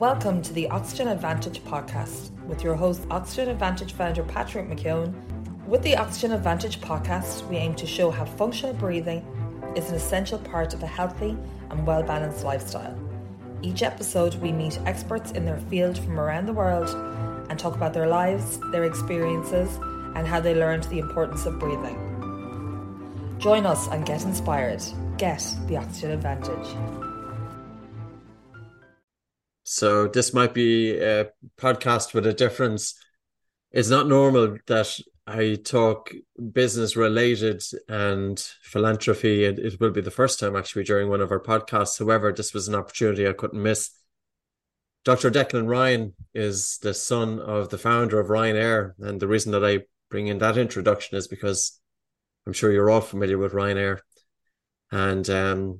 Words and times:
Welcome 0.00 0.40
to 0.40 0.54
the 0.54 0.66
Oxygen 0.70 1.08
Advantage 1.08 1.62
podcast 1.62 2.30
with 2.46 2.64
your 2.64 2.74
host, 2.74 3.06
Oxygen 3.10 3.50
Advantage 3.50 3.92
founder 3.92 4.22
Patrick 4.22 4.66
McKeown. 4.66 5.12
With 5.66 5.82
the 5.82 5.94
Oxygen 5.94 6.32
Advantage 6.32 6.80
podcast, 6.80 7.46
we 7.48 7.58
aim 7.58 7.74
to 7.74 7.86
show 7.86 8.10
how 8.10 8.24
functional 8.24 8.72
breathing 8.72 9.22
is 9.76 9.90
an 9.90 9.96
essential 9.96 10.38
part 10.38 10.72
of 10.72 10.82
a 10.82 10.86
healthy 10.86 11.36
and 11.68 11.86
well 11.86 12.02
balanced 12.02 12.44
lifestyle. 12.44 12.98
Each 13.60 13.82
episode, 13.82 14.36
we 14.36 14.52
meet 14.52 14.80
experts 14.86 15.32
in 15.32 15.44
their 15.44 15.60
field 15.68 15.98
from 15.98 16.18
around 16.18 16.46
the 16.46 16.54
world 16.54 16.88
and 17.50 17.58
talk 17.58 17.74
about 17.74 17.92
their 17.92 18.08
lives, 18.08 18.58
their 18.72 18.84
experiences, 18.84 19.76
and 20.16 20.26
how 20.26 20.40
they 20.40 20.54
learned 20.54 20.84
the 20.84 20.98
importance 20.98 21.44
of 21.44 21.58
breathing. 21.58 23.36
Join 23.38 23.66
us 23.66 23.86
and 23.88 24.06
get 24.06 24.24
inspired. 24.24 24.82
Get 25.18 25.44
the 25.66 25.76
Oxygen 25.76 26.12
Advantage. 26.12 26.99
So 29.72 30.08
this 30.08 30.34
might 30.34 30.52
be 30.52 30.98
a 30.98 31.28
podcast 31.56 32.12
with 32.12 32.26
a 32.26 32.32
difference. 32.32 32.96
It's 33.70 33.88
not 33.88 34.08
normal 34.08 34.58
that 34.66 35.00
I 35.28 35.58
talk 35.62 36.10
business 36.52 36.96
related 36.96 37.62
and 37.88 38.36
philanthropy. 38.62 39.44
It, 39.44 39.60
it 39.60 39.78
will 39.78 39.92
be 39.92 40.00
the 40.00 40.10
first 40.10 40.40
time 40.40 40.56
actually 40.56 40.82
during 40.82 41.08
one 41.08 41.20
of 41.20 41.30
our 41.30 41.38
podcasts. 41.38 42.00
However, 42.00 42.32
this 42.32 42.52
was 42.52 42.66
an 42.66 42.74
opportunity 42.74 43.28
I 43.28 43.32
couldn't 43.32 43.62
miss. 43.62 43.90
Dr. 45.04 45.30
Declan 45.30 45.68
Ryan 45.68 46.14
is 46.34 46.78
the 46.78 46.92
son 46.92 47.38
of 47.38 47.68
the 47.68 47.78
founder 47.78 48.18
of 48.18 48.26
Ryanair. 48.26 48.94
And 48.98 49.20
the 49.20 49.28
reason 49.28 49.52
that 49.52 49.64
I 49.64 49.84
bring 50.10 50.26
in 50.26 50.38
that 50.38 50.58
introduction 50.58 51.16
is 51.16 51.28
because 51.28 51.80
I'm 52.44 52.54
sure 52.54 52.72
you're 52.72 52.90
all 52.90 53.00
familiar 53.00 53.38
with 53.38 53.52
Ryanair 53.52 54.00
and 54.90 55.30
um, 55.30 55.78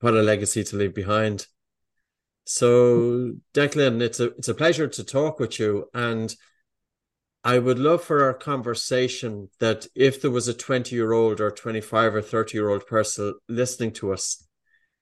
what 0.00 0.14
a 0.14 0.20
legacy 0.20 0.64
to 0.64 0.76
leave 0.76 0.96
behind. 0.96 1.46
So, 2.44 3.34
Declan, 3.54 4.00
it's 4.02 4.18
a 4.20 4.26
it's 4.36 4.48
a 4.48 4.54
pleasure 4.54 4.88
to 4.88 5.04
talk 5.04 5.38
with 5.38 5.58
you, 5.60 5.88
and 5.94 6.34
I 7.42 7.58
would 7.58 7.78
love 7.78 8.02
for 8.02 8.22
our 8.24 8.34
conversation 8.34 9.48
that 9.60 9.86
if 9.94 10.20
there 10.20 10.30
was 10.30 10.48
a 10.48 10.54
twenty 10.54 10.96
year 10.96 11.12
old 11.12 11.40
or 11.40 11.50
twenty 11.50 11.80
five 11.80 12.14
or 12.14 12.22
thirty 12.22 12.58
year 12.58 12.68
old 12.68 12.86
person 12.86 13.34
listening 13.48 13.92
to 13.94 14.12
us, 14.12 14.46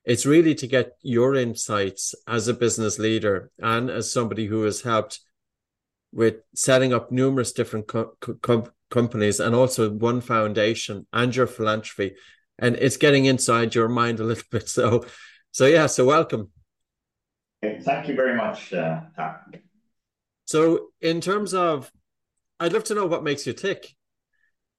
it's 0.05 0.27
really 0.27 0.55
to 0.57 0.67
get 0.67 0.93
your 1.03 1.35
insights 1.35 2.15
as 2.27 2.49
a 2.49 2.55
business 2.55 2.99
leader 2.99 3.51
and 3.59 3.91
as 3.91 4.13
somebody 4.13 4.47
who 4.47 4.63
has 4.65 4.83
helped 4.83 5.21
with 6.13 6.37
setting 6.55 6.93
up 6.93 7.13
numerous 7.13 7.53
different 7.53 7.87
co- 7.89 8.17
co- 8.21 8.69
companies 8.91 9.41
and 9.41 9.55
also 9.55 9.91
one 9.91 10.21
foundation 10.21 11.07
and 11.13 11.35
your 11.37 11.47
philanthropy. 11.47 12.17
And 12.59 12.77
it's 12.77 12.97
getting 12.97 13.27
inside 13.27 13.75
your 13.75 13.89
mind 13.89 14.21
a 14.21 14.25
little 14.25 14.45
bit. 14.51 14.69
So 14.69 15.05
so 15.53 15.67
yeah 15.67 15.87
so 15.87 16.05
welcome 16.07 16.51
Thank 17.63 18.09
you 18.09 18.15
very 18.15 18.37
much, 18.37 18.73
uh, 18.73 19.01
So, 20.45 20.89
in 21.01 21.21
terms 21.21 21.55
of, 21.55 21.91
I'd 22.61 22.73
love 22.73 22.85
to 22.85 22.95
know 22.95 23.07
what 23.07 23.25
makes 23.25 23.47
you 23.47 23.53
tick. 23.53 23.95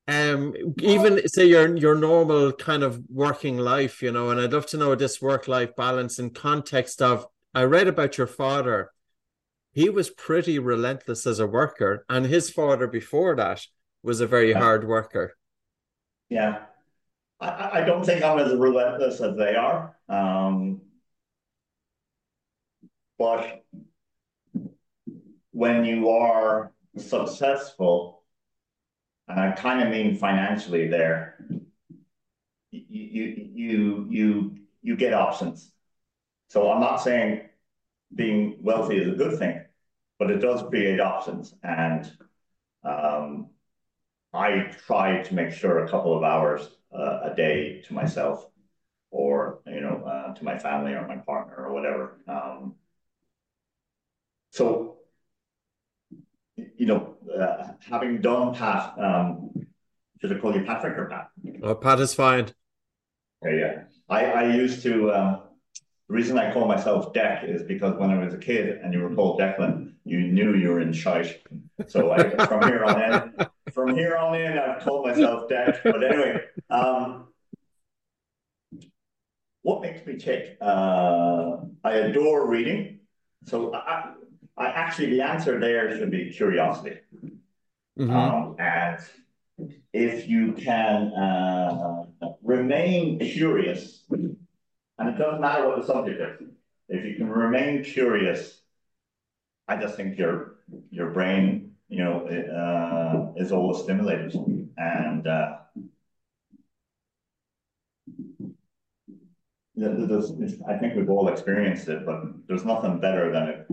Um, 0.07 0.55
even 0.81 1.27
say 1.27 1.45
your 1.45 1.75
your 1.77 1.93
normal 1.93 2.51
kind 2.51 2.81
of 2.81 2.99
working 3.09 3.57
life, 3.57 4.01
you 4.01 4.11
know, 4.11 4.29
and 4.29 4.39
I'd 4.39 4.53
love 4.53 4.65
to 4.67 4.77
know 4.77 4.95
this 4.95 5.21
work 5.21 5.47
life 5.47 5.75
balance 5.75 6.17
in 6.17 6.31
context 6.31 7.01
of. 7.01 7.27
I 7.53 7.63
read 7.63 7.87
about 7.87 8.17
your 8.17 8.27
father. 8.27 8.91
He 9.71 9.89
was 9.89 10.09
pretty 10.09 10.57
relentless 10.57 11.27
as 11.27 11.39
a 11.39 11.45
worker, 11.45 12.05
and 12.09 12.25
his 12.25 12.49
father 12.49 12.87
before 12.87 13.35
that 13.35 13.67
was 14.01 14.19
a 14.19 14.27
very 14.27 14.51
yeah. 14.51 14.59
hard 14.59 14.87
worker. 14.87 15.37
Yeah, 16.29 16.63
I, 17.39 17.69
I 17.73 17.81
don't 17.81 18.03
think 18.03 18.23
I'm 18.23 18.39
as 18.39 18.55
relentless 18.55 19.21
as 19.21 19.37
they 19.37 19.55
are. 19.55 19.95
Um, 20.07 20.68
but 23.19 23.65
when 25.51 25.83
you 25.83 26.09
are 26.09 26.71
successful, 26.97 28.23
and 29.27 29.39
I 29.39 29.51
kind 29.51 29.83
of 29.83 29.89
mean 29.89 30.15
financially 30.15 30.87
there, 30.87 31.45
you 32.71 32.79
you 33.53 34.07
you 34.09 34.57
you 34.81 34.95
get 34.95 35.13
options. 35.13 35.71
So 36.47 36.71
I'm 36.71 36.79
not 36.79 37.01
saying 37.01 37.41
being 38.15 38.57
wealthy 38.61 38.97
is 38.97 39.09
a 39.09 39.15
good 39.15 39.37
thing, 39.37 39.61
but 40.17 40.31
it 40.31 40.39
does 40.39 40.67
create 40.69 40.99
options. 40.99 41.53
And 41.61 42.11
um, 42.83 43.49
I 44.33 44.73
try 44.87 45.21
to 45.21 45.35
make 45.35 45.51
sure 45.51 45.79
a 45.83 45.89
couple 45.89 46.17
of 46.17 46.23
hours 46.23 46.69
uh, 46.95 47.31
a 47.31 47.33
day 47.35 47.81
to 47.87 47.93
myself, 47.93 48.49
or 49.11 49.59
you 49.67 49.81
know, 49.81 50.03
uh, 50.05 50.33
to 50.33 50.43
my 50.43 50.57
family 50.57 50.93
or 50.93 51.05
my 51.07 51.17
partner 51.17 51.65
or 51.65 51.73
whatever. 51.73 52.17
Um, 52.27 52.75
so, 54.51 54.97
you 56.55 56.85
know, 56.85 57.15
uh, 57.39 57.73
having 57.87 58.21
done 58.21 58.53
Pat, 58.53 58.93
um, 58.99 59.51
should 60.19 60.35
I 60.35 60.39
call 60.39 60.55
you 60.55 60.63
Patrick 60.65 60.97
or 60.97 61.05
Pat? 61.05 61.29
Oh, 61.63 61.75
Pat 61.75 61.99
is 61.99 62.13
fine. 62.13 62.49
Okay, 63.45 63.59
yeah. 63.59 63.83
I, 64.09 64.25
I 64.25 64.55
used 64.55 64.83
to, 64.83 65.11
um, 65.13 65.41
the 66.09 66.15
reason 66.15 66.37
I 66.37 66.51
call 66.51 66.67
myself 66.67 67.13
Deck 67.13 67.43
is 67.43 67.63
because 67.63 67.95
when 67.97 68.09
I 68.09 68.17
was 68.17 68.33
a 68.33 68.37
kid 68.37 68.79
and 68.83 68.93
you 68.93 69.01
were 69.01 69.13
called 69.13 69.39
Declan, 69.39 69.93
you 70.03 70.19
knew 70.21 70.55
you 70.55 70.69
were 70.69 70.81
in 70.81 70.91
shite. 70.91 71.41
So 71.87 72.11
I, 72.11 72.45
from 72.47 72.63
here 72.63 72.83
on 72.83 73.01
in, 73.01 73.47
from 73.71 73.95
here 73.95 74.17
on 74.17 74.35
in, 74.35 74.57
I've 74.57 74.81
called 74.81 75.05
myself 75.05 75.47
Deck. 75.47 75.81
But 75.83 76.03
anyway, 76.03 76.41
um, 76.69 77.27
what 79.61 79.83
makes 79.83 80.05
me 80.05 80.17
tick? 80.17 80.57
Uh, 80.59 81.57
I 81.83 81.93
adore 81.93 82.49
reading. 82.49 83.01
So 83.45 83.73
I, 83.73 84.13
I 84.59 84.67
actually, 84.67 85.11
the 85.11 85.21
answer 85.21 85.57
there 85.57 85.97
should 85.97 86.11
be 86.11 86.31
curiosity. 86.31 86.97
Mm-hmm. 87.97 88.11
Um, 88.11 88.55
and 88.59 88.99
if 89.93 90.27
you 90.27 90.51
can 90.53 91.13
uh, 91.13 92.03
remain 92.43 93.19
curious, 93.19 94.03
and 94.09 94.37
it 94.99 95.17
doesn't 95.17 95.39
matter 95.39 95.67
what 95.67 95.79
the 95.79 95.87
subject 95.87 96.41
is, 96.41 96.49
if 96.89 97.05
you 97.05 97.15
can 97.15 97.29
remain 97.29 97.85
curious, 97.85 98.59
I 99.67 99.77
just 99.77 99.95
think 99.95 100.17
your 100.17 100.55
your 100.89 101.11
brain, 101.11 101.75
you 101.87 102.03
know, 102.03 102.25
uh, 102.27 103.39
is 103.41 103.53
always 103.53 103.83
stimulated, 103.83 104.35
and 104.77 105.27
uh, 105.27 105.57
I 110.67 110.77
think 110.77 110.95
we've 110.95 111.09
all 111.09 111.29
experienced 111.29 111.87
it, 111.87 112.05
but 112.05 112.23
there's 112.47 112.65
nothing 112.65 112.99
better 112.99 113.31
than 113.31 113.47
it 113.47 113.67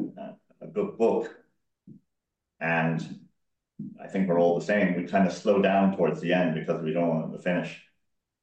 a 0.66 0.71
good 0.72 0.99
book. 0.99 1.34
And 2.60 3.21
I 4.03 4.06
think 4.06 4.28
we're 4.28 4.41
all 4.41 4.59
the 4.59 4.65
same. 4.65 4.97
We 4.97 5.04
kind 5.04 5.27
of 5.27 5.32
slow 5.32 5.60
down 5.60 5.97
towards 5.97 6.21
the 6.21 6.32
end 6.32 6.54
because 6.54 6.82
we 6.82 6.93
don't 6.93 7.09
want 7.09 7.32
to 7.32 7.38
finish, 7.38 7.81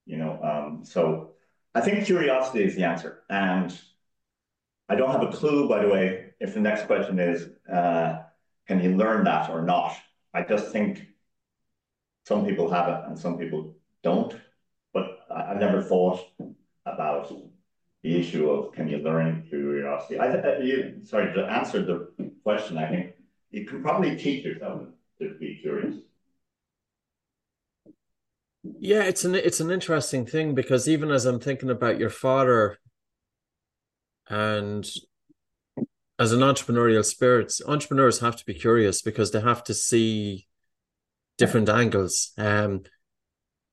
you 0.06 0.18
know. 0.18 0.40
Um, 0.42 0.86
so 0.86 1.32
I 1.74 1.82
think 1.82 2.06
curiosity 2.06 2.64
is 2.64 2.76
the 2.76 2.84
answer. 2.84 3.24
And 3.30 3.78
I 4.90 4.96
don't 4.96 5.12
have 5.12 5.24
a 5.24 5.32
clue, 5.32 5.68
by 5.68 5.82
the 5.82 5.90
way, 5.90 6.34
if 6.40 6.54
the 6.54 6.60
next 6.60 6.86
question 6.86 7.20
is, 7.20 7.50
uh, 7.72 8.20
can 8.68 8.82
you 8.82 8.96
learn 8.96 9.24
that 9.26 9.50
or 9.50 9.62
not? 9.62 9.96
I 10.34 10.44
just 10.44 10.72
think 10.72 11.08
some 12.26 12.46
people 12.46 12.70
have 12.70 12.88
it 12.90 13.00
and 13.08 13.18
some 13.18 13.38
people 13.38 13.76
don't. 14.04 14.36
But 14.94 15.20
I, 15.34 15.48
have 15.48 15.60
never 15.60 15.82
thought 15.82 16.20
about 16.86 17.32
the 18.04 18.20
issue 18.20 18.50
of 18.50 18.74
can 18.74 18.88
you 18.90 18.98
learn 18.98 19.46
curiosity? 19.48 20.20
I 20.20 20.28
th- 20.28 20.46
uh, 20.46 20.60
you, 20.60 21.00
sorry 21.04 21.34
to 21.34 21.46
answer 21.46 21.84
the 21.84 22.12
question. 22.44 22.78
I 22.78 22.90
think 22.90 23.14
you 23.50 23.66
can 23.66 23.82
probably 23.82 24.18
teach 24.18 24.44
yourself 24.44 24.82
to 25.20 25.36
be 25.40 25.58
curious. 25.62 25.96
Yeah, 28.64 29.04
it's 29.04 29.24
an 29.24 29.36
it's 29.36 29.62
an 29.62 29.72
interesting 29.72 30.26
thing 30.26 30.54
because 30.54 30.88
even 30.88 31.12
as 31.12 31.26
I'm 31.26 31.40
thinking 31.40 31.70
about 31.70 32.00
your 32.00 32.10
father 32.10 32.78
and 34.30 34.90
as 36.20 36.32
an 36.32 36.42
entrepreneurial 36.42 37.06
spirit, 37.06 37.54
entrepreneurs 37.68 38.20
have 38.20 38.36
to 38.36 38.46
be 38.46 38.54
curious 38.54 39.02
because 39.02 39.32
they 39.32 39.42
have 39.42 39.64
to 39.66 39.74
see 39.74 40.48
different 41.38 41.70
angles. 41.70 42.32
Um, 42.38 42.84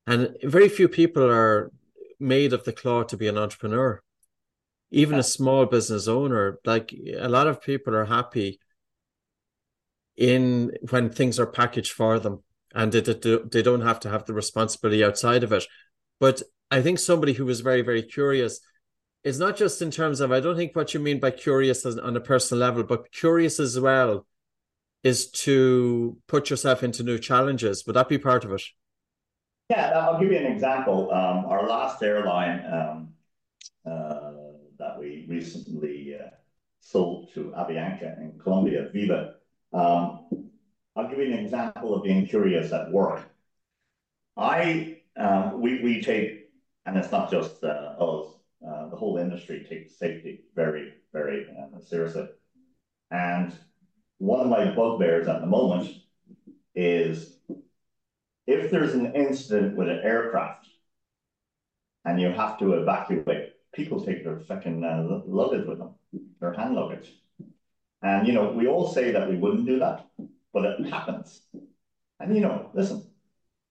and 0.07 0.37
very 0.43 0.69
few 0.69 0.89
people 0.89 1.25
are 1.25 1.71
made 2.19 2.53
of 2.53 2.65
the 2.65 2.73
claw 2.73 3.03
to 3.05 3.17
be 3.17 3.29
an 3.29 3.39
entrepreneur 3.39 4.03
even 4.91 5.19
a 5.19 5.23
small 5.23 5.67
business 5.67 6.09
owner 6.09 6.59
like 6.65 6.95
a 7.19 7.29
lot 7.29 7.47
of 7.47 7.63
people 7.63 7.95
are 7.95 8.05
happy 8.05 8.59
in 10.17 10.73
when 10.91 11.11
things 11.11 11.39
are 11.39 11.47
packaged 11.47 11.93
for 11.93 12.19
them 12.19 12.43
and 12.75 12.93
they, 12.93 13.01
they, 13.01 13.63
don't 13.63 13.81
have 13.81 14.01
to 14.01 14.11
have 14.11 14.25
the 14.27 14.35
responsibility 14.35 15.03
outside 15.03 15.43
of 15.43 15.53
it. 15.53 15.65
But 16.19 16.43
i 16.71 16.81
think 16.81 16.99
somebody 16.99 17.33
who 17.33 17.45
was 17.45 17.61
very 17.61 17.83
very 17.83 18.03
curious 18.03 18.61
is 19.25 19.39
not 19.39 19.57
just 19.57 19.83
in 19.83 19.91
terms 19.91 20.21
of 20.21 20.31
i 20.31 20.41
don't 20.41 20.57
think 20.57 20.77
what 20.77 20.95
you 20.95 21.01
mean 21.01 21.19
by 21.19 21.31
curious 21.31 21.85
on 21.85 22.17
a 22.17 22.21
personal 22.21 22.61
level 22.61 22.85
but 22.85 23.11
curious 23.13 23.59
as 23.59 23.79
well 23.79 24.27
is 25.03 25.31
to 25.31 26.17
put 26.27 26.51
yourself 26.51 26.83
into 26.83 27.03
new 27.03 27.19
challenges. 27.19 27.87
Would 27.87 27.97
that 27.97 28.09
be 28.09 28.19
part 28.19 28.45
of 28.45 28.53
it? 28.53 28.63
Yeah 29.69 29.99
i'll 29.99 30.21
give 30.21 30.31
you 30.31 30.39
an 30.39 30.53
example. 30.53 31.11
Um, 31.13 31.47
our 31.47 31.67
last 31.67 32.03
airline 32.03 32.65
um, 32.73 33.09
uh, 33.91 34.30
that 34.81 34.99
we 34.99 35.27
recently 35.29 36.17
uh, 36.21 36.31
sold 36.81 37.33
to 37.35 37.53
Avianca 37.57 38.19
in 38.19 38.39
Colombia, 38.39 38.89
Viva. 38.93 39.35
Um, 39.73 40.51
I'll 40.97 41.09
give 41.09 41.19
you 41.19 41.33
an 41.33 41.39
example 41.45 41.95
of 41.95 42.03
being 42.03 42.27
curious 42.27 42.73
at 42.73 42.91
work. 42.91 43.23
I 44.37 44.99
um, 45.17 45.61
we 45.61 45.83
we 45.83 46.03
take, 46.03 46.51
and 46.87 46.97
it's 46.97 47.13
not 47.13 47.31
just 47.31 47.63
uh, 47.63 47.95
us. 47.99 48.35
Uh, 48.67 48.89
the 48.91 48.97
whole 48.97 49.17
industry 49.17 49.65
takes 49.69 49.99
safety 49.99 50.45
very 50.55 50.95
very 51.13 51.47
uh, 51.59 51.81
seriously, 51.81 52.29
and 53.11 53.55
one 54.19 54.41
of 54.41 54.49
my 54.49 54.75
bugbears 54.75 55.29
at 55.29 55.41
the 55.41 55.47
moment 55.47 55.89
is 56.75 57.39
if 58.47 58.71
there's 58.71 58.95
an 58.95 59.15
incident 59.15 59.77
with 59.77 59.89
an 59.89 60.01
aircraft 60.03 60.67
and 62.05 62.21
you 62.21 62.31
have 62.31 62.59
to 62.59 62.75
evacuate, 62.75 63.50
people 63.75 64.05
take 64.05 64.25
their 64.25 64.41
fucking 64.41 64.85
uh, 64.85 65.23
luggage 65.27 65.67
with 65.67 65.79
them, 65.79 65.95
their 66.41 66.53
hand 66.53 66.75
luggage. 66.75 67.13
And, 68.03 68.27
you 68.27 68.33
know, 68.33 68.53
we 68.53 68.67
all 68.67 68.89
say 68.89 69.13
that 69.13 69.29
we 69.29 69.37
wouldn't 69.37 69.67
do 69.67 69.79
that, 69.81 70.07
but 70.53 70.65
it 70.65 70.87
happens. 70.87 71.43
And, 72.19 72.35
you 72.35 72.41
know, 72.41 72.71
listen, 72.75 73.05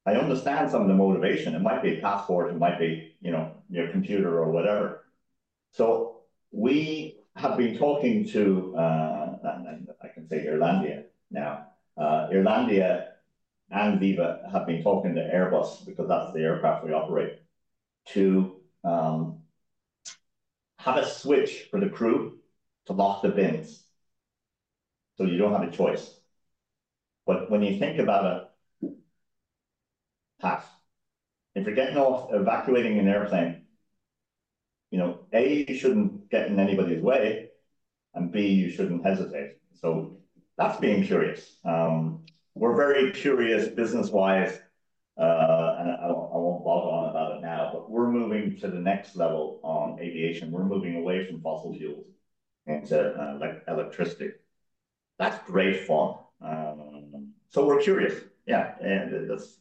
I 0.06 0.14
understand 0.14 0.72
some 0.72 0.84
of 0.84 0.88
the 0.88 0.94
motivation. 0.94 1.56
It 1.56 1.62
might 1.62 1.84
be 1.84 1.98
a 1.98 2.02
passport, 2.02 2.52
it 2.52 2.58
might 2.58 2.80
be, 2.80 3.16
you 3.22 3.32
know, 3.32 3.52
your 3.70 3.90
computer 3.90 4.40
or 4.40 4.52
whatever. 4.52 5.06
So 5.72 6.22
we 6.52 7.18
have 7.36 7.58
been 7.58 7.78
talking 7.78 8.28
to, 8.30 8.76
uh, 8.76 9.38
I 10.04 10.08
can 10.10 10.28
say 10.28 10.46
Irelandia 10.46 11.06
now. 11.32 11.68
Uh, 11.98 12.30
Irelandia 12.32 13.08
and 13.72 14.00
Viva 14.00 14.50
have 14.52 14.66
been 14.66 14.82
talking 14.82 15.16
to 15.16 15.22
Airbus 15.22 15.86
because 15.86 16.08
that's 16.08 16.34
the 16.34 16.40
aircraft 16.40 16.86
we 16.86 16.94
operate 16.94 17.40
to 18.08 18.56
um, 18.84 19.40
have 20.80 20.98
a 20.98 21.06
switch 21.06 21.68
for 21.70 21.80
the 21.80 21.90
crew 21.90 22.40
to 22.86 22.94
lock 22.94 23.22
the 23.22 23.30
bins. 23.30 23.84
So 25.18 25.26
you 25.26 25.38
don't 25.38 25.52
have 25.52 25.68
a 25.68 25.72
choice. 25.72 26.10
But 27.26 27.52
when 27.52 27.62
you 27.62 27.78
think 27.78 28.00
about 28.00 28.50
it, 28.82 28.92
Pat, 30.42 30.66
if 31.54 31.66
you're 31.66 31.76
getting 31.76 31.98
off 31.98 32.34
evacuating 32.34 32.98
an 32.98 33.10
airplane, 33.10 33.66
you 34.90 35.00
know, 35.00 35.20
A, 35.34 35.66
you 35.68 35.76
shouldn't 35.76 36.30
get 36.30 36.48
in 36.48 36.60
anybody's 36.60 37.04
way, 37.04 37.50
and 38.16 38.32
B, 38.32 38.48
you 38.48 38.72
shouldn't 38.72 39.06
hesitate. 39.06 39.58
So 39.82 40.18
that's 40.58 40.80
being 40.80 41.04
curious. 41.04 41.58
Um, 41.66 42.26
we're 42.56 42.76
very 42.76 43.12
curious 43.12 43.68
business-wise, 43.68 44.58
uh, 45.18 45.76
and 45.80 45.92
I 45.92 46.08
won't 46.08 46.64
bog 46.64 46.88
on 46.88 47.10
about 47.10 47.36
it 47.36 47.42
now, 47.42 47.70
but 47.74 47.92
we're 47.92 48.10
moving 48.40 48.60
to 48.60 48.68
the 48.68 48.80
next 48.80 49.16
level 49.16 49.60
on 49.64 50.00
aviation. 50.00 50.52
We're 50.52 50.66
moving 50.66 50.96
away 50.96 51.26
from 51.26 51.42
fossil 51.42 51.74
fuels 51.74 52.06
into 52.66 53.00
uh, 53.00 53.38
like 53.40 53.64
electricity. 53.68 54.32
That's 55.18 55.46
great 55.46 55.86
fun. 55.86 56.16
Um, 56.42 57.34
so 57.50 57.66
we're 57.66 57.82
curious. 57.82 58.14
Yeah, 58.46 58.76
and 58.80 59.30
that's. 59.30 59.60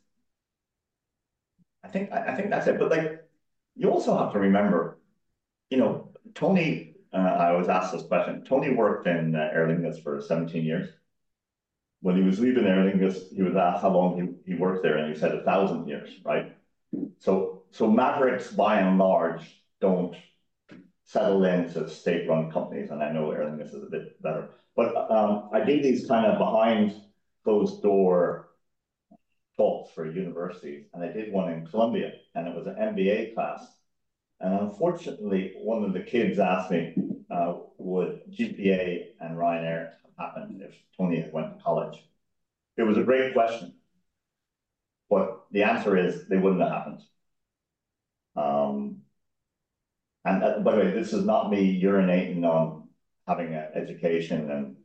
I 1.85 1.89
think 1.89 2.13
I 2.13 2.35
think 2.35 2.51
that's 2.51 2.67
it. 2.67 2.79
But 2.79 2.91
like, 2.91 3.25
you 3.77 3.91
also 3.91 4.17
have 4.17 4.33
to 4.33 4.39
remember, 4.39 4.99
you 5.71 5.79
know, 5.79 6.11
Tony. 6.35 6.95
Uh, 7.13 7.17
I 7.17 7.53
was 7.53 7.69
asked 7.69 7.93
this 7.93 8.03
question. 8.03 8.45
Tony 8.45 8.75
worked 8.75 9.07
in 9.07 9.35
uh, 9.35 9.51
Aer 9.53 9.67
Lingus 9.67 10.03
for 10.03 10.21
17 10.21 10.63
years 10.63 10.91
when 12.01 12.17
he 12.17 12.23
was 12.23 12.39
leaving 12.39 12.65
Aer 12.65 12.85
Lingus, 12.85 13.33
he 13.35 13.43
was 13.43 13.57
asked 13.57 13.83
how 13.83 13.91
long 13.91 14.39
he, 14.47 14.53
he 14.53 14.59
worked 14.59 14.83
there, 14.83 14.99
and 14.99 15.13
he 15.13 15.19
said 15.19 15.35
a 15.35 15.43
thousand 15.43 15.89
years, 15.89 16.11
right? 16.25 16.57
So, 17.19 17.58
so 17.71 17.91
Mavericks, 17.91 18.51
by 18.51 18.81
and 18.81 18.99
large, 18.99 19.63
don't 19.81 20.15
settle 21.05 21.45
into 21.45 21.89
state-run 21.89 22.51
companies, 22.51 22.91
and 22.91 23.03
I 23.03 23.13
know 23.13 23.31
Aer 23.31 23.59
is 23.61 23.75
a 23.75 23.91
bit 23.91 24.21
better. 24.23 24.51
But 24.77 25.11
um, 25.11 25.49
I 25.53 25.61
did 25.61 25.83
these 25.83 26.07
kind 26.07 26.27
of 26.27 26.39
behind 26.39 26.95
closed 27.45 27.83
door 27.83 28.51
talks 29.57 29.93
for 29.93 30.11
universities, 30.11 30.87
and 30.93 31.03
I 31.03 31.13
did 31.13 31.33
one 31.33 31.53
in 31.53 31.67
Columbia, 31.67 32.13
and 32.35 32.47
it 32.47 32.55
was 32.55 32.67
an 32.67 32.75
MBA 32.75 33.35
class. 33.35 33.67
And 34.41 34.55
unfortunately, 34.61 35.55
one 35.57 35.83
of 35.83 35.93
the 35.93 36.01
kids 36.01 36.39
asked 36.39 36.71
me, 36.71 36.95
uh, 37.31 37.55
would 37.79 38.21
GPA 38.31 39.07
and 39.21 39.37
Ryanair 39.37 39.93
have 40.03 40.17
happened 40.17 40.63
if 40.63 40.75
Tony 40.97 41.21
had 41.21 41.33
went 41.33 41.57
to 41.57 41.63
college? 41.63 42.05
It 42.77 42.83
was 42.85 42.97
a 42.97 43.03
great 43.03 43.33
question, 43.33 43.75
but 45.11 45.47
the 45.51 45.65
answer 45.65 45.97
is 45.97 46.29
they 46.29 46.37
wouldn't 46.37 46.61
have 46.61 46.71
happened. 46.71 47.01
Um, 48.39 49.03
and 50.25 50.43
uh, 50.45 50.59
by 50.61 50.73
the 50.73 50.83
way, 50.83 50.91
this 50.93 51.13
is 51.13 51.25
not 51.25 51.51
me 51.51 51.81
urinating 51.83 52.45
on 52.45 52.89
having 53.27 53.55
an 53.55 53.69
education 53.75 54.51
and 54.51 54.77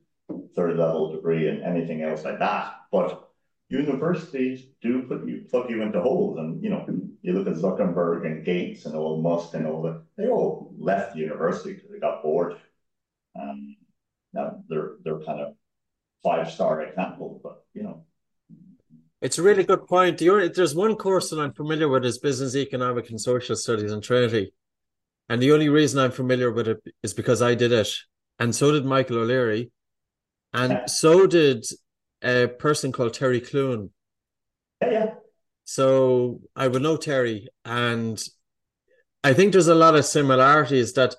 third 0.56 0.78
level 0.78 1.14
degree 1.16 1.48
and 1.50 1.62
anything 1.64 2.02
else 2.02 2.24
like 2.24 2.40
that, 2.40 2.76
but 2.92 3.30
universities 3.70 4.66
do 4.82 5.04
put 5.04 5.28
you 5.28 5.46
plug 5.50 5.70
you 5.70 5.82
into 5.82 6.02
holes, 6.02 6.38
and 6.40 6.64
you 6.64 6.70
know 6.70 6.86
you 7.22 7.34
look 7.34 7.48
at 7.48 7.62
Zuckerberg 7.62 8.26
and 8.26 8.46
Gates 8.46 8.86
and 8.86 8.96
all 8.96 9.22
Musk 9.22 9.54
and 9.54 9.68
all 9.68 9.82
that 9.84 10.04
they 10.18 10.28
all 10.28 10.74
left 10.78 11.16
university 11.16 11.74
because 11.74 11.92
they 11.92 12.00
got 12.00 12.24
bored. 12.24 12.58
Um, 13.40 13.76
now 14.34 14.64
they're 14.70 14.94
they're 15.04 15.20
kind 15.20 15.42
of 15.42 15.56
five 16.24 16.52
star 16.52 16.82
examples, 16.82 17.42
but 17.44 17.66
you 17.74 17.84
know. 17.84 18.06
It's 19.24 19.38
a 19.38 19.42
really 19.42 19.64
good 19.64 19.88
point. 19.88 20.18
there's 20.18 20.76
one 20.76 20.98
course 20.98 21.30
that 21.30 21.40
I'm 21.40 21.54
familiar 21.54 21.88
with 21.88 22.04
is 22.04 22.20
business, 22.20 22.58
economic, 22.58 23.10
and 23.10 23.20
social 23.20 23.56
studies 23.56 23.94
in 23.94 24.02
Trinity, 24.02 24.54
and 25.30 25.42
the 25.42 25.54
only 25.54 25.70
reason 25.70 26.02
I'm 26.02 26.12
familiar 26.12 26.52
with 26.52 26.68
it 26.68 26.84
is 27.04 27.14
because 27.14 27.42
I 27.42 27.56
did 27.56 27.72
it, 27.72 27.88
and 28.38 28.54
so 28.54 28.74
did 28.74 28.84
Michael 28.84 29.20
O'Leary, 29.20 29.72
and 30.52 30.74
yeah. 30.74 30.86
so 30.88 31.26
did 31.26 31.66
a 32.22 32.48
person 32.48 32.92
called 32.92 33.14
Terry 33.14 33.40
Clune. 33.40 33.92
Yeah, 34.82 34.92
yeah. 34.92 35.14
So 35.64 36.42
I 36.54 36.68
would 36.68 36.82
know 36.82 36.98
Terry, 36.98 37.48
and 37.64 38.22
I 39.24 39.32
think 39.34 39.54
there's 39.54 39.70
a 39.70 39.74
lot 39.76 39.96
of 39.96 40.04
similarities 40.04 40.92
that 40.94 41.16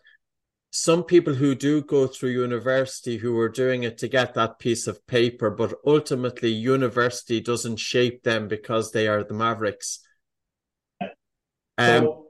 some 0.77 1.05
people 1.05 1.35
who 1.35 1.55
do 1.55 1.81
go 1.83 2.09
through 2.09 2.31
university 2.31 3.17
who 3.17 3.39
are 3.39 3.49
doing 3.49 3.85
it 3.85 3.97
to 3.97 4.09
get 4.09 4.35
that 4.35 4.59
piece 4.59 4.89
of 4.89 5.07
paper, 5.07 5.49
but 5.49 5.73
ultimately 5.87 6.51
university 6.51 7.41
doesn't 7.41 7.77
shape 7.77 8.25
them 8.25 8.49
because 8.49 8.91
they 8.91 9.07
are 9.07 9.23
the 9.23 9.35
Mavericks. 9.35 10.01
Um, 11.01 11.09
so, 11.79 12.27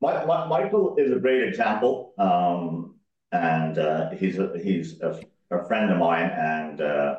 my, 0.00 0.24
my, 0.24 0.48
Michael 0.48 0.96
is 0.96 1.12
a 1.12 1.20
great 1.20 1.44
example, 1.44 2.12
um, 2.18 2.96
and 3.30 3.78
uh, 3.78 4.10
he's 4.10 4.40
a, 4.40 4.52
he's 4.60 5.00
a, 5.00 5.20
a, 5.52 5.64
friend 5.68 5.92
of 5.92 5.98
mine. 5.98 6.28
And 6.28 6.80
uh, 6.80 7.18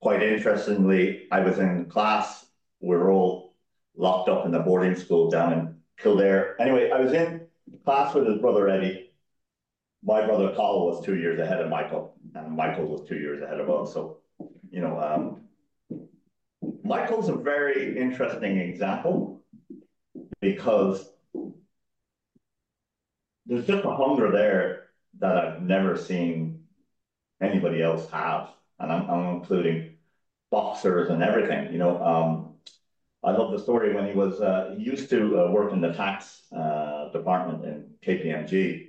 quite 0.00 0.22
interestingly, 0.22 1.26
I 1.32 1.40
was 1.40 1.58
in 1.58 1.86
class. 1.86 2.46
We 2.78 2.94
are 2.94 3.10
all 3.10 3.56
locked 3.96 4.28
up 4.28 4.46
in 4.46 4.52
the 4.52 4.60
boarding 4.60 4.94
school 4.94 5.32
down 5.32 5.52
in 5.52 5.74
Kildare. 5.98 6.54
Anyway, 6.60 6.92
I 6.92 7.00
was 7.00 7.12
in 7.12 7.48
class 7.84 8.14
with 8.14 8.28
his 8.28 8.38
brother 8.38 8.68
Eddie 8.68 9.07
my 10.02 10.24
brother 10.24 10.52
Carl 10.54 10.86
was 10.86 11.04
two 11.04 11.16
years 11.16 11.38
ahead 11.40 11.60
of 11.60 11.68
Michael, 11.68 12.14
and 12.34 12.56
Michael 12.56 12.86
was 12.86 13.08
two 13.08 13.18
years 13.18 13.42
ahead 13.42 13.60
of 13.60 13.68
us. 13.68 13.92
So, 13.92 14.18
you 14.70 14.80
know, 14.80 14.98
um, 15.00 15.42
Michael's 16.84 17.28
a 17.28 17.34
very 17.34 17.98
interesting 17.98 18.58
example 18.58 19.42
because 20.40 21.10
there's 23.46 23.66
just 23.66 23.84
a 23.84 23.90
hunger 23.90 24.30
there 24.30 24.84
that 25.18 25.36
I've 25.36 25.62
never 25.62 25.96
seen 25.96 26.64
anybody 27.40 27.82
else 27.82 28.08
have, 28.10 28.50
and 28.78 28.92
I'm, 28.92 29.10
I'm 29.10 29.36
including 29.36 29.96
boxers 30.50 31.10
and 31.10 31.22
everything. 31.22 31.72
You 31.72 31.78
know, 31.78 32.02
um, 32.02 32.54
I 33.24 33.32
love 33.32 33.52
the 33.52 33.58
story 33.58 33.94
when 33.94 34.06
he 34.06 34.12
was 34.12 34.40
uh, 34.40 34.74
he 34.76 34.84
used 34.84 35.10
to 35.10 35.40
uh, 35.40 35.50
work 35.50 35.72
in 35.72 35.80
the 35.80 35.92
tax 35.92 36.42
uh, 36.56 37.10
department 37.10 37.64
in 37.64 37.90
KPMG 38.06 38.87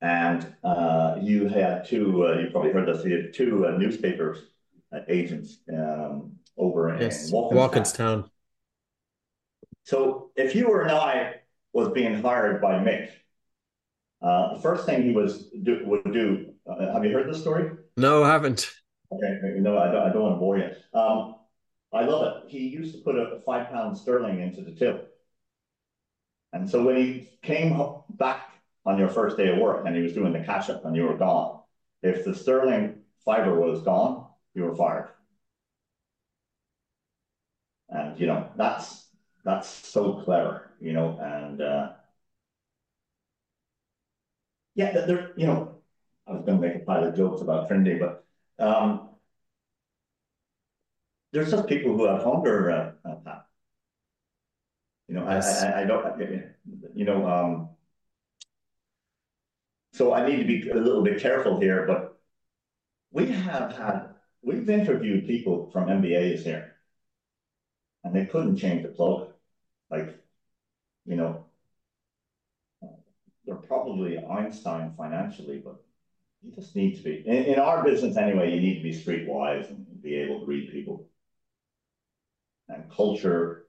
and 0.00 0.54
uh, 0.64 1.16
you 1.20 1.48
had 1.48 1.86
two, 1.86 2.26
uh, 2.26 2.38
you 2.38 2.48
probably 2.50 2.72
heard 2.72 2.88
this, 2.88 3.04
you 3.04 3.16
had 3.16 3.34
two 3.34 3.66
uh, 3.66 3.72
newspapers 3.72 4.38
uh, 4.92 5.00
agents 5.08 5.58
um, 5.72 6.32
over 6.56 6.96
yes. 7.00 7.28
in 7.28 7.34
Walkinstown. 7.34 8.28
So 9.84 10.30
if 10.36 10.54
you 10.54 10.68
or 10.68 10.88
I 10.88 11.36
was 11.72 11.88
being 11.90 12.22
hired 12.22 12.60
by 12.60 12.74
Mick, 12.74 13.10
uh, 14.22 14.54
the 14.54 14.60
first 14.60 14.86
thing 14.86 15.02
he 15.02 15.12
was 15.12 15.48
do, 15.62 15.82
would 15.84 16.12
do, 16.12 16.52
uh, 16.66 16.92
have 16.92 17.04
you 17.04 17.12
heard 17.12 17.28
this 17.28 17.40
story? 17.40 17.70
No, 17.96 18.22
I 18.22 18.28
haven't. 18.28 18.70
Okay, 19.12 19.58
no, 19.58 19.78
I 19.78 19.90
don't, 19.90 20.08
I 20.08 20.12
don't 20.12 20.22
want 20.22 20.34
to 20.36 20.38
bore 20.38 20.58
you. 20.58 20.70
Um, 20.94 21.36
I 21.92 22.04
love 22.04 22.44
it. 22.44 22.50
He 22.50 22.68
used 22.68 22.94
to 22.94 23.00
put 23.00 23.16
a 23.16 23.40
five 23.44 23.70
pound 23.70 23.98
sterling 23.98 24.40
into 24.40 24.62
the 24.62 24.70
till. 24.72 25.00
And 26.52 26.68
so 26.68 26.84
when 26.84 26.96
he 26.96 27.28
came 27.42 27.80
back 28.10 28.50
on 28.86 28.98
your 28.98 29.08
first 29.08 29.36
day 29.36 29.48
of 29.48 29.58
work 29.58 29.84
and 29.86 29.94
he 29.94 30.02
was 30.02 30.12
doing 30.12 30.32
the 30.32 30.40
catch 30.40 30.70
up 30.70 30.84
and 30.84 30.96
you 30.96 31.04
were 31.04 31.16
gone. 31.16 31.60
If 32.02 32.24
the 32.24 32.34
sterling 32.34 33.02
fiber 33.24 33.54
was 33.54 33.82
gone, 33.82 34.26
you 34.54 34.64
were 34.64 34.74
fired. 34.74 35.10
And 37.88 38.18
you 38.18 38.26
know, 38.26 38.50
that's 38.56 39.08
that's 39.44 39.68
so 39.68 40.22
clever, 40.22 40.70
you 40.80 40.92
know, 40.92 41.18
and 41.20 41.60
uh 41.60 41.92
yeah, 44.74 44.92
there, 44.92 45.32
you 45.36 45.46
know, 45.46 45.74
I 46.26 46.32
was 46.32 46.44
going 46.44 46.60
to 46.60 46.66
make 46.66 46.76
a 46.76 46.80
pile 46.80 47.04
of 47.04 47.16
jokes 47.16 47.42
about 47.42 47.68
Trinity, 47.68 47.98
but 47.98 48.24
um, 48.58 49.10
there's 51.32 51.50
just 51.50 51.66
people 51.66 51.96
who 51.96 52.04
have 52.04 52.22
hunger, 52.22 52.70
uh, 52.70 53.08
uh, 53.08 53.40
You 55.08 55.16
know, 55.16 55.28
yes. 55.28 55.62
I, 55.62 55.70
I, 55.70 55.80
I, 55.80 55.84
don't, 55.84 56.54
you 56.94 57.04
know, 57.04 57.28
um, 57.28 57.69
so 60.00 60.14
I 60.14 60.26
need 60.26 60.38
to 60.38 60.44
be 60.44 60.70
a 60.70 60.74
little 60.74 61.02
bit 61.02 61.20
careful 61.20 61.60
here, 61.60 61.84
but 61.86 62.18
we 63.12 63.26
have 63.26 63.76
had, 63.76 64.14
we've 64.42 64.70
interviewed 64.70 65.26
people 65.26 65.68
from 65.70 65.88
MBAs 65.88 66.42
here, 66.42 66.76
and 68.02 68.16
they 68.16 68.24
couldn't 68.24 68.56
change 68.56 68.82
the 68.82 68.88
plug. 68.88 69.34
Like, 69.90 70.18
you 71.04 71.16
know, 71.16 71.44
they're 73.44 73.56
probably 73.56 74.16
Einstein 74.16 74.94
financially, 74.96 75.60
but 75.62 75.84
you 76.42 76.50
just 76.52 76.74
need 76.74 76.96
to 76.96 77.02
be, 77.02 77.22
in, 77.26 77.44
in 77.44 77.58
our 77.58 77.84
business 77.84 78.16
anyway, 78.16 78.54
you 78.54 78.60
need 78.62 78.76
to 78.76 78.82
be 78.82 78.98
streetwise 78.98 79.68
and 79.68 80.02
be 80.02 80.14
able 80.14 80.40
to 80.40 80.46
read 80.46 80.72
people. 80.72 81.10
And 82.70 82.90
culture, 82.90 83.66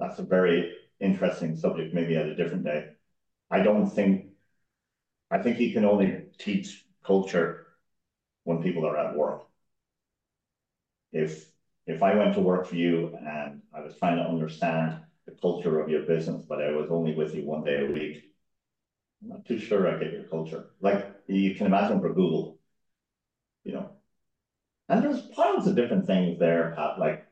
that's 0.00 0.18
a 0.18 0.24
very 0.24 0.72
interesting 0.98 1.56
subject, 1.56 1.94
maybe 1.94 2.16
at 2.16 2.26
a 2.26 2.34
different 2.34 2.64
day. 2.64 2.88
I 3.52 3.60
don't 3.60 3.88
think, 3.88 4.32
I 5.30 5.38
think 5.38 5.56
he 5.56 5.72
can 5.72 5.84
only 5.84 6.24
teach 6.38 6.84
culture 7.04 7.66
when 8.44 8.62
people 8.62 8.86
are 8.86 8.96
at 8.96 9.16
work. 9.16 9.42
If 11.12 11.46
if 11.86 12.02
I 12.02 12.14
went 12.16 12.34
to 12.34 12.40
work 12.40 12.66
for 12.66 12.76
you 12.76 13.14
and 13.16 13.62
I 13.72 13.80
was 13.80 13.96
trying 13.96 14.16
to 14.16 14.28
understand 14.28 14.98
the 15.24 15.32
culture 15.32 15.80
of 15.80 15.88
your 15.88 16.02
business, 16.02 16.42
but 16.48 16.62
I 16.62 16.70
was 16.72 16.90
only 16.90 17.14
with 17.14 17.34
you 17.34 17.44
one 17.44 17.64
day 17.64 17.84
a 17.84 17.92
week, 17.92 18.24
I'm 19.22 19.28
not 19.30 19.44
too 19.44 19.58
sure 19.58 19.88
I 19.88 19.98
get 19.98 20.12
your 20.12 20.24
culture. 20.24 20.70
Like 20.80 21.06
you 21.26 21.54
can 21.54 21.66
imagine 21.66 22.00
for 22.00 22.12
Google, 22.12 22.58
you 23.64 23.72
know. 23.72 23.90
And 24.88 25.02
there's 25.02 25.22
piles 25.22 25.66
of 25.66 25.74
different 25.74 26.06
things 26.06 26.38
there, 26.38 26.72
Pat. 26.76 26.98
Like 26.98 27.26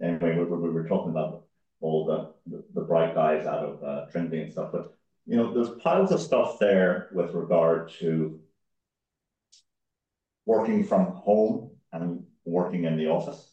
anyway, 0.00 0.36
we, 0.36 0.44
we, 0.44 0.56
we 0.58 0.70
were 0.70 0.88
talking 0.88 1.10
about 1.10 1.44
all 1.80 2.04
the, 2.04 2.32
the, 2.46 2.64
the 2.74 2.82
bright 2.82 3.14
guys 3.14 3.46
out 3.46 3.64
of 3.64 3.82
uh, 3.82 4.06
Trinity 4.10 4.40
and 4.40 4.52
stuff, 4.52 4.70
but 4.72 4.97
you 5.28 5.36
know, 5.36 5.52
there's 5.52 5.78
piles 5.80 6.10
of 6.10 6.20
stuff 6.20 6.58
there 6.58 7.10
with 7.12 7.34
regard 7.34 7.92
to 8.00 8.40
working 10.46 10.82
from 10.82 11.04
home 11.04 11.70
and 11.92 12.24
working 12.46 12.84
in 12.84 12.96
the 12.96 13.08
office. 13.08 13.52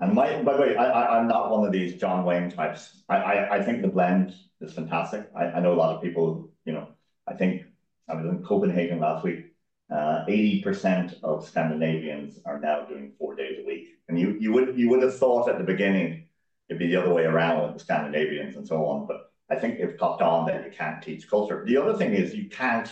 And 0.00 0.14
my, 0.14 0.42
by 0.42 0.56
the 0.56 0.62
way, 0.62 0.76
I, 0.76 1.18
am 1.18 1.28
not 1.28 1.50
one 1.50 1.66
of 1.66 1.72
these 1.72 2.00
John 2.00 2.24
Wayne 2.24 2.50
types. 2.50 3.02
I, 3.06 3.16
I, 3.16 3.56
I 3.56 3.62
think 3.62 3.82
the 3.82 3.88
blend 3.88 4.34
is 4.62 4.72
fantastic. 4.72 5.28
I, 5.36 5.46
I 5.46 5.60
know 5.60 5.74
a 5.74 5.80
lot 5.82 5.94
of 5.94 6.02
people, 6.02 6.50
you 6.64 6.72
know, 6.72 6.88
I 7.26 7.34
think 7.34 7.64
I 8.08 8.14
was 8.14 8.24
in 8.24 8.42
Copenhagen 8.42 8.98
last 8.98 9.24
week. 9.24 9.44
Uh, 9.90 10.24
80% 10.26 11.22
of 11.22 11.46
Scandinavians 11.46 12.38
are 12.46 12.58
now 12.58 12.86
doing 12.86 13.12
four 13.18 13.34
days 13.34 13.58
a 13.62 13.66
week. 13.66 13.88
And 14.08 14.18
you, 14.18 14.38
you 14.40 14.54
would 14.54 14.78
you 14.78 14.88
would 14.88 15.02
have 15.02 15.18
thought 15.18 15.50
at 15.50 15.58
the 15.58 15.64
beginning 15.64 16.28
it'd 16.68 16.78
be 16.78 16.86
the 16.86 16.96
other 16.96 17.12
way 17.12 17.24
around 17.24 17.62
with 17.62 17.74
the 17.74 17.80
Scandinavians 17.80 18.56
and 18.56 18.66
so 18.66 18.86
on. 18.86 19.06
But 19.06 19.28
I 19.50 19.56
think 19.56 19.78
they've 19.78 19.96
caught 19.96 20.20
on 20.20 20.46
that 20.46 20.64
you 20.64 20.70
can't 20.70 21.02
teach 21.02 21.28
culture. 21.28 21.64
The 21.66 21.76
other 21.76 21.96
thing 21.96 22.12
is 22.14 22.34
you 22.34 22.48
can't 22.48 22.90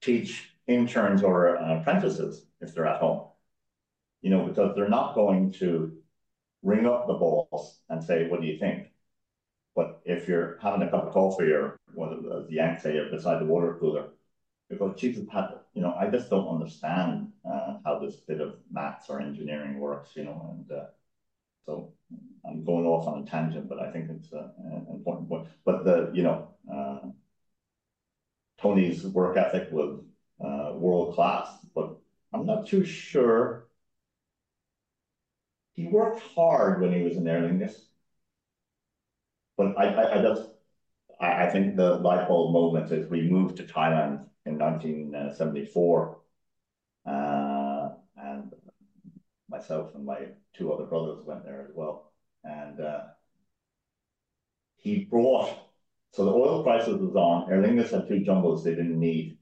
teach 0.00 0.50
interns 0.66 1.22
or 1.22 1.56
uh, 1.56 1.80
apprentices 1.80 2.46
if 2.60 2.74
they're 2.74 2.86
at 2.86 3.00
home. 3.00 3.28
You 4.22 4.30
know, 4.30 4.46
because 4.46 4.74
they're 4.74 4.88
not 4.88 5.14
going 5.14 5.52
to 5.54 5.92
ring 6.62 6.86
up 6.86 7.06
the 7.06 7.14
boss 7.14 7.80
and 7.90 8.02
say, 8.02 8.28
what 8.28 8.40
do 8.40 8.46
you 8.46 8.58
think? 8.58 8.88
But 9.76 10.00
if 10.04 10.28
you're 10.28 10.58
having 10.62 10.82
a 10.82 10.90
cup 10.90 11.06
of 11.06 11.12
coffee 11.12 11.50
or 11.50 11.76
what 11.94 12.22
the 12.22 12.46
Yanks 12.48 12.84
say 12.84 12.98
beside 13.10 13.40
the 13.40 13.44
water 13.44 13.76
cooler, 13.78 14.10
because 14.70 14.98
Jesus 14.98 15.26
had, 15.30 15.48
you 15.74 15.82
know, 15.82 15.94
I 15.94 16.08
just 16.08 16.30
don't 16.30 16.48
understand 16.48 17.32
uh, 17.44 17.78
how 17.84 17.98
this 17.98 18.16
bit 18.16 18.40
of 18.40 18.56
maths 18.70 19.10
or 19.10 19.20
engineering 19.20 19.78
works, 19.78 20.10
you 20.14 20.24
know, 20.24 20.56
and 20.56 20.78
uh, 20.78 20.84
so 21.66 21.92
I'm 22.46 22.64
going 22.64 22.86
off 22.86 23.06
on 23.06 23.22
a 23.22 23.26
tangent, 23.26 23.68
but 23.68 23.80
I 23.80 23.90
think 23.90 24.10
it's 24.10 24.32
an 24.32 24.86
important 24.92 25.28
point. 25.28 25.48
But 25.64 25.84
the, 25.84 26.10
you 26.14 26.22
know, 26.22 26.48
uh, 26.72 27.08
Tony's 28.60 29.04
work 29.06 29.36
ethic 29.36 29.68
was 29.70 30.00
uh, 30.44 30.72
world 30.74 31.14
class, 31.14 31.48
but 31.74 31.96
I'm 32.32 32.46
not 32.46 32.66
too 32.66 32.84
sure. 32.84 33.66
He 35.72 35.86
worked 35.86 36.22
hard 36.34 36.80
when 36.80 36.92
he 36.92 37.02
was 37.02 37.16
in 37.16 37.26
Aer 37.26 37.42
Lingus, 37.42 37.74
but 39.56 39.76
I, 39.78 39.86
I, 39.86 40.18
I 40.18 40.22
just, 40.22 40.48
I, 41.20 41.46
I 41.46 41.50
think 41.50 41.76
the 41.76 41.96
light 41.96 42.28
bulb 42.28 42.52
moment 42.52 42.92
is 42.92 43.08
we 43.08 43.22
moved 43.22 43.56
to 43.56 43.64
Thailand 43.64 44.26
in 44.46 44.58
1974, 44.58 46.18
uh, 47.06 47.88
and 48.16 48.52
myself 49.56 49.94
and 49.94 50.04
my 50.04 50.18
two 50.56 50.72
other 50.72 50.84
brothers 50.84 51.24
went 51.24 51.44
there 51.44 51.62
as 51.62 51.74
well, 51.74 52.12
and 52.42 52.80
uh, 52.80 53.00
he 54.76 55.04
brought. 55.04 55.50
So 56.12 56.24
the 56.24 56.32
oil 56.32 56.62
crisis 56.62 57.00
was 57.00 57.16
on. 57.16 57.50
Aer 57.50 57.60
Lingus 57.60 57.90
had 57.90 58.06
two 58.06 58.20
jumbos 58.20 58.62
they 58.62 58.70
didn't 58.70 59.00
need 59.00 59.38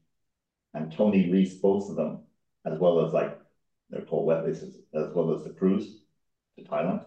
and 0.73 0.91
Tony 0.91 1.27
leased 1.27 1.61
both 1.61 1.89
of 1.89 1.95
them, 1.95 2.19
as 2.65 2.79
well 2.79 3.05
as 3.05 3.13
like 3.13 3.37
they're 3.89 4.01
called 4.01 4.25
wet 4.25 4.45
leases, 4.45 4.77
as 4.93 5.13
well 5.13 5.33
as 5.35 5.43
the 5.43 5.51
cruise 5.51 6.01
to 6.57 6.63
Thailand. 6.63 7.05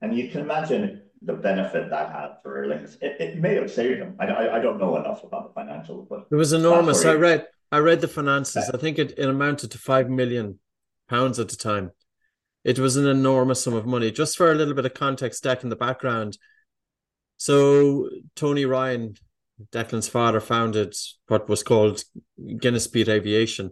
And 0.00 0.16
you 0.16 0.28
can 0.28 0.40
imagine 0.40 1.02
the 1.22 1.32
benefit 1.32 1.90
that 1.90 2.12
had 2.12 2.36
for 2.42 2.56
Aer 2.58 2.68
Lingus. 2.68 2.96
It, 3.00 3.20
it 3.20 3.38
may 3.38 3.54
have 3.54 3.70
saved 3.70 4.00
him. 4.00 4.16
I, 4.18 4.26
I, 4.26 4.56
I 4.56 4.58
don't 4.58 4.78
know 4.78 4.96
enough 4.96 5.24
about 5.24 5.54
the 5.54 5.60
financials, 5.60 6.08
but 6.08 6.26
it 6.30 6.34
was 6.34 6.52
enormous. 6.52 7.04
I 7.04 7.14
read 7.14 7.46
I 7.72 7.78
read 7.78 8.00
the 8.00 8.08
finances. 8.08 8.70
I 8.72 8.76
think 8.76 8.98
it, 8.98 9.14
it 9.16 9.28
amounted 9.28 9.70
to 9.72 9.78
five 9.78 10.10
million 10.10 10.58
pounds 11.08 11.38
at 11.38 11.48
the 11.48 11.56
time. 11.56 11.92
It 12.66 12.80
was 12.80 12.96
an 12.96 13.06
enormous 13.06 13.62
sum 13.62 13.74
of 13.74 13.86
money. 13.86 14.10
Just 14.10 14.36
for 14.36 14.50
a 14.50 14.54
little 14.56 14.74
bit 14.74 14.84
of 14.84 14.92
context, 14.92 15.44
deck 15.44 15.62
in 15.62 15.68
the 15.68 15.76
background. 15.76 16.36
So 17.36 18.10
Tony 18.34 18.64
Ryan, 18.64 19.14
Declan's 19.70 20.08
father 20.08 20.40
founded 20.40 20.92
what 21.28 21.48
was 21.48 21.62
called 21.62 22.02
Guinness 22.58 22.88
Peat 22.88 23.08
Aviation. 23.08 23.70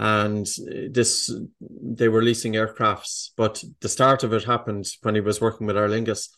And 0.00 0.48
this, 0.90 1.32
they 1.60 2.08
were 2.08 2.22
leasing 2.22 2.54
aircrafts, 2.54 3.28
but 3.36 3.62
the 3.82 3.88
start 3.88 4.24
of 4.24 4.32
it 4.32 4.42
happened 4.42 4.86
when 5.02 5.14
he 5.14 5.20
was 5.20 5.40
working 5.40 5.68
with 5.68 5.76
Aer 5.76 5.88
Lingus. 5.88 6.28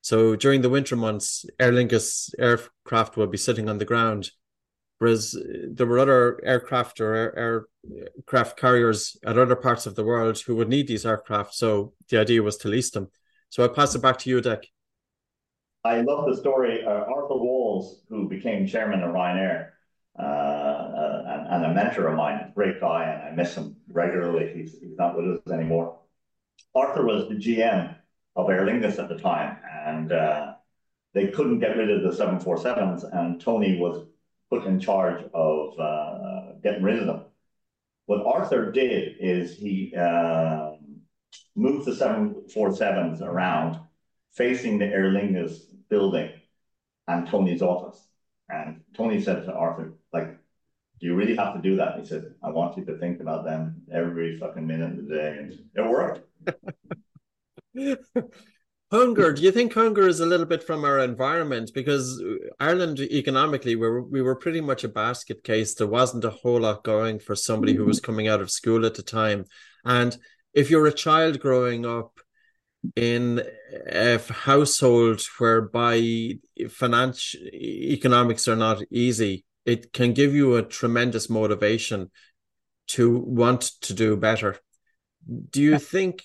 So 0.00 0.34
during 0.34 0.62
the 0.62 0.70
winter 0.70 0.96
months, 0.96 1.44
Aer 1.60 1.72
Lingus 1.72 2.30
aircraft 2.38 3.18
would 3.18 3.30
be 3.30 3.36
sitting 3.36 3.68
on 3.68 3.76
the 3.76 3.84
ground, 3.84 4.30
whereas 5.02 5.36
there 5.68 5.86
were 5.86 5.98
other 5.98 6.40
aircraft 6.44 7.00
or 7.00 7.12
air, 7.16 7.66
aircraft 8.16 8.56
carriers 8.56 9.16
at 9.26 9.36
other 9.36 9.56
parts 9.56 9.84
of 9.84 9.96
the 9.96 10.04
world 10.04 10.38
who 10.38 10.54
would 10.54 10.68
need 10.68 10.86
these 10.86 11.04
aircraft. 11.04 11.52
So 11.54 11.92
the 12.08 12.20
idea 12.20 12.40
was 12.40 12.56
to 12.58 12.68
lease 12.68 12.92
them. 12.92 13.08
So 13.48 13.64
I'll 13.64 13.68
pass 13.68 13.96
it 13.96 14.00
back 14.00 14.18
to 14.18 14.30
you, 14.30 14.40
Dick. 14.40 14.68
I 15.82 16.02
love 16.02 16.26
the 16.28 16.36
story. 16.36 16.84
Uh, 16.84 16.90
Arthur 17.16 17.34
Walls, 17.34 18.02
who 18.08 18.28
became 18.28 18.64
chairman 18.64 19.02
of 19.02 19.12
Ryanair, 19.12 19.70
uh, 20.16 20.22
uh, 20.22 21.22
and, 21.26 21.48
and, 21.48 21.72
a 21.72 21.74
mentor 21.74 22.06
of 22.06 22.16
mine, 22.16 22.52
great 22.54 22.80
guy, 22.80 23.02
and 23.02 23.22
I 23.24 23.30
miss 23.32 23.56
him 23.56 23.74
regularly. 23.88 24.52
He's, 24.54 24.78
he's 24.78 24.96
not 24.96 25.16
with 25.16 25.26
us 25.26 25.52
anymore. 25.52 25.98
Arthur 26.76 27.04
was 27.04 27.28
the 27.28 27.34
GM 27.34 27.96
of 28.36 28.48
Aer 28.48 28.64
Lingus 28.64 29.00
at 29.00 29.08
the 29.08 29.18
time, 29.18 29.56
and 29.84 30.12
uh, 30.12 30.52
they 31.12 31.26
couldn't 31.26 31.58
get 31.58 31.76
rid 31.76 31.90
of 31.90 32.02
the 32.02 32.24
747s, 32.24 33.02
and 33.12 33.40
Tony 33.40 33.80
was 33.80 34.06
put 34.52 34.66
in 34.66 34.78
charge 34.78 35.24
of 35.32 35.80
uh, 35.80 36.52
getting 36.62 36.82
rid 36.82 36.98
of 36.98 37.06
them. 37.06 37.24
What 38.04 38.26
Arthur 38.26 38.70
did 38.70 39.16
is 39.18 39.56
he 39.56 39.94
uh, 39.96 40.72
moved 41.56 41.86
the 41.86 41.92
747s 41.92 43.22
around 43.22 43.78
facing 44.34 44.78
the 44.78 44.84
Aer 44.84 45.10
Lingus 45.10 45.54
building 45.88 46.30
and 47.08 47.26
Tony's 47.26 47.62
office. 47.62 47.98
And 48.50 48.82
Tony 48.94 49.22
said 49.22 49.46
to 49.46 49.54
Arthur, 49.54 49.94
like, 50.12 50.36
do 51.00 51.06
you 51.06 51.14
really 51.14 51.36
have 51.36 51.54
to 51.54 51.62
do 51.62 51.76
that? 51.76 51.94
And 51.94 52.02
he 52.02 52.08
said, 52.08 52.34
I 52.44 52.50
want 52.50 52.76
you 52.76 52.84
to 52.84 52.98
think 52.98 53.22
about 53.22 53.46
them 53.46 53.82
every 53.90 54.38
fucking 54.38 54.66
minute 54.66 54.98
of 54.98 55.08
the 55.08 55.14
day. 55.14 55.36
And 55.38 55.52
it 55.74 55.88
worked. 55.88 56.20
hunger. 58.92 59.32
Do 59.32 59.42
you 59.42 59.50
think 59.50 59.72
hunger 59.72 60.06
is 60.06 60.20
a 60.20 60.26
little 60.26 60.46
bit 60.46 60.62
from 60.62 60.84
our 60.84 60.98
environment? 60.98 61.72
Because 61.74 62.22
uh, 62.22 62.34
Ireland 62.60 63.00
economically, 63.00 63.74
we 63.74 63.88
were, 63.88 64.02
we 64.02 64.20
were 64.20 64.36
pretty 64.36 64.60
much 64.60 64.84
a 64.84 64.88
basket 64.88 65.42
case. 65.42 65.74
There 65.74 65.86
wasn't 65.86 66.24
a 66.24 66.30
whole 66.30 66.60
lot 66.60 66.84
going 66.84 67.18
for 67.18 67.34
somebody 67.34 67.74
who 67.74 67.86
was 67.86 67.98
mm-hmm. 67.98 68.06
coming 68.06 68.28
out 68.28 68.42
of 68.42 68.50
school 68.50 68.84
at 68.84 68.94
the 68.94 69.02
time. 69.02 69.46
And 69.84 70.16
if 70.52 70.70
you're 70.70 70.86
a 70.86 70.92
child 70.92 71.40
growing 71.40 71.86
up 71.86 72.20
in 72.94 73.42
a 73.90 74.18
household 74.30 75.22
whereby 75.38 76.34
financial 76.68 77.40
economics 77.54 78.46
are 78.46 78.56
not 78.56 78.82
easy, 78.90 79.46
it 79.64 79.92
can 79.92 80.12
give 80.12 80.34
you 80.34 80.56
a 80.56 80.62
tremendous 80.62 81.30
motivation 81.30 82.10
to 82.88 83.16
want 83.16 83.62
to 83.80 83.94
do 83.94 84.16
better. 84.16 84.58
Do 85.50 85.62
you 85.62 85.78
think 85.78 86.24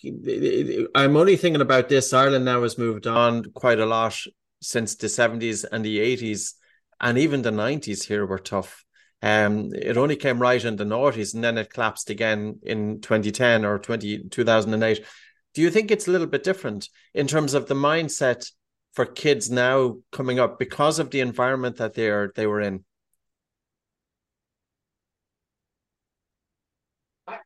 I'm 0.96 1.16
only 1.16 1.38
thinking 1.38 1.62
about 1.62 1.90
this? 1.90 2.14
Ireland 2.14 2.46
now 2.46 2.64
has 2.64 2.78
moved 2.78 3.06
on 3.06 3.44
quite 3.54 3.80
a 3.80 3.86
lot 3.86 4.18
since 4.62 4.96
the 4.96 5.08
70s 5.08 5.66
and 5.72 5.86
the 5.86 6.00
80s, 6.00 6.54
and 7.00 7.18
even 7.18 7.42
the 7.42 7.52
90s 7.52 8.06
here 8.06 8.26
were 8.26 8.40
tough. 8.40 8.84
Um, 9.22 9.72
it 9.74 9.98
only 9.98 10.16
came 10.16 10.40
right 10.40 10.64
in 10.64 10.76
the 10.76 10.84
noughties 10.84 11.34
and 11.34 11.44
then 11.44 11.58
it 11.58 11.74
collapsed 11.74 12.10
again 12.10 12.60
in 12.64 13.02
2010 13.02 13.66
or 13.66 13.80
20, 13.80 14.30
2008. 14.30 15.04
Do 15.54 15.62
you 15.62 15.72
think 15.72 15.90
it's 15.90 16.08
a 16.08 16.12
little 16.12 16.28
bit 16.28 16.44
different 16.44 16.90
in 17.16 17.26
terms 17.26 17.56
of 17.56 17.68
the 17.68 17.74
mindset 17.74 18.52
for 18.94 19.06
kids 19.06 19.50
now 19.50 19.98
coming 20.12 20.40
up 20.40 20.60
because 20.60 21.00
of 21.00 21.10
the 21.10 21.20
environment 21.20 21.78
that 21.78 21.96
they 21.96 22.10
are 22.10 22.32
they 22.36 22.46
were 22.46 22.62
in? 22.62 22.84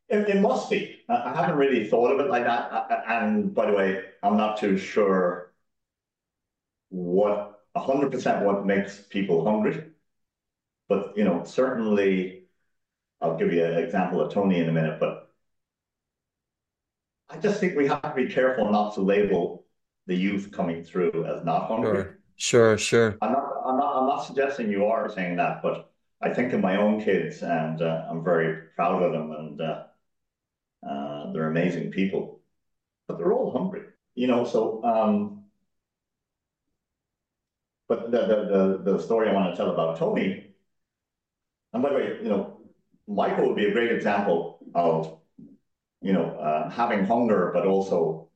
It, 0.08 0.28
it 0.28 0.40
must 0.40 0.70
be. 0.70 1.00
I 1.08 1.34
haven't 1.34 1.56
really 1.56 1.88
thought 1.88 2.12
of 2.12 2.20
it 2.20 2.30
like 2.30 2.44
that. 2.44 3.04
And 3.08 3.54
by 3.54 3.66
the 3.70 3.76
way, 3.76 4.02
I'm 4.22 4.36
not 4.36 4.58
too 4.58 4.76
sure 4.76 5.52
what 6.90 7.60
100% 7.76 8.42
what 8.42 8.66
makes 8.66 9.00
people 9.00 9.44
hungry. 9.44 9.84
But, 10.88 11.16
you 11.16 11.24
know, 11.24 11.42
certainly, 11.44 12.44
I'll 13.20 13.36
give 13.36 13.52
you 13.52 13.64
an 13.64 13.78
example 13.78 14.20
of 14.20 14.32
Tony 14.32 14.58
in 14.58 14.68
a 14.68 14.72
minute, 14.72 15.00
but 15.00 15.30
I 17.30 17.38
just 17.38 17.60
think 17.60 17.76
we 17.76 17.86
have 17.88 18.02
to 18.02 18.12
be 18.14 18.28
careful 18.28 18.70
not 18.70 18.94
to 18.94 19.00
label 19.00 19.64
the 20.06 20.14
youth 20.14 20.50
coming 20.52 20.84
through 20.84 21.24
as 21.24 21.44
not 21.44 21.68
hungry. 21.68 22.04
Sure, 22.36 22.76
sure, 22.76 22.78
sure. 22.78 23.18
I'm 23.22 23.32
not, 23.32 23.52
I'm 23.64 23.78
not, 23.78 23.96
I'm 23.96 24.06
not 24.08 24.26
suggesting 24.26 24.70
you 24.70 24.84
are 24.86 25.08
saying 25.10 25.36
that, 25.36 25.62
but 25.62 25.91
I 26.22 26.32
think 26.32 26.52
of 26.52 26.60
my 26.60 26.76
own 26.76 27.00
kids, 27.02 27.42
and 27.42 27.82
uh, 27.82 28.06
I'm 28.08 28.22
very 28.24 28.68
proud 28.76 29.02
of 29.02 29.12
them, 29.12 29.32
and 29.32 29.60
uh, 29.60 29.84
uh, 30.88 31.32
they're 31.32 31.50
amazing 31.50 31.90
people, 31.90 32.40
but 33.08 33.18
they're 33.18 33.32
all 33.32 33.50
hungry, 33.52 33.82
you 34.14 34.26
know. 34.28 34.44
So, 34.44 34.82
um, 34.84 35.44
but 37.88 38.10
the, 38.10 38.20
the 38.26 38.82
the 38.84 38.92
the 38.92 38.98
story 39.02 39.28
I 39.28 39.32
want 39.34 39.52
to 39.52 39.56
tell 39.56 39.70
about 39.70 39.98
Tony, 39.98 40.54
and 41.72 41.82
by 41.82 41.88
the 41.90 41.94
way, 41.96 42.18
you 42.22 42.28
know, 42.28 42.60
Michael 43.08 43.46
would 43.48 43.56
be 43.56 43.66
a 43.66 43.72
great 43.72 43.92
example 43.92 44.58
of, 44.74 45.18
you 46.00 46.12
know, 46.12 46.36
uh, 46.38 46.70
having 46.70 47.04
hunger, 47.04 47.50
but 47.52 47.66
also, 47.66 48.28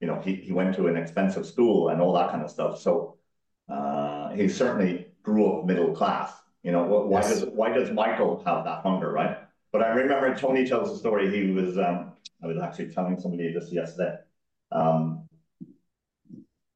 you 0.00 0.06
know, 0.06 0.20
he 0.20 0.34
he 0.36 0.52
went 0.52 0.74
to 0.76 0.88
an 0.88 0.96
expensive 0.96 1.46
school 1.46 1.88
and 1.90 2.00
all 2.00 2.12
that 2.14 2.30
kind 2.30 2.42
of 2.42 2.50
stuff. 2.50 2.80
So, 2.80 3.16
uh, 3.68 4.30
he 4.30 4.48
certainly 4.48 5.06
grew 5.22 5.52
up 5.52 5.66
middle 5.66 5.94
class. 5.94 6.32
You 6.62 6.72
know, 6.72 6.82
why 6.84 7.20
yes. 7.20 7.40
does 7.40 7.48
why 7.50 7.72
does 7.72 7.90
Michael 7.90 8.42
have 8.44 8.64
that 8.64 8.82
hunger, 8.82 9.12
right? 9.12 9.38
But 9.72 9.82
I 9.82 9.88
remember 9.90 10.34
Tony 10.34 10.66
tells 10.66 10.90
a 10.90 10.98
story. 10.98 11.30
He 11.30 11.52
was, 11.52 11.78
um, 11.78 12.12
I 12.42 12.46
was 12.46 12.58
actually 12.58 12.90
telling 12.92 13.20
somebody 13.20 13.52
this 13.52 13.70
yesterday. 13.70 14.16
Um, 14.72 15.28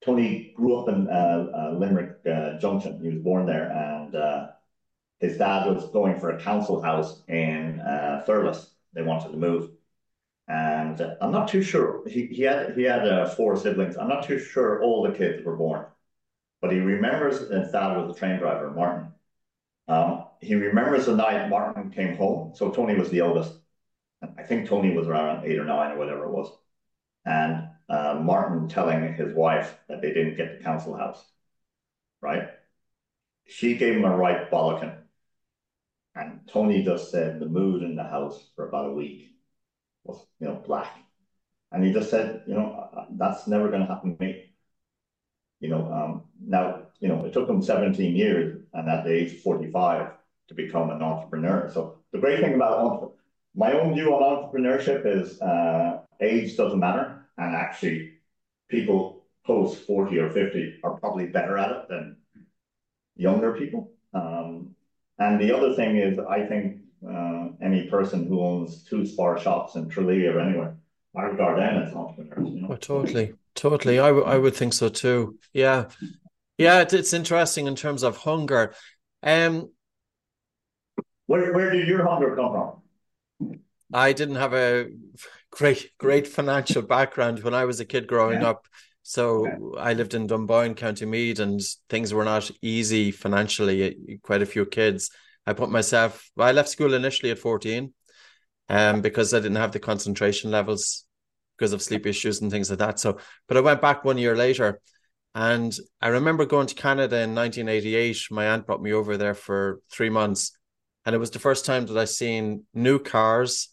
Tony 0.05 0.53
grew 0.57 0.77
up 0.77 0.89
in 0.89 1.09
uh, 1.09 1.47
uh, 1.55 1.79
Limerick 1.79 2.19
uh, 2.27 2.59
Junction. 2.59 3.01
He 3.01 3.09
was 3.09 3.19
born 3.19 3.47
there, 3.47 3.71
and 3.71 4.15
uh, 4.15 4.49
his 5.21 5.39
dad 5.39 5.67
was 5.67 5.91
going 5.91 6.19
for 6.19 6.31
a 6.31 6.41
council 6.41 6.83
house 6.83 7.23
in 7.29 7.81
uh, 7.81 8.25
Thurles. 8.27 8.71
They 8.95 9.03
wanted 9.03 9.31
to 9.31 9.37
move, 9.39 9.71
and 10.49 11.01
uh, 11.01 11.15
I'm 11.21 11.33
not 11.33 11.49
too 11.49 11.62
sure. 11.62 12.03
He 12.07 12.27
he 12.27 12.43
had 12.43 12.77
he 12.77 12.83
had 12.83 13.33
four 13.33 13.57
siblings. 13.57 13.97
I'm 13.97 14.09
not 14.09 14.27
too 14.27 14.39
sure 14.39 14.83
all 14.83 15.03
the 15.03 15.17
kids 15.17 15.45
were 15.45 15.57
born, 15.57 15.87
but 16.61 16.73
he 16.73 16.81
remembers 16.81 17.39
his 17.39 17.73
dad 17.73 17.97
was 17.97 18.15
a 18.15 18.19
train 18.19 18.39
driver, 18.39 18.71
Martin. 18.71 19.12
Um, 19.93 20.25
he 20.41 20.55
remembers 20.55 21.05
the 21.05 21.15
night 21.15 21.51
Martin 21.51 21.91
came 21.91 22.17
home. 22.17 22.55
So 22.55 22.71
Tony 22.71 22.97
was 22.97 23.11
the 23.11 23.19
eldest. 23.19 23.52
I 24.39 24.43
think 24.43 24.67
Tony 24.67 24.97
was 24.97 25.07
around 25.07 25.45
eight 25.45 25.59
or 25.59 25.67
nine 25.67 25.93
or 25.93 25.99
whatever 25.99 26.25
it 26.25 26.31
was. 26.31 26.50
And 27.26 27.69
uh, 27.91 28.19
Martin 28.23 28.69
telling 28.69 29.13
his 29.13 29.35
wife 29.35 29.76
that 29.89 30.00
they 30.00 30.15
didn't 30.15 30.37
get 30.37 30.57
the 30.57 30.65
council 30.65 30.97
house, 30.97 31.23
right? 32.23 32.49
She 33.47 33.76
gave 33.76 33.97
him 33.97 34.07
a 34.07 34.17
right 34.17 34.50
bollocking. 34.50 34.97
And 36.15 36.41
Tony 36.50 36.83
just 36.83 37.11
said 37.11 37.39
the 37.39 37.47
mood 37.47 37.83
in 37.83 37.95
the 37.95 38.05
house 38.05 38.50
for 38.57 38.69
about 38.69 38.89
a 38.89 38.95
week 38.95 39.35
was, 40.05 40.25
you 40.41 40.49
know, 40.49 40.63
black. 40.67 40.97
And 41.71 41.85
he 41.85 41.93
just 41.93 42.09
said, 42.09 42.45
you 42.47 42.55
know, 42.55 42.89
uh, 42.97 43.07
that's 43.11 43.47
never 43.47 43.69
going 43.69 43.83
to 43.83 43.93
happen 43.93 44.17
to 44.17 44.25
me. 44.25 44.51
You 45.63 45.69
know, 45.69 45.93
um, 45.93 46.23
now, 46.45 46.83
you 46.99 47.09
know, 47.09 47.25
it 47.25 47.33
took 47.33 47.49
him 47.49 47.63
17 47.63 48.17
years 48.17 48.61
and 48.75 48.89
at 48.89 49.05
the 49.05 49.13
age 49.13 49.35
of 49.35 49.41
45 49.43 50.11
to 50.49 50.55
become 50.55 50.91
an 50.91 51.01
entrepreneur. 51.01 51.71
So 51.73 51.99
the 52.13 52.19
great 52.19 52.41
thing 52.41 52.55
about 52.55 53.13
my 53.55 53.73
own 53.73 53.95
view 53.95 54.13
on 54.13 54.23
entrepreneurship 54.23 55.07
is 55.07 55.41
uh, 55.41 56.01
age 56.21 56.57
doesn't 56.57 56.81
matter. 56.81 57.27
And 57.39 57.55
actually, 57.55 58.15
people 58.69 59.25
post 59.47 59.87
40 59.87 60.19
or 60.19 60.31
50 60.31 60.81
are 60.83 60.99
probably 60.99 61.27
better 61.27 61.57
at 61.57 61.71
it 61.71 61.89
than 61.89 62.17
younger 63.15 63.53
people. 63.53 63.93
Um, 64.13 64.75
and 65.21 65.41
the 65.41 65.57
other 65.57 65.75
thing 65.75 65.97
is, 65.97 66.19
I 66.19 66.45
think 66.45 66.79
uh, 67.09 67.51
any 67.63 67.89
person 67.89 68.27
who 68.27 68.43
owns 68.43 68.83
two 68.83 69.07
spar 69.07 69.39
shops 69.39 69.77
in 69.77 69.89
Tralee 69.89 70.27
or 70.27 70.41
anywhere, 70.41 70.77
I 71.17 71.23
regard 71.23 71.59
them 71.59 71.85
as 71.85 71.95
entrepreneurs. 71.95 72.53
You 72.53 72.63
know? 72.63 72.69
Oh, 72.73 72.77
totally. 72.77 73.35
Totally. 73.54 73.99
I, 73.99 74.08
w- 74.08 74.26
I 74.26 74.38
would 74.38 74.54
think 74.54 74.73
so 74.73 74.88
too. 74.88 75.38
Yeah. 75.52 75.86
Yeah, 76.58 76.80
it, 76.80 76.93
it's 76.93 77.12
interesting 77.12 77.67
in 77.67 77.76
terms 77.76 78.02
of 78.02 78.17
hunger. 78.19 78.75
Um, 79.23 79.71
where, 81.26 81.52
where 81.52 81.71
did 81.71 81.88
your 81.88 82.06
hunger 82.06 82.36
come 82.36 82.52
from? 83.38 83.60
I 83.93 84.12
didn't 84.12 84.36
have 84.36 84.54
a 84.54 84.88
great 85.50 85.91
great 85.99 86.26
financial 86.26 86.82
background 86.82 87.43
when 87.43 87.52
I 87.52 87.65
was 87.65 87.80
a 87.80 87.84
kid 87.84 88.06
growing 88.06 88.41
yeah. 88.41 88.50
up. 88.50 88.67
So 89.02 89.47
okay. 89.47 89.80
I 89.80 89.93
lived 89.95 90.15
in 90.15 90.26
Dunboyne, 90.26 90.76
County 90.76 91.06
Meath, 91.06 91.41
and 91.41 91.60
things 91.88 92.15
were 92.15 92.25
not 92.25 92.50
easy 92.62 93.10
financially. 93.10 94.19
Quite 94.23 94.43
a 94.43 94.47
few 94.47 94.65
kids. 94.65 95.10
I 95.47 95.52
put 95.52 95.71
myself. 95.71 96.30
Well, 96.36 96.49
I 96.49 96.52
left 96.52 96.69
school 96.69 96.95
initially 96.95 97.32
at 97.32 97.38
fourteen, 97.38 97.93
um, 98.69 99.02
because 99.02 99.34
I 99.34 99.41
didn't 99.41 99.56
have 99.56 99.73
the 99.73 99.80
concentration 99.80 100.50
levels 100.50 101.04
because 101.56 101.73
of 101.73 101.82
sleep 101.82 102.06
issues 102.06 102.41
and 102.41 102.50
things 102.50 102.71
like 102.71 102.78
that. 102.80 102.99
So, 102.99 103.19
but 103.49 103.56
I 103.56 103.60
went 103.60 103.80
back 103.80 104.04
one 104.04 104.19
year 104.19 104.36
later, 104.36 104.80
and 105.34 105.76
I 106.00 106.08
remember 106.08 106.45
going 106.45 106.67
to 106.67 106.75
Canada 106.75 107.17
in 107.21 107.34
1988. 107.34 108.26
My 108.30 108.49
aunt 108.49 108.67
brought 108.67 108.82
me 108.82 108.93
over 108.93 109.17
there 109.17 109.34
for 109.34 109.80
three 109.91 110.10
months, 110.10 110.56
and 111.04 111.15
it 111.15 111.19
was 111.19 111.30
the 111.30 111.38
first 111.38 111.65
time 111.65 111.86
that 111.86 111.99
I 111.99 112.04
seen 112.04 112.65
new 112.75 112.99
cars, 112.99 113.69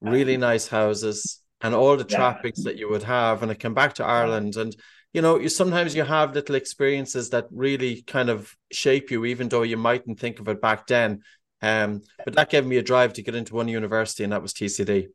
really 0.00 0.36
nice 0.36 0.68
houses, 0.68 1.40
and 1.60 1.74
all 1.74 1.96
the 1.96 2.04
traffics 2.04 2.64
that 2.64 2.78
you 2.78 2.88
would 2.90 3.02
have. 3.02 3.42
And 3.42 3.50
I 3.50 3.54
came 3.54 3.74
back 3.74 3.94
to 3.94 4.04
Ireland, 4.04 4.56
and 4.56 4.74
you 5.12 5.20
know, 5.20 5.38
you 5.38 5.48
sometimes 5.48 5.94
you 5.94 6.04
have 6.04 6.34
little 6.34 6.54
experiences 6.54 7.30
that 7.30 7.46
really 7.50 8.02
kind 8.02 8.30
of 8.30 8.54
shape 8.72 9.10
you, 9.10 9.26
even 9.26 9.48
though 9.48 9.62
you 9.62 9.76
mightn't 9.76 10.18
think 10.18 10.40
of 10.40 10.48
it 10.48 10.60
back 10.60 10.86
then. 10.86 11.22
Um, 11.60 12.02
but 12.24 12.34
that 12.34 12.50
gave 12.50 12.66
me 12.66 12.78
a 12.78 12.82
drive 12.82 13.12
to 13.14 13.22
get 13.22 13.34
into 13.34 13.54
one 13.54 13.68
university, 13.68 14.24
and 14.24 14.32
that 14.32 14.42
was 14.42 14.52
TCD. 14.54 15.08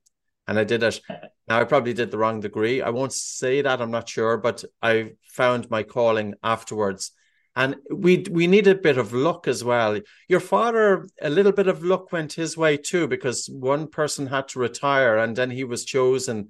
And 0.47 0.57
I 0.57 0.63
did 0.63 0.83
it. 0.83 1.01
Now 1.47 1.59
I 1.59 1.63
probably 1.65 1.93
did 1.93 2.11
the 2.11 2.17
wrong 2.17 2.39
degree. 2.39 2.81
I 2.81 2.89
won't 2.89 3.13
say 3.13 3.61
that, 3.61 3.81
I'm 3.81 3.91
not 3.91 4.07
sure, 4.07 4.37
but 4.37 4.63
I 4.81 5.13
found 5.23 5.69
my 5.69 5.83
calling 5.83 6.35
afterwards 6.43 7.11
and 7.57 7.75
we 7.91 8.23
we 8.29 8.45
need 8.45 8.67
a 8.67 8.75
bit 8.75 8.99
of 8.99 9.13
luck 9.13 9.47
as 9.47 9.63
well. 9.63 9.99
Your 10.27 10.39
father, 10.39 11.07
a 11.19 11.29
little 11.29 11.51
bit 11.51 11.67
of 11.67 11.83
luck 11.83 12.11
went 12.11 12.33
his 12.33 12.55
way 12.55 12.77
too, 12.77 13.07
because 13.07 13.49
one 13.51 13.87
person 13.87 14.27
had 14.27 14.47
to 14.49 14.59
retire, 14.59 15.17
and 15.17 15.35
then 15.35 15.49
he 15.49 15.63
was 15.63 15.83
chosen 15.83 16.49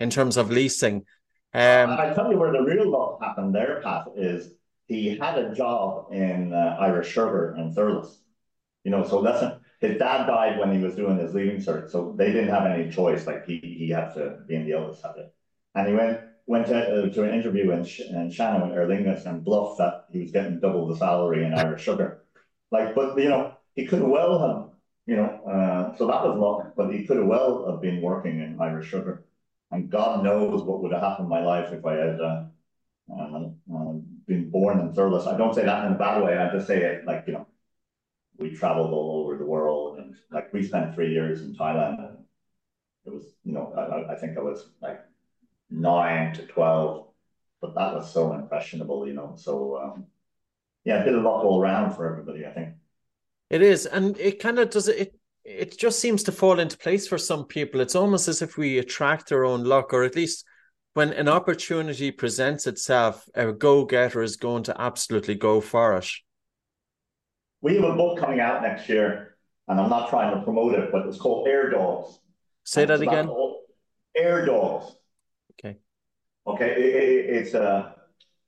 in 0.00 0.10
terms 0.10 0.36
of 0.36 0.50
leasing. 0.50 1.04
Um, 1.54 1.90
I 1.90 2.12
tell 2.12 2.30
you 2.32 2.38
where 2.38 2.50
the 2.50 2.62
real 2.62 2.90
luck 2.90 3.22
happened 3.22 3.54
there, 3.54 3.80
Pat, 3.84 4.06
is 4.16 4.52
he 4.88 5.16
had 5.16 5.38
a 5.38 5.54
job 5.54 6.12
in 6.12 6.52
uh, 6.52 6.76
Irish 6.80 7.08
Sugar 7.12 7.54
in 7.56 7.72
Thurles. 7.72 8.16
You 8.82 8.90
know, 8.90 9.06
so 9.06 9.22
that's 9.22 9.42
a, 9.42 9.57
his 9.80 9.98
dad 9.98 10.26
died 10.26 10.58
when 10.58 10.72
he 10.72 10.82
was 10.82 10.94
doing 10.94 11.18
his 11.18 11.34
leaving 11.34 11.58
cert, 11.58 11.90
so 11.90 12.14
they 12.16 12.32
didn't 12.32 12.50
have 12.50 12.66
any 12.66 12.90
choice. 12.90 13.26
Like 13.26 13.46
he 13.46 13.58
he 13.58 13.90
had 13.90 14.14
to 14.14 14.38
be 14.46 14.56
in 14.56 14.66
the 14.66 14.72
eldest 14.72 15.04
it, 15.16 15.32
and 15.74 15.88
he 15.88 15.94
went 15.94 16.20
went 16.46 16.66
to, 16.66 16.78
uh, 16.78 17.08
to 17.10 17.22
an 17.24 17.34
interview 17.34 17.70
in, 17.72 17.80
in 17.80 18.30
Shannon 18.30 18.72
Aer 18.72 18.88
Lingus 18.88 19.26
and 19.26 19.44
bluffed 19.44 19.78
that 19.78 20.06
he 20.10 20.20
was 20.20 20.32
getting 20.32 20.60
double 20.60 20.88
the 20.88 20.96
salary 20.96 21.44
in 21.44 21.52
Irish 21.52 21.82
Sugar. 21.82 22.24
Like, 22.70 22.94
but 22.94 23.18
you 23.18 23.28
know, 23.28 23.52
he 23.74 23.86
could 23.86 24.02
well 24.02 24.38
have, 24.40 24.70
you 25.06 25.16
know, 25.16 25.28
uh, 25.46 25.96
so 25.96 26.06
that 26.06 26.24
was 26.24 26.38
luck, 26.38 26.72
but 26.74 26.92
he 26.92 27.06
could 27.06 27.22
well 27.22 27.70
have 27.70 27.82
been 27.82 28.00
working 28.00 28.40
in 28.40 28.58
Irish 28.60 28.88
Sugar. 28.88 29.26
And 29.70 29.90
God 29.90 30.24
knows 30.24 30.62
what 30.62 30.82
would 30.82 30.92
have 30.92 31.02
happened 31.02 31.26
in 31.26 31.30
my 31.30 31.44
life 31.44 31.70
if 31.70 31.84
I 31.84 31.94
had 31.94 32.20
uh, 32.20 32.44
uh, 33.12 33.50
uh 33.74 33.92
been 34.26 34.50
born 34.50 34.80
in 34.80 34.94
Thurles. 34.94 35.26
I 35.26 35.36
don't 35.36 35.54
say 35.54 35.66
that 35.66 35.84
in 35.84 35.92
a 35.92 35.98
bad 35.98 36.22
way. 36.22 36.36
I 36.36 36.50
just 36.50 36.66
say 36.66 36.82
it 36.82 37.04
like, 37.04 37.24
you 37.26 37.34
know, 37.34 37.46
we 38.38 38.54
traveled 38.54 38.92
all 38.92 39.22
over 39.22 39.27
and 39.98 40.14
like 40.30 40.52
we 40.52 40.62
spent 40.62 40.94
three 40.94 41.12
years 41.12 41.42
in 41.42 41.54
Thailand 41.54 41.98
and 41.98 42.18
it 43.04 43.12
was, 43.12 43.24
you 43.44 43.52
know, 43.52 43.72
I, 43.76 44.12
I 44.12 44.16
think 44.16 44.36
I 44.36 44.40
was 44.40 44.68
like 44.80 45.00
nine 45.70 46.34
to 46.34 46.46
12, 46.46 47.06
but 47.60 47.74
that 47.74 47.94
was 47.94 48.12
so 48.12 48.32
impressionable, 48.32 49.06
you 49.06 49.14
know. 49.14 49.34
So, 49.36 49.78
um, 49.82 50.06
yeah, 50.84 51.02
a 51.02 51.04
bit 51.04 51.14
of 51.14 51.22
luck 51.22 51.44
all 51.44 51.60
around 51.60 51.94
for 51.94 52.10
everybody, 52.10 52.46
I 52.46 52.50
think. 52.50 52.74
It 53.50 53.62
is. 53.62 53.86
And 53.86 54.18
it 54.18 54.40
kind 54.40 54.58
of 54.58 54.70
does 54.70 54.88
it. 54.88 55.14
It 55.44 55.78
just 55.78 55.98
seems 55.98 56.22
to 56.24 56.32
fall 56.32 56.60
into 56.60 56.76
place 56.76 57.08
for 57.08 57.16
some 57.16 57.46
people. 57.46 57.80
It's 57.80 57.94
almost 57.94 58.28
as 58.28 58.42
if 58.42 58.58
we 58.58 58.78
attract 58.78 59.32
our 59.32 59.44
own 59.44 59.64
luck, 59.64 59.94
or 59.94 60.04
at 60.04 60.14
least 60.14 60.44
when 60.92 61.12
an 61.12 61.28
opportunity 61.28 62.10
presents 62.10 62.66
itself, 62.66 63.26
a 63.34 63.52
go 63.52 63.84
getter 63.84 64.20
is 64.20 64.36
going 64.36 64.64
to 64.64 64.80
absolutely 64.80 65.34
go 65.34 65.60
for 65.60 65.96
it. 65.96 66.10
we 67.60 67.76
have 67.76 67.84
a 67.84 67.94
book 67.94 68.18
coming 68.18 68.40
out 68.40 68.62
next 68.62 68.88
year, 68.88 69.27
and 69.68 69.80
I'm 69.80 69.90
not 69.90 70.08
trying 70.08 70.34
to 70.34 70.42
promote 70.42 70.74
it, 70.74 70.90
but 70.90 71.06
it's 71.06 71.18
called 71.18 71.46
Air 71.46 71.70
Dogs. 71.70 72.18
Say 72.64 72.84
that 72.84 73.00
again. 73.00 73.28
Air 74.16 74.46
Dogs. 74.46 74.96
Okay. 75.52 75.76
Okay, 76.46 76.70
it, 76.70 76.94
it, 76.94 77.36
it's 77.36 77.54
a 77.54 77.94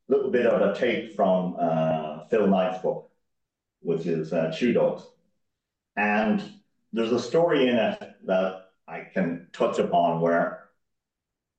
little 0.08 0.30
bit 0.30 0.46
of 0.46 0.60
a 0.60 0.78
take 0.78 1.14
from 1.14 1.56
uh, 1.60 2.26
Phil 2.28 2.46
Knight's 2.46 2.82
book, 2.82 3.10
which 3.80 4.06
is 4.06 4.32
uh, 4.32 4.50
Shoe 4.50 4.72
Dogs, 4.72 5.04
and 5.96 6.42
there's 6.92 7.12
a 7.12 7.20
story 7.20 7.68
in 7.68 7.76
it 7.76 8.12
that 8.26 8.70
I 8.88 9.02
can 9.12 9.48
touch 9.52 9.78
upon 9.78 10.20
where 10.20 10.70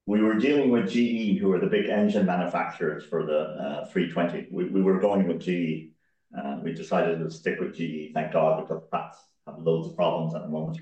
we 0.05 0.21
were 0.21 0.35
dealing 0.35 0.71
with 0.71 0.89
GE, 0.89 1.39
who 1.39 1.51
are 1.53 1.59
the 1.59 1.67
big 1.67 1.87
engine 1.87 2.25
manufacturers 2.25 3.05
for 3.05 3.25
the 3.25 3.39
uh, 3.39 3.85
320. 3.85 4.47
We, 4.51 4.65
we 4.65 4.81
were 4.81 4.99
going 4.99 5.27
with 5.27 5.39
GE. 5.39 5.91
Uh, 6.37 6.57
we 6.63 6.73
decided 6.73 7.19
to 7.19 7.29
stick 7.29 7.59
with 7.59 7.75
GE, 7.75 8.13
thank 8.13 8.33
God, 8.33 8.61
because 8.61 8.83
Pratt's 8.89 9.17
have 9.55 9.63
loads 9.63 9.87
of 9.87 9.95
problems 9.95 10.35
at 10.35 10.43
the 10.43 10.47
moment. 10.47 10.79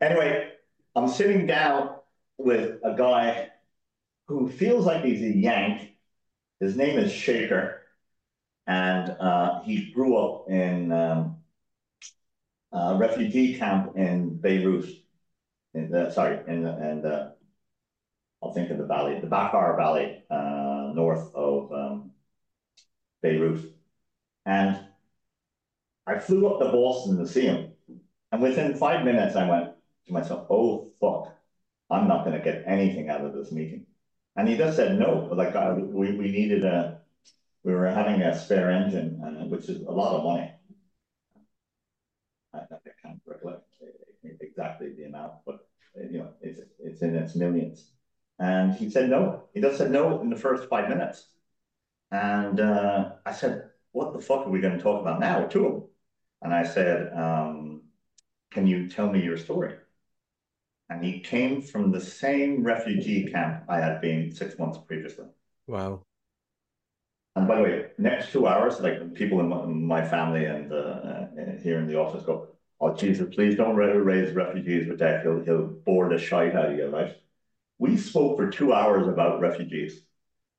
Anyway, 0.00 0.50
I'm 0.94 1.08
sitting 1.08 1.46
down 1.46 1.96
with 2.38 2.80
a 2.84 2.94
guy 2.96 3.50
who 4.28 4.48
feels 4.48 4.86
like 4.86 5.04
he's 5.04 5.22
a 5.22 5.36
Yank. 5.36 5.92
His 6.60 6.76
name 6.76 6.98
is 6.98 7.12
Shaker, 7.12 7.82
and 8.66 9.10
uh, 9.10 9.62
he 9.62 9.92
grew 9.92 10.16
up 10.16 10.48
in 10.48 10.90
um, 10.92 11.36
a 12.72 12.96
refugee 12.96 13.58
camp 13.58 13.96
in 13.96 14.38
Beirut. 14.38 14.86
In 15.74 15.90
the, 15.90 16.10
sorry, 16.10 16.40
in 16.46 16.62
the, 16.62 16.90
in 16.90 17.02
the 17.02 17.36
I'll 18.42 18.52
think 18.52 18.70
of 18.70 18.78
the 18.78 18.86
valley, 18.86 19.18
the 19.18 19.26
Bekaa 19.26 19.76
Valley, 19.76 20.22
uh, 20.30 20.92
north 20.94 21.34
of 21.34 21.72
um, 21.72 22.10
Beirut. 23.22 23.72
And 24.44 24.78
I 26.06 26.18
flew 26.18 26.46
up 26.46 26.60
to 26.60 26.70
Boston 26.70 27.18
to 27.18 27.26
see 27.26 27.46
him. 27.46 27.72
And 28.36 28.42
within 28.42 28.74
five 28.74 29.02
minutes, 29.02 29.34
I 29.34 29.48
went 29.48 29.70
to 30.06 30.12
myself, 30.12 30.46
oh, 30.50 30.90
fuck, 31.00 31.34
I'm 31.88 32.06
not 32.06 32.26
going 32.26 32.36
to 32.36 32.44
get 32.44 32.64
anything 32.66 33.08
out 33.08 33.24
of 33.24 33.32
this 33.32 33.50
meeting. 33.50 33.86
And 34.36 34.46
he 34.46 34.58
just 34.58 34.76
said 34.76 34.98
no. 34.98 35.30
Like, 35.32 35.56
uh, 35.56 35.74
we, 35.78 36.12
we 36.12 36.30
needed 36.30 36.62
a, 36.62 37.00
we 37.64 37.72
were 37.72 37.88
having 37.88 38.20
a 38.20 38.38
spare 38.38 38.70
engine, 38.70 39.22
uh, 39.24 39.46
which 39.46 39.70
is 39.70 39.80
a 39.80 39.90
lot 39.90 40.16
of 40.16 40.24
money. 40.24 40.52
I, 42.52 42.58
I 42.58 42.90
can't 43.02 43.22
recollect 43.24 43.62
exactly 44.40 44.92
the 44.94 45.04
amount, 45.04 45.32
but 45.46 45.66
you 46.10 46.18
know, 46.18 46.28
it's, 46.42 46.60
it's 46.78 47.00
in 47.00 47.16
its 47.16 47.36
millions. 47.36 47.90
And 48.38 48.74
he 48.74 48.90
said 48.90 49.08
no. 49.08 49.44
He 49.54 49.62
just 49.62 49.78
said 49.78 49.90
no 49.90 50.20
in 50.20 50.28
the 50.28 50.36
first 50.36 50.68
five 50.68 50.90
minutes. 50.90 51.26
And 52.10 52.60
uh, 52.60 53.12
I 53.24 53.32
said, 53.32 53.70
what 53.92 54.12
the 54.12 54.20
fuck 54.20 54.46
are 54.46 54.50
we 54.50 54.60
going 54.60 54.76
to 54.76 54.82
talk 54.82 55.00
about 55.00 55.20
now 55.20 55.46
to 55.46 55.66
him? 55.66 55.82
And 56.42 56.52
I 56.52 56.64
said, 56.64 57.10
um, 57.16 57.55
can 58.56 58.66
you 58.66 58.88
tell 58.88 59.12
me 59.12 59.22
your 59.22 59.36
story? 59.36 59.74
And 60.88 61.04
he 61.04 61.20
came 61.20 61.60
from 61.60 61.92
the 61.92 62.00
same 62.00 62.64
refugee 62.64 63.30
camp 63.30 63.64
I 63.68 63.78
had 63.80 64.00
been 64.00 64.34
six 64.34 64.58
months 64.58 64.78
previously. 64.78 65.26
Wow. 65.66 66.00
And 67.34 67.46
by 67.46 67.56
the 67.56 67.62
way, 67.62 67.86
next 67.98 68.32
two 68.32 68.46
hours, 68.46 68.80
like 68.80 69.12
people 69.12 69.40
in 69.40 69.48
my, 69.50 69.66
my 69.66 70.08
family 70.08 70.46
and 70.46 70.72
uh, 70.72 70.76
uh, 70.76 71.26
here 71.62 71.78
in 71.80 71.86
the 71.86 71.98
office 71.98 72.24
go, 72.24 72.48
oh, 72.80 72.94
Jesus, 72.94 73.34
please 73.34 73.56
don't 73.56 73.76
raise 73.76 74.34
refugees 74.34 74.88
with 74.88 75.00
that. 75.00 75.22
He'll, 75.22 75.44
he'll 75.44 75.66
bore 75.66 76.08
the 76.08 76.16
shite 76.16 76.56
out 76.56 76.70
of 76.72 76.78
you, 76.78 76.86
right? 76.86 77.14
We 77.78 77.98
spoke 77.98 78.38
for 78.38 78.48
two 78.48 78.72
hours 78.72 79.06
about 79.06 79.40
refugees. 79.40 80.00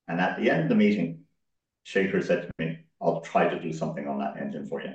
And 0.07 0.21
at 0.21 0.37
the 0.37 0.51
end 0.51 0.61
of 0.63 0.69
the 0.69 0.75
meeting, 0.75 1.23
Shaker 1.81 2.21
said 2.21 2.43
to 2.43 2.51
me, 2.59 2.77
I'll 3.01 3.21
try 3.21 3.49
to 3.49 3.59
do 3.59 3.73
something 3.73 4.07
on 4.07 4.19
that 4.19 4.37
engine 4.37 4.67
for 4.67 4.83
you. 4.83 4.93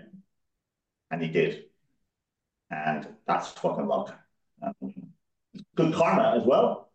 And 1.11 1.21
he 1.21 1.29
did. 1.29 1.65
And 2.73 3.07
that's 3.27 3.49
fucking 3.49 3.87
luck. 3.87 4.17
Um, 4.63 4.95
good 5.77 5.95
karma 5.95 6.35
as 6.39 6.47
well, 6.47 6.91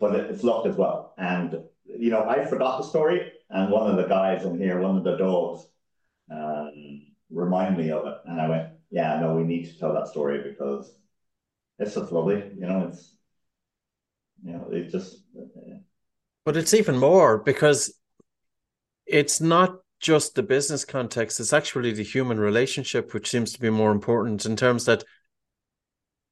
but 0.00 0.14
it's 0.14 0.42
luck 0.42 0.64
as 0.64 0.76
well. 0.76 1.14
And, 1.18 1.60
you 1.84 2.10
know, 2.10 2.24
I 2.26 2.46
forgot 2.46 2.78
the 2.78 2.88
story. 2.88 3.30
And 3.50 3.70
one 3.70 3.90
of 3.90 3.96
the 3.96 4.08
guys 4.08 4.44
in 4.44 4.58
here, 4.58 4.80
one 4.80 4.96
of 4.96 5.04
the 5.04 5.16
dogs, 5.16 5.66
um, 6.30 7.02
reminded 7.30 7.84
me 7.84 7.90
of 7.90 8.06
it. 8.06 8.14
And 8.24 8.40
I 8.40 8.48
went, 8.48 8.68
yeah, 8.90 9.20
no, 9.20 9.34
we 9.34 9.44
need 9.44 9.66
to 9.66 9.78
tell 9.78 9.92
that 9.92 10.08
story 10.08 10.42
because 10.42 10.96
it's 11.78 11.94
just 11.94 12.10
lovely. 12.10 12.50
You 12.58 12.66
know, 12.66 12.88
it's 12.88 13.14
you 14.42 14.52
know, 14.52 14.68
it 14.70 14.90
just. 14.90 15.22
Uh, 15.36 15.78
but 16.44 16.56
it's 16.56 16.72
even 16.72 16.96
more 16.96 17.38
because 17.38 17.92
it's 19.06 19.40
not 19.40 19.80
just 20.00 20.34
the 20.34 20.42
business 20.42 20.84
context; 20.84 21.40
it's 21.40 21.52
actually 21.52 21.92
the 21.92 22.04
human 22.04 22.38
relationship, 22.38 23.14
which 23.14 23.30
seems 23.30 23.52
to 23.52 23.60
be 23.60 23.70
more 23.70 23.92
important 23.92 24.46
in 24.46 24.56
terms 24.56 24.84
that 24.86 25.04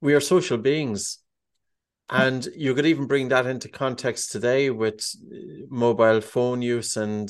we 0.00 0.14
are 0.14 0.20
social 0.20 0.59
beings. 0.59 1.18
And 2.09 2.46
you 2.55 2.72
could 2.74 2.87
even 2.87 3.07
bring 3.07 3.29
that 3.31 3.46
into 3.46 3.68
context 3.68 4.31
today 4.31 4.70
with 4.70 5.05
uh, 5.33 5.66
mobile 5.68 6.20
phone 6.20 6.62
use. 6.62 6.96
And 6.96 7.29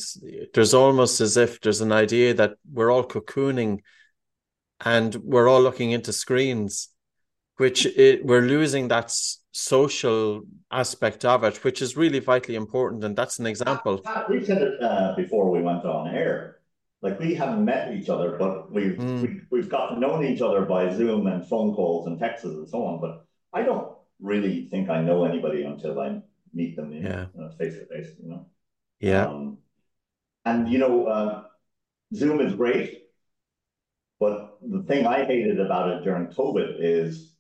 there's 0.53 0.75
almost 0.75 1.23
as 1.23 1.39
if 1.39 1.61
there's 1.63 1.81
an 1.81 1.93
idea 1.93 2.35
that 2.35 2.57
we're 2.71 2.91
all 2.91 3.05
cocooning 3.05 3.81
and 4.85 5.15
we're 5.15 5.49
all 5.49 5.63
looking 5.63 5.93
into 5.93 6.13
screens, 6.13 6.91
which 7.57 7.87
it, 7.87 8.25
we're 8.25 8.43
losing 8.43 8.89
that 8.89 9.13
social 9.53 10.43
aspect 10.71 11.25
of 11.25 11.43
it, 11.45 11.65
which 11.65 11.81
is 11.81 11.97
really 11.97 12.19
vitally 12.19 12.57
important. 12.57 13.05
And 13.05 13.17
that's 13.17 13.39
an 13.39 13.47
example. 13.47 14.03
We 14.29 14.45
said 14.45 14.63
it 14.63 14.83
uh, 14.83 15.15
before 15.17 15.51
we 15.51 15.63
went 15.63 15.85
on 15.85 16.15
air. 16.15 16.59
Like 17.03 17.19
we 17.21 17.35
haven't 17.35 17.65
met 17.65 17.95
each 17.95 18.09
other, 18.09 18.37
but 18.39 18.73
we've 18.73 18.97
mm. 18.97 19.23
we, 19.23 19.41
we've 19.51 19.69
gotten 19.69 20.01
known 20.01 20.25
each 20.25 20.41
other 20.41 20.63
by 20.63 20.93
Zoom 20.95 21.27
and 21.27 21.47
phone 21.47 21.75
calls 21.75 22.07
and 22.07 22.19
texts 22.19 22.45
and 22.45 22.69
so 22.69 22.85
on. 22.85 23.01
But 23.01 23.27
I 23.53 23.63
don't 23.63 23.93
really 24.21 24.69
think 24.71 24.89
I 24.89 25.03
know 25.03 25.25
anybody 25.25 25.63
until 25.63 26.01
I 26.01 26.21
meet 26.53 26.75
them, 26.75 26.91
face 27.59 27.75
to 27.75 27.87
face. 27.87 28.09
You 28.23 28.31
know. 28.31 28.47
Yeah. 28.99 29.27
Um, 29.27 29.59
and 30.45 30.69
you 30.69 30.79
know, 30.79 31.07
uh, 31.07 31.45
Zoom 32.15 32.41
is 32.41 32.55
great, 32.55 33.05
but 34.19 34.59
the 34.63 34.83
thing 34.83 35.07
I 35.07 35.25
hated 35.25 35.61
about 35.61 35.91
it 35.91 36.05
during 36.05 36.29
COVID 36.29 36.77
is 36.79 37.36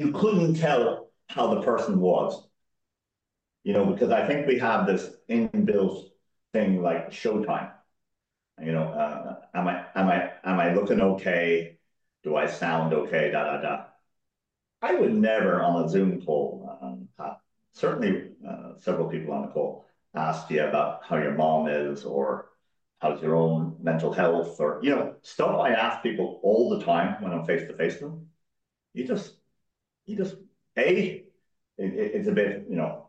you 0.00 0.12
couldn't 0.12 0.54
tell 0.54 1.10
how 1.28 1.54
the 1.54 1.60
person 1.60 2.00
was. 2.00 2.48
You 3.64 3.74
know, 3.74 3.84
because 3.84 4.10
I 4.10 4.26
think 4.26 4.46
we 4.46 4.58
have 4.58 4.86
this 4.86 5.10
inbuilt 5.28 6.08
thing 6.54 6.82
like 6.82 7.10
showtime. 7.10 7.70
You 8.64 8.72
know, 8.72 8.84
uh, 8.84 9.40
am 9.52 9.68
I 9.68 9.84
am 9.94 10.08
I 10.08 10.30
am 10.42 10.58
I 10.58 10.72
looking 10.72 11.02
okay? 11.02 11.76
Do 12.22 12.34
I 12.34 12.46
sound 12.46 12.94
okay? 12.94 13.30
Da 13.30 13.44
da 13.44 13.60
da. 13.60 13.84
I 14.80 14.94
would 14.94 15.14
never 15.14 15.60
on 15.60 15.84
a 15.84 15.88
Zoom 15.88 16.22
call, 16.22 16.78
um, 16.80 17.06
have, 17.18 17.36
certainly 17.74 18.30
uh, 18.48 18.78
several 18.78 19.06
people 19.06 19.34
on 19.34 19.42
the 19.42 19.48
call 19.48 19.84
asked 20.14 20.50
you 20.50 20.64
about 20.64 21.04
how 21.04 21.18
your 21.18 21.34
mom 21.34 21.68
is 21.68 22.04
or 22.04 22.48
how's 23.00 23.22
your 23.22 23.36
own 23.36 23.76
mental 23.80 24.12
health 24.12 24.58
or 24.60 24.80
you 24.82 24.90
know 24.90 25.14
stuff 25.20 25.60
I 25.60 25.70
ask 25.72 26.02
people 26.02 26.40
all 26.42 26.70
the 26.70 26.82
time 26.82 27.22
when 27.22 27.32
I'm 27.32 27.44
face 27.44 27.68
to 27.68 27.76
face 27.76 28.00
with 28.00 28.12
them. 28.12 28.26
You 28.94 29.06
just 29.06 29.39
you 30.10 30.16
just 30.16 30.36
a 30.76 30.98
it, 30.98 31.32
it's 31.78 32.28
a 32.28 32.32
bit 32.32 32.66
you 32.68 32.76
know 32.76 33.06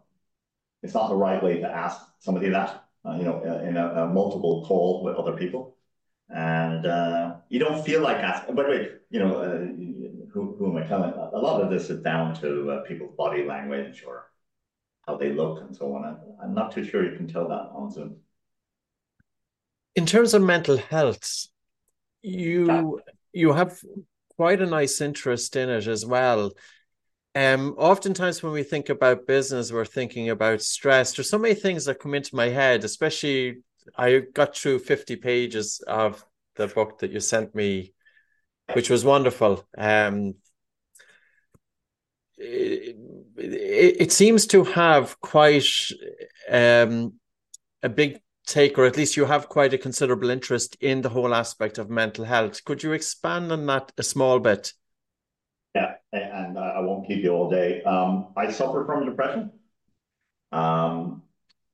it's 0.84 0.94
not 0.94 1.10
the 1.10 1.16
right 1.16 1.42
way 1.44 1.60
to 1.60 1.68
ask 1.68 2.02
somebody 2.20 2.50
that 2.50 2.86
uh, 3.06 3.16
you 3.18 3.24
know 3.24 3.42
in 3.64 3.78
a, 3.78 4.04
a, 4.04 4.08
multiple 4.08 4.66
call 4.66 5.04
with 5.04 5.16
other 5.16 5.34
people. 5.34 5.76
And 6.34 6.86
uh, 6.86 7.36
you 7.50 7.60
don't 7.60 7.84
feel 7.84 8.02
like 8.02 8.18
asking 8.18 8.56
by 8.56 8.64
the 8.64 8.70
way 8.70 8.90
you 9.10 9.20
know 9.20 9.36
uh, 9.38 9.58
who, 10.32 10.56
who 10.58 10.72
am 10.72 10.82
i 10.82 10.88
telling? 10.88 11.12
A 11.12 11.38
lot 11.38 11.62
of 11.62 11.70
this 11.70 11.90
is 11.90 12.02
down 12.02 12.36
to 12.36 12.72
uh, 12.72 12.82
people's 12.84 13.16
body 13.18 13.44
language 13.44 14.04
or 14.08 14.32
how 15.06 15.18
they 15.18 15.34
look 15.34 15.62
and 15.62 15.76
so 15.76 15.94
on. 15.94 16.18
I'm 16.42 16.54
not 16.54 16.72
too 16.72 16.86
sure 16.86 17.04
you 17.04 17.18
can 17.18 17.28
tell 17.28 17.48
that 17.50 17.70
on 17.76 17.92
zoom. 17.92 18.18
In 19.96 20.06
terms 20.06 20.34
of 20.34 20.42
mental 20.42 20.78
health 20.78 21.48
you 22.22 22.66
yeah. 22.68 23.12
you 23.34 23.54
have 23.54 23.80
quite 24.38 24.62
a 24.62 24.66
nice 24.66 25.02
interest 25.02 25.56
in 25.56 25.70
it 25.70 25.88
as 25.88 26.06
well 26.06 26.52
um, 27.36 27.76
oftentimes 27.78 28.44
when 28.44 28.52
we 28.52 28.64
think 28.64 28.90
about 28.90 29.28
business, 29.28 29.72
we're 29.72 29.86
thinking 29.86 30.30
about 30.30 30.62
stress. 30.62 31.14
There's 31.14 31.30
so 31.30 31.38
many 31.38 31.56
things 31.56 31.86
that 31.86 32.00
come 32.00 32.14
into 32.14 32.36
my 32.36 32.50
head, 32.50 32.84
especially 32.84 33.64
I 33.98 34.20
got 34.34 34.56
through 34.56 34.80
50 34.80 35.16
pages 35.18 35.82
of 35.88 36.24
the 36.56 36.68
book 36.68 37.00
that 37.00 37.12
you 37.12 37.20
sent 37.20 37.56
me, 37.56 37.94
which 38.74 38.90
was 38.90 39.06
wonderful. 39.06 39.66
Um, 39.78 40.36
it, 42.38 42.96
it, 43.38 44.12
seems 44.12 44.48
to 44.48 44.64
have 44.64 45.20
quite 45.22 45.64
um, 46.50 47.14
a 47.84 47.90
big 47.90 48.20
take, 48.46 48.78
or 48.78 48.86
at 48.86 48.98
least 48.98 49.16
you 49.16 49.26
have 49.26 49.48
quite 49.48 49.74
a 49.74 49.78
considerable 49.78 50.30
interest 50.30 50.76
in 50.82 51.02
the 51.02 51.10
whole 51.10 51.34
aspect 51.34 51.78
of 51.78 51.90
mental 51.90 52.26
health. 52.26 52.64
Could 52.66 52.84
you 52.84 52.94
expand 52.94 53.52
on 53.52 53.66
that 53.68 53.92
a 53.98 54.04
small 54.04 54.40
bit? 54.40 54.74
Won't 57.02 57.10
keep 57.10 57.24
you 57.24 57.32
all 57.32 57.50
day. 57.50 57.82
Um, 57.82 58.28
I 58.38 58.52
suffer 58.52 58.86
from 58.86 59.06
depression. 59.06 59.52
Um, 60.52 61.24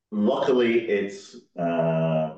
luckily, 0.09 0.87
it's 0.87 1.35
uh, 1.59 2.35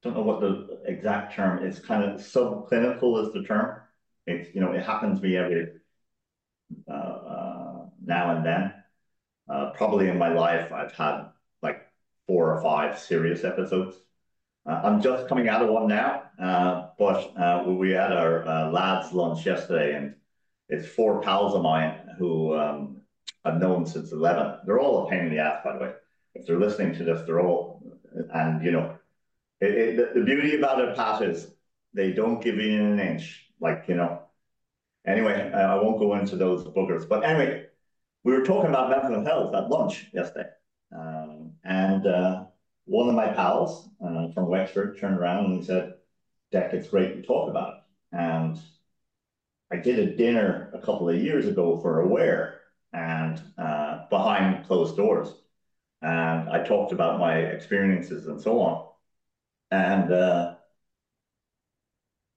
don't 0.00 0.14
know 0.14 0.22
what 0.22 0.40
the 0.40 0.80
exact 0.86 1.34
term 1.34 1.66
is. 1.66 1.80
Kind 1.80 2.04
of 2.04 2.20
subclinical 2.20 3.26
is 3.26 3.32
the 3.32 3.42
term. 3.42 3.80
It's 4.28 4.54
you 4.54 4.60
know 4.60 4.70
it 4.70 4.84
happens 4.84 5.18
to 5.18 5.26
me 5.26 5.36
every 5.36 5.72
uh, 6.88 6.92
uh, 6.92 7.86
now 8.04 8.36
and 8.36 8.46
then. 8.46 8.72
Uh, 9.48 9.72
probably 9.72 10.08
in 10.08 10.18
my 10.18 10.32
life, 10.32 10.70
I've 10.70 10.92
had 10.92 11.30
like 11.62 11.80
four 12.28 12.54
or 12.54 12.62
five 12.62 12.96
serious 12.96 13.42
episodes. 13.42 13.96
Uh, 14.64 14.82
I'm 14.84 15.02
just 15.02 15.26
coming 15.26 15.48
out 15.48 15.62
of 15.62 15.70
one 15.70 15.88
now, 15.88 16.22
uh, 16.40 16.90
but 16.96 17.36
uh, 17.36 17.64
we 17.66 17.90
had 17.90 18.12
our 18.12 18.70
lads 18.70 19.12
lunch 19.12 19.44
yesterday, 19.44 19.96
and 19.96 20.14
it's 20.70 20.88
four 20.88 21.20
pals 21.20 21.54
of 21.54 21.62
mine 21.62 21.98
who 22.18 22.56
um, 22.56 23.00
I've 23.44 23.60
known 23.60 23.84
since 23.86 24.12
11. 24.12 24.60
They're 24.64 24.80
all 24.80 25.06
a 25.06 25.10
pain 25.10 25.26
in 25.26 25.30
the 25.30 25.40
ass, 25.40 25.60
by 25.64 25.72
the 25.74 25.78
way. 25.80 25.92
If 26.34 26.46
they're 26.46 26.60
listening 26.60 26.94
to 26.96 27.04
this, 27.04 27.22
they're 27.26 27.40
all, 27.40 27.82
and 28.32 28.64
you 28.64 28.70
know, 28.70 28.96
it, 29.60 29.98
it, 29.98 30.14
the 30.14 30.22
beauty 30.22 30.56
about 30.56 30.80
it, 30.80 30.96
Pat, 30.96 31.22
is 31.22 31.52
they 31.92 32.12
don't 32.12 32.42
give 32.42 32.56
you 32.56 32.80
an 32.80 33.00
inch. 33.00 33.46
Like, 33.60 33.84
you 33.88 33.96
know, 33.96 34.22
anyway, 35.06 35.52
I 35.52 35.74
won't 35.74 35.98
go 35.98 36.14
into 36.14 36.36
those 36.36 36.64
boogers. 36.64 37.08
But 37.08 37.24
anyway, 37.24 37.66
we 38.22 38.32
were 38.32 38.44
talking 38.44 38.70
about 38.70 38.90
mental 38.90 39.24
health 39.24 39.54
at 39.54 39.68
lunch 39.68 40.06
yesterday. 40.14 40.48
Um, 40.96 41.52
and 41.64 42.06
uh, 42.06 42.44
one 42.84 43.08
of 43.08 43.14
my 43.14 43.28
pals 43.28 43.88
uh, 44.04 44.28
from 44.32 44.48
Wexford 44.48 44.98
turned 44.98 45.18
around 45.18 45.46
and 45.46 45.58
he 45.58 45.64
said, 45.64 45.94
Deck, 46.52 46.72
it's 46.72 46.88
great 46.88 47.14
to 47.16 47.22
talk 47.22 47.50
about 47.50 47.74
it. 47.74 48.16
And 48.16 48.58
I 49.72 49.76
did 49.76 49.98
a 49.98 50.16
dinner 50.16 50.70
a 50.74 50.78
couple 50.78 51.08
of 51.08 51.16
years 51.16 51.46
ago 51.46 51.78
for 51.80 52.00
Aware 52.00 52.60
and 52.92 53.40
uh, 53.56 54.06
behind 54.10 54.66
closed 54.66 54.96
doors. 54.96 55.32
And 56.02 56.48
I 56.48 56.64
talked 56.64 56.92
about 56.92 57.20
my 57.20 57.38
experiences 57.38 58.26
and 58.26 58.40
so 58.40 58.60
on. 58.60 58.86
And 59.70 60.12
uh, 60.12 60.54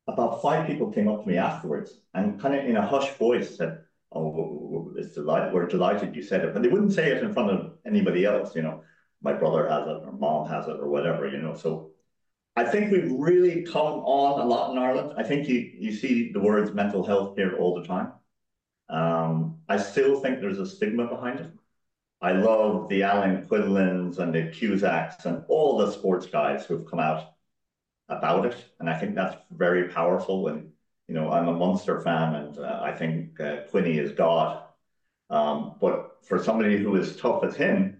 about 0.07 0.41
five 0.41 0.67
people 0.67 0.91
came 0.91 1.07
up 1.07 1.23
to 1.23 1.29
me 1.29 1.37
afterwards 1.37 1.99
and 2.13 2.39
kind 2.39 2.55
of 2.55 2.65
in 2.65 2.75
a 2.75 2.85
hushed 2.85 3.17
voice 3.17 3.57
said, 3.57 3.79
Oh, 4.15 4.93
it's 4.95 5.15
delight 5.15 5.51
we're 5.51 5.65
delighted 5.65 6.15
you 6.15 6.21
said 6.21 6.45
it. 6.45 6.53
But 6.53 6.61
they 6.61 6.69
wouldn't 6.69 6.93
say 6.93 7.09
it 7.09 7.23
in 7.23 7.33
front 7.33 7.49
of 7.49 7.73
anybody 7.83 8.25
else, 8.25 8.55
you 8.55 8.61
know. 8.61 8.83
My 9.23 9.33
brother 9.33 9.67
has 9.67 9.87
it 9.87 10.03
or 10.05 10.11
mom 10.11 10.47
has 10.49 10.67
it 10.67 10.77
or 10.79 10.87
whatever, 10.87 11.27
you 11.27 11.39
know. 11.39 11.55
So 11.55 11.92
I 12.55 12.63
think 12.65 12.91
we've 12.91 13.11
really 13.11 13.63
come 13.63 14.03
on 14.05 14.39
a 14.39 14.45
lot 14.45 14.71
in 14.71 14.77
Ireland. 14.77 15.13
I 15.17 15.23
think 15.23 15.47
you, 15.47 15.71
you 15.75 15.91
see 15.91 16.31
the 16.31 16.39
words 16.39 16.71
mental 16.71 17.03
health 17.05 17.35
here 17.35 17.55
all 17.57 17.73
the 17.79 17.87
time. 17.87 18.11
Um, 18.89 19.59
I 19.67 19.77
still 19.77 20.19
think 20.19 20.39
there's 20.39 20.59
a 20.59 20.65
stigma 20.65 21.07
behind 21.07 21.39
it. 21.39 21.51
I 22.21 22.33
love 22.33 22.89
the 22.89 23.03
Alan 23.03 23.45
Quinlans 23.45 24.19
and 24.19 24.33
the 24.33 24.43
Cusacks 24.43 25.25
and 25.25 25.43
all 25.47 25.77
the 25.77 25.91
sports 25.91 26.27
guys 26.27 26.65
who've 26.65 26.89
come 26.89 26.99
out 26.99 27.33
about 28.07 28.45
it. 28.45 28.55
And 28.79 28.89
I 28.89 28.97
think 28.99 29.15
that's 29.15 29.35
very 29.51 29.89
powerful. 29.89 30.47
And, 30.47 30.71
you 31.07 31.15
know, 31.15 31.31
I'm 31.31 31.47
a 31.47 31.53
Munster 31.53 32.01
fan 32.01 32.35
and 32.35 32.57
uh, 32.59 32.81
I 32.83 32.93
think 32.93 33.39
uh, 33.39 33.61
Quinny 33.71 33.97
is 33.97 34.11
God. 34.11 34.63
Um, 35.29 35.75
but 35.81 36.19
for 36.23 36.41
somebody 36.41 36.77
who 36.77 36.95
is 36.95 37.17
tough 37.17 37.43
as 37.43 37.55
him 37.55 37.92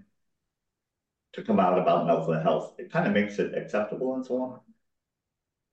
to 1.33 1.43
come 1.43 1.59
out 1.59 1.77
about 1.77 2.05
mental 2.05 2.39
health, 2.41 2.73
it 2.77 2.91
kind 2.91 3.07
of 3.07 3.13
makes 3.13 3.39
it 3.39 3.55
acceptable 3.55 4.15
and 4.15 4.25
so 4.25 4.41
on. 4.41 4.59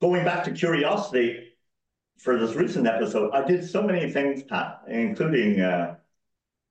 Going 0.01 0.25
back 0.25 0.45
to 0.45 0.53
curiosity, 0.53 1.51
for 2.21 2.39
this 2.39 2.55
recent 2.55 2.87
episode, 2.87 3.33
I 3.33 3.47
did 3.47 3.69
so 3.69 3.83
many 3.83 4.11
things, 4.11 4.43
Pat, 4.43 4.83
including 4.89 5.61
uh, 5.61 5.97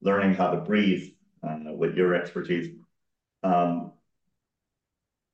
learning 0.01 0.35
how 0.35 0.51
to 0.51 0.57
breathe 0.57 1.11
uh, 1.43 1.73
with 1.73 1.95
your 1.95 2.13
expertise. 2.13 2.75
Um, 3.41 3.93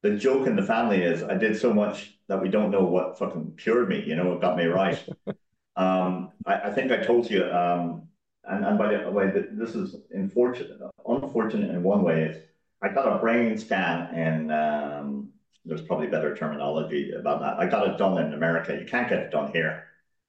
the 0.03 0.15
joke 0.15 0.47
in 0.47 0.55
the 0.55 0.63
family 0.63 1.01
is 1.01 1.23
I 1.23 1.35
did 1.35 1.57
so 1.57 1.73
much 1.73 2.17
that 2.27 2.41
we 2.41 2.47
don't 2.49 2.71
know 2.71 2.83
what 2.83 3.17
fucking 3.17 3.55
cured 3.57 3.89
me. 3.89 4.03
You 4.05 4.15
know, 4.15 4.33
it 4.33 4.41
got 4.41 4.55
me 4.55 4.65
right. 4.65 5.03
um, 5.75 6.31
I, 6.45 6.55
I, 6.55 6.71
think 6.71 6.91
I 6.91 7.03
told 7.03 7.29
you, 7.29 7.43
um, 7.43 8.07
and, 8.45 8.63
and 8.63 8.77
by 8.77 8.95
the 8.95 9.11
way, 9.11 9.31
this 9.51 9.75
is 9.75 9.95
unfortunate, 10.11 10.79
unfortunate 11.07 11.71
in 11.71 11.83
one 11.83 12.03
way. 12.03 12.23
Is 12.23 12.37
I 12.81 12.89
got 12.89 13.15
a 13.15 13.19
brain 13.19 13.57
scan 13.57 14.09
and 14.13 14.51
um, 14.51 15.29
there's 15.65 15.81
probably 15.81 16.07
better 16.07 16.35
terminology 16.35 17.11
about 17.11 17.41
that. 17.41 17.59
I 17.59 17.65
got 17.67 17.87
it 17.87 17.97
done 17.97 18.17
in 18.23 18.33
America. 18.33 18.77
You 18.79 18.85
can't 18.85 19.09
get 19.09 19.19
it 19.19 19.31
done 19.31 19.51
here, 19.51 19.85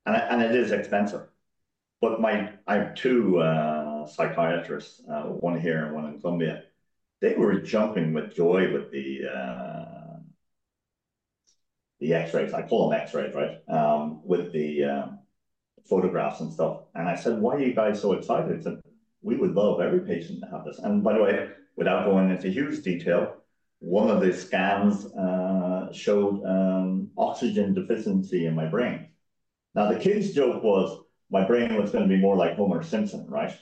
and 0.06 0.16
and 0.16 0.42
it 0.42 0.54
is 0.54 0.72
expensive. 0.72 1.22
But 2.00 2.20
my 2.20 2.52
I 2.66 2.74
have 2.76 2.94
two 2.94 3.38
uh, 3.40 4.06
psychiatrists, 4.06 5.02
uh, 5.10 5.24
one 5.24 5.60
here 5.60 5.84
and 5.84 5.94
one 5.94 6.06
in 6.06 6.20
Colombia 6.20 6.62
they 7.20 7.34
were 7.34 7.60
jumping 7.60 8.12
with 8.12 8.34
joy 8.34 8.72
with 8.72 8.90
the 8.90 9.22
uh, 9.26 10.18
the 12.00 12.14
X-rays. 12.14 12.52
I 12.52 12.62
call 12.62 12.90
them 12.90 13.00
X-rays, 13.00 13.34
right? 13.34 13.58
Um, 13.68 14.20
with 14.26 14.52
the 14.52 14.84
um, 14.84 15.18
photographs 15.88 16.40
and 16.40 16.52
stuff. 16.52 16.82
And 16.94 17.08
I 17.08 17.14
said, 17.14 17.40
"Why 17.40 17.54
are 17.54 17.60
you 17.60 17.74
guys 17.74 18.00
so 18.00 18.12
excited?" 18.12 18.58
I 18.58 18.62
said, 18.62 18.80
"We 19.22 19.36
would 19.36 19.54
love 19.54 19.80
every 19.80 20.00
patient 20.00 20.40
to 20.40 20.46
have 20.50 20.64
this." 20.64 20.78
And 20.78 21.02
by 21.02 21.14
the 21.14 21.22
way, 21.22 21.48
without 21.76 22.04
going 22.04 22.30
into 22.30 22.48
huge 22.48 22.82
detail, 22.82 23.36
one 23.78 24.10
of 24.10 24.20
the 24.20 24.32
scans 24.32 25.06
uh, 25.14 25.92
showed 25.92 26.42
um, 26.44 27.10
oxygen 27.16 27.74
deficiency 27.74 28.46
in 28.46 28.54
my 28.54 28.66
brain. 28.66 29.08
Now 29.74 29.92
the 29.92 29.98
kid's 29.98 30.32
joke 30.32 30.62
was 30.62 31.04
my 31.30 31.44
brain 31.46 31.80
was 31.80 31.90
going 31.90 32.08
to 32.08 32.14
be 32.14 32.20
more 32.20 32.36
like 32.36 32.56
Homer 32.56 32.82
Simpson, 32.82 33.26
right? 33.28 33.54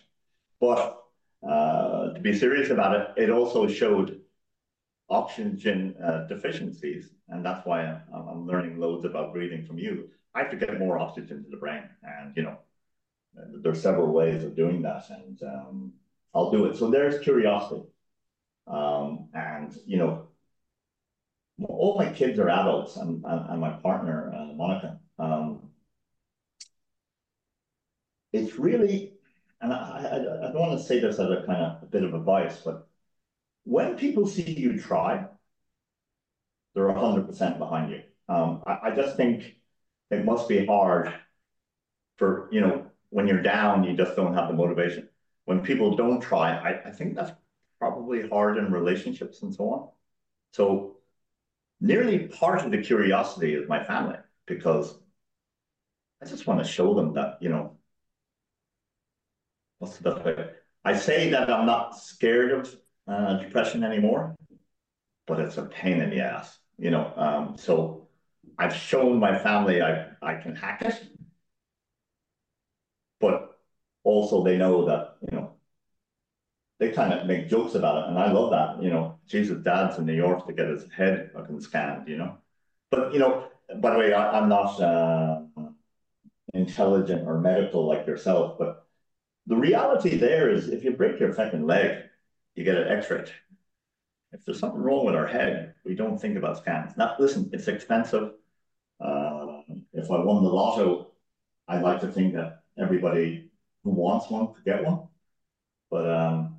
But 0.61 1.03
uh, 1.47 2.13
to 2.13 2.21
be 2.21 2.37
serious 2.37 2.71
about 2.71 2.95
it, 2.95 3.25
it 3.25 3.31
also 3.31 3.67
showed 3.67 4.21
oxygen 5.11 5.95
uh, 6.03 6.27
deficiencies, 6.27 7.11
and 7.29 7.45
that's 7.45 7.67
why 7.67 7.83
I'm, 7.83 8.29
I'm, 8.29 8.47
learning 8.47 8.79
loads 8.79 9.05
about 9.05 9.33
breathing 9.33 9.65
from 9.67 9.79
you. 9.79 10.09
I 10.35 10.41
have 10.43 10.51
to 10.51 10.57
get 10.57 10.79
more 10.79 10.99
oxygen 10.99 11.45
to 11.45 11.51
the 11.51 11.57
brain, 11.57 11.83
and 12.03 12.35
you 12.37 12.45
know, 12.45 12.59
there's 13.63 13.83
several 13.83 14.13
ways 14.13 14.45
of 14.45 14.57
doing 14.57 14.83
that, 14.83 15.05
and 15.11 15.43
um, 15.43 15.93
I'll 16.35 16.51
do 16.51 16.67
it. 16.67 16.77
So 16.77 16.91
there's 16.91 17.23
curiosity, 17.23 17.83
um, 18.67 19.29
and 19.35 19.75
you 19.87 19.99
know, 19.99 20.29
all 21.69 21.97
my 21.99 22.11
kids 22.11 22.39
are 22.39 22.49
adults, 22.49 22.97
and, 22.97 23.25
and, 23.25 23.51
and 23.51 23.61
my 23.61 23.71
partner 23.71 24.33
uh, 24.35 24.55
Monica. 24.55 24.99
Um, 25.19 25.71
it's 28.33 28.59
really 28.59 29.15
and 29.65 29.73
I, 29.73 29.77
I, 29.77 30.49
I 30.49 30.53
don't 30.53 30.61
want 30.61 30.79
to 30.79 30.87
say 30.87 31.01
this 31.01 31.19
as 31.19 31.31
a 31.31 31.43
kind 31.47 31.63
of 31.63 31.83
a 31.83 31.87
bit 31.87 32.05
of 32.05 32.13
advice, 32.13 32.61
but 32.63 32.87
when 33.65 33.97
people 33.97 34.27
see 34.27 34.51
you 34.51 34.79
try, 34.79 35.25
they're 36.75 36.85
100% 36.85 37.59
behind 37.59 37.93
you. 37.93 38.03
Um, 38.29 38.63
I, 38.67 38.79
I 38.85 38.91
just 38.95 39.17
think 39.17 39.55
it 40.11 40.25
must 40.25 40.49
be 40.49 40.67
hard 40.67 41.15
for, 42.17 42.49
you 42.53 42.61
know, 42.61 42.87
when 43.09 43.27
you're 43.27 43.43
down, 43.43 43.85
you 43.85 43.97
just 43.97 44.17
don't 44.17 44.35
have 44.35 44.49
the 44.49 44.55
motivation. 44.55 45.09
When 45.47 45.61
people 45.61 45.97
don't 45.97 46.21
try, 46.21 46.51
I, 46.51 46.89
I 46.89 46.91
think 46.91 47.15
that's 47.15 47.33
probably 47.79 48.29
hard 48.29 48.59
in 48.59 48.73
relationships 48.73 49.43
and 49.43 49.55
so 49.55 49.71
on. 49.71 49.89
So 50.53 50.97
nearly 51.81 52.29
part 52.29 52.65
of 52.65 52.71
the 52.71 52.79
curiosity 52.79 53.55
is 53.55 53.69
my 53.69 53.83
family 53.85 54.17
because 54.47 54.99
I 56.23 56.27
just 56.27 56.47
want 56.47 56.63
to 56.63 56.69
show 56.69 56.95
them 56.95 57.15
that, 57.15 57.39
you 57.41 57.49
know, 57.49 57.77
what's 59.79 59.99
the 59.99 60.11
best 60.11 60.25
way? 60.25 60.51
I 60.85 60.97
say 60.97 61.31
that 61.31 61.51
I'm 61.51 61.67
not 61.67 61.99
scared 61.99 62.53
of 62.53 62.77
uh, 63.07 63.39
depression 63.39 63.83
anymore, 63.85 64.37
but 65.27 65.41
it's 65.41 65.57
a 65.57 65.65
pain 65.65 66.01
in 66.01 66.11
the 66.11 66.21
ass, 66.21 66.59
you 66.79 66.91
know. 66.91 67.13
Um, 67.17 67.57
so 67.57 68.09
I've 68.59 68.75
shown 68.75 69.19
my 69.19 69.39
family 69.39 69.83
I, 69.83 70.09
I 70.23 70.37
can 70.37 70.55
hack 70.55 70.83
it, 70.83 71.03
but 73.21 73.59
also 74.05 74.45
they 74.45 74.57
know 74.57 74.87
that, 74.87 75.17
you 75.31 75.37
know, 75.37 75.54
they 76.79 76.91
kind 76.91 77.13
of 77.13 77.27
make 77.27 77.49
jokes 77.49 77.75
about 77.75 78.05
it. 78.05 78.09
And 78.09 78.19
I 78.19 78.33
love 78.33 78.51
that, 78.51 78.83
you 78.83 78.91
know, 78.91 79.19
Jesus, 79.27 79.63
dad's 79.63 79.99
in 79.99 80.07
New 80.07 80.15
York 80.15 80.47
to 80.47 80.53
get 80.53 80.69
his 80.69 80.85
head 80.91 81.31
fucking 81.33 81.61
scanned, 81.61 82.09
you 82.09 82.17
know. 82.17 82.39
But, 82.91 83.13
you 83.13 83.19
know, 83.19 83.49
by 83.81 83.93
the 83.93 83.99
way, 83.99 84.13
I, 84.13 84.39
am 84.39 84.49
not 84.49 84.81
uh, 84.81 85.43
intelligent 86.53 87.27
or 87.27 87.39
medical 87.41 87.87
like 87.87 88.07
yourself, 88.07 88.59
but 88.59 88.87
the 89.47 89.57
reality 89.57 90.17
there 90.17 90.51
is 90.51 90.69
if 90.69 90.85
you 90.85 90.93
break 90.93 91.21
your 91.21 91.33
fucking 91.33 91.67
leg, 91.67 92.05
you 92.55 92.65
get 92.65 92.77
an 92.77 92.89
x-ray. 92.89 93.25
If 94.33 94.45
there's 94.45 94.59
something 94.59 94.81
wrong 94.81 95.07
with 95.07 95.15
our 95.15 95.27
head, 95.27 95.75
we 95.85 95.95
don't 95.95 96.19
think 96.19 96.37
about 96.37 96.59
scans. 96.59 96.97
Now, 96.97 97.15
listen, 97.19 97.51
it's 97.53 97.69
expensive. 97.69 98.33
Uh, 99.01 99.61
if 99.93 100.11
I 100.11 100.19
won 100.19 100.43
the 100.43 100.51
lotto, 100.51 101.13
I'd 101.69 101.83
like 101.83 102.01
to 102.01 102.09
think 102.09 102.35
that 102.35 102.63
everybody 102.79 103.51
who 103.85 103.91
wants 103.91 104.31
one 104.31 104.53
could 104.55 104.65
get 104.65 104.85
one. 104.85 105.09
But 105.91 106.11
um, 106.11 106.57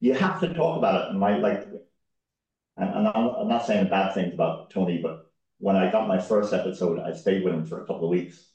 you 0.00 0.14
have 0.14 0.40
to 0.40 0.52
talk 0.54 0.78
about 0.78 1.10
it. 1.10 1.14
My 1.18 1.38
like, 1.38 1.66
and, 2.76 2.94
and 2.94 3.08
I'm, 3.08 3.28
I'm 3.28 3.48
not 3.48 3.66
saying 3.66 3.88
bad 3.88 4.14
things 4.14 4.34
about 4.34 4.70
Tony, 4.70 5.00
but 5.02 5.30
when 5.58 5.76
I 5.76 5.90
got 5.90 6.08
my 6.08 6.18
first 6.20 6.52
episode, 6.52 6.98
I 7.00 7.14
stayed 7.14 7.44
with 7.44 7.54
him 7.54 7.64
for 7.64 7.82
a 7.82 7.86
couple 7.86 8.04
of 8.04 8.10
weeks 8.10 8.50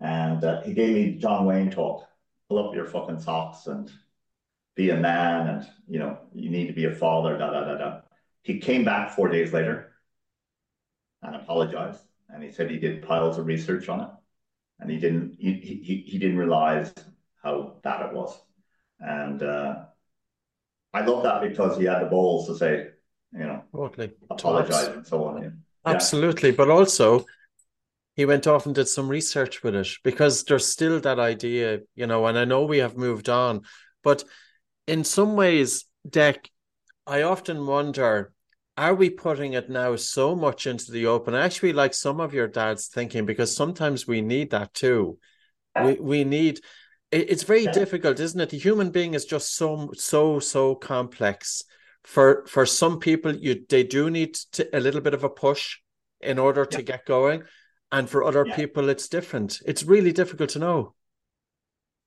and 0.00 0.44
uh, 0.44 0.62
he 0.62 0.74
gave 0.74 0.94
me 0.94 1.18
John 1.18 1.46
Wayne 1.46 1.70
talk. 1.70 2.06
Pull 2.48 2.58
up 2.58 2.74
your 2.74 2.86
fucking 2.86 3.20
socks 3.20 3.66
and 3.66 3.90
be 4.74 4.90
a 4.90 4.96
man, 4.96 5.48
and 5.48 5.68
you 5.88 5.98
know 5.98 6.18
you 6.34 6.50
need 6.50 6.66
to 6.68 6.72
be 6.72 6.84
a 6.84 6.94
father. 6.94 7.36
Da 7.36 7.50
da 7.50 7.64
da 7.64 7.78
da. 7.78 8.00
He 8.42 8.60
came 8.60 8.84
back 8.84 9.10
four 9.10 9.28
days 9.28 9.52
later, 9.52 9.92
and 11.22 11.34
apologized. 11.34 12.02
And 12.28 12.42
he 12.42 12.50
said 12.50 12.70
he 12.70 12.78
did 12.78 13.02
piles 13.02 13.38
of 13.38 13.46
research 13.46 13.88
on 13.88 14.00
it, 14.00 14.10
and 14.80 14.90
he 14.90 14.98
didn't 14.98 15.36
he 15.38 15.54
he, 15.54 16.04
he 16.06 16.18
didn't 16.18 16.38
realize 16.38 16.92
how 17.42 17.78
bad 17.82 18.06
it 18.06 18.14
was. 18.14 18.38
And 19.00 19.42
uh, 19.42 19.85
I 20.96 21.04
love 21.04 21.22
that 21.24 21.42
because 21.42 21.76
he 21.76 21.84
had 21.84 22.00
the 22.00 22.06
balls 22.06 22.46
to 22.46 22.56
say, 22.56 22.86
you 23.32 23.40
know, 23.40 23.62
totally 23.70 24.12
apologize 24.30 24.86
and 24.86 25.06
so 25.06 25.24
on. 25.24 25.42
Yeah. 25.42 25.48
Absolutely, 25.84 26.52
but 26.52 26.70
also 26.70 27.26
he 28.14 28.24
went 28.24 28.46
off 28.46 28.64
and 28.64 28.74
did 28.74 28.88
some 28.88 29.06
research 29.06 29.62
with 29.62 29.74
it 29.74 29.88
because 30.02 30.44
there's 30.44 30.66
still 30.66 30.98
that 31.00 31.18
idea, 31.18 31.80
you 31.94 32.06
know, 32.06 32.24
and 32.24 32.38
I 32.38 32.46
know 32.46 32.64
we 32.64 32.78
have 32.78 32.96
moved 32.96 33.28
on, 33.28 33.60
but 34.02 34.24
in 34.86 35.04
some 35.04 35.36
ways, 35.36 35.84
Deck, 36.08 36.50
I 37.06 37.22
often 37.22 37.66
wonder 37.66 38.32
are 38.78 38.94
we 38.94 39.10
putting 39.10 39.52
it 39.52 39.68
now 39.68 39.96
so 39.96 40.34
much 40.34 40.66
into 40.66 40.92
the 40.92 41.06
open? 41.06 41.34
I 41.34 41.44
actually 41.44 41.74
like 41.74 41.92
some 41.92 42.20
of 42.20 42.32
your 42.32 42.48
dad's 42.48 42.88
thinking 42.88 43.26
because 43.26 43.54
sometimes 43.54 44.06
we 44.06 44.22
need 44.22 44.50
that 44.50 44.72
too. 44.72 45.18
We 45.82 45.94
we 45.94 46.24
need 46.24 46.60
it's 47.22 47.42
very 47.42 47.64
yeah. 47.64 47.72
difficult, 47.72 48.20
isn't 48.20 48.40
it? 48.40 48.50
The 48.50 48.58
human 48.58 48.90
being 48.90 49.14
is 49.14 49.24
just 49.24 49.54
so 49.56 49.90
so 49.94 50.38
so 50.38 50.74
complex. 50.74 51.62
For 52.04 52.44
for 52.46 52.66
some 52.66 52.98
people, 53.00 53.34
you 53.34 53.64
they 53.68 53.82
do 53.82 54.10
need 54.10 54.34
to, 54.52 54.76
a 54.76 54.80
little 54.80 55.00
bit 55.00 55.14
of 55.14 55.24
a 55.24 55.28
push 55.28 55.78
in 56.20 56.38
order 56.38 56.64
to 56.64 56.78
yeah. 56.78 56.84
get 56.84 57.06
going, 57.06 57.42
and 57.92 58.08
for 58.08 58.24
other 58.24 58.44
yeah. 58.46 58.56
people, 58.56 58.88
it's 58.88 59.08
different. 59.08 59.60
It's 59.66 59.82
really 59.82 60.12
difficult 60.12 60.50
to 60.50 60.58
know. 60.58 60.94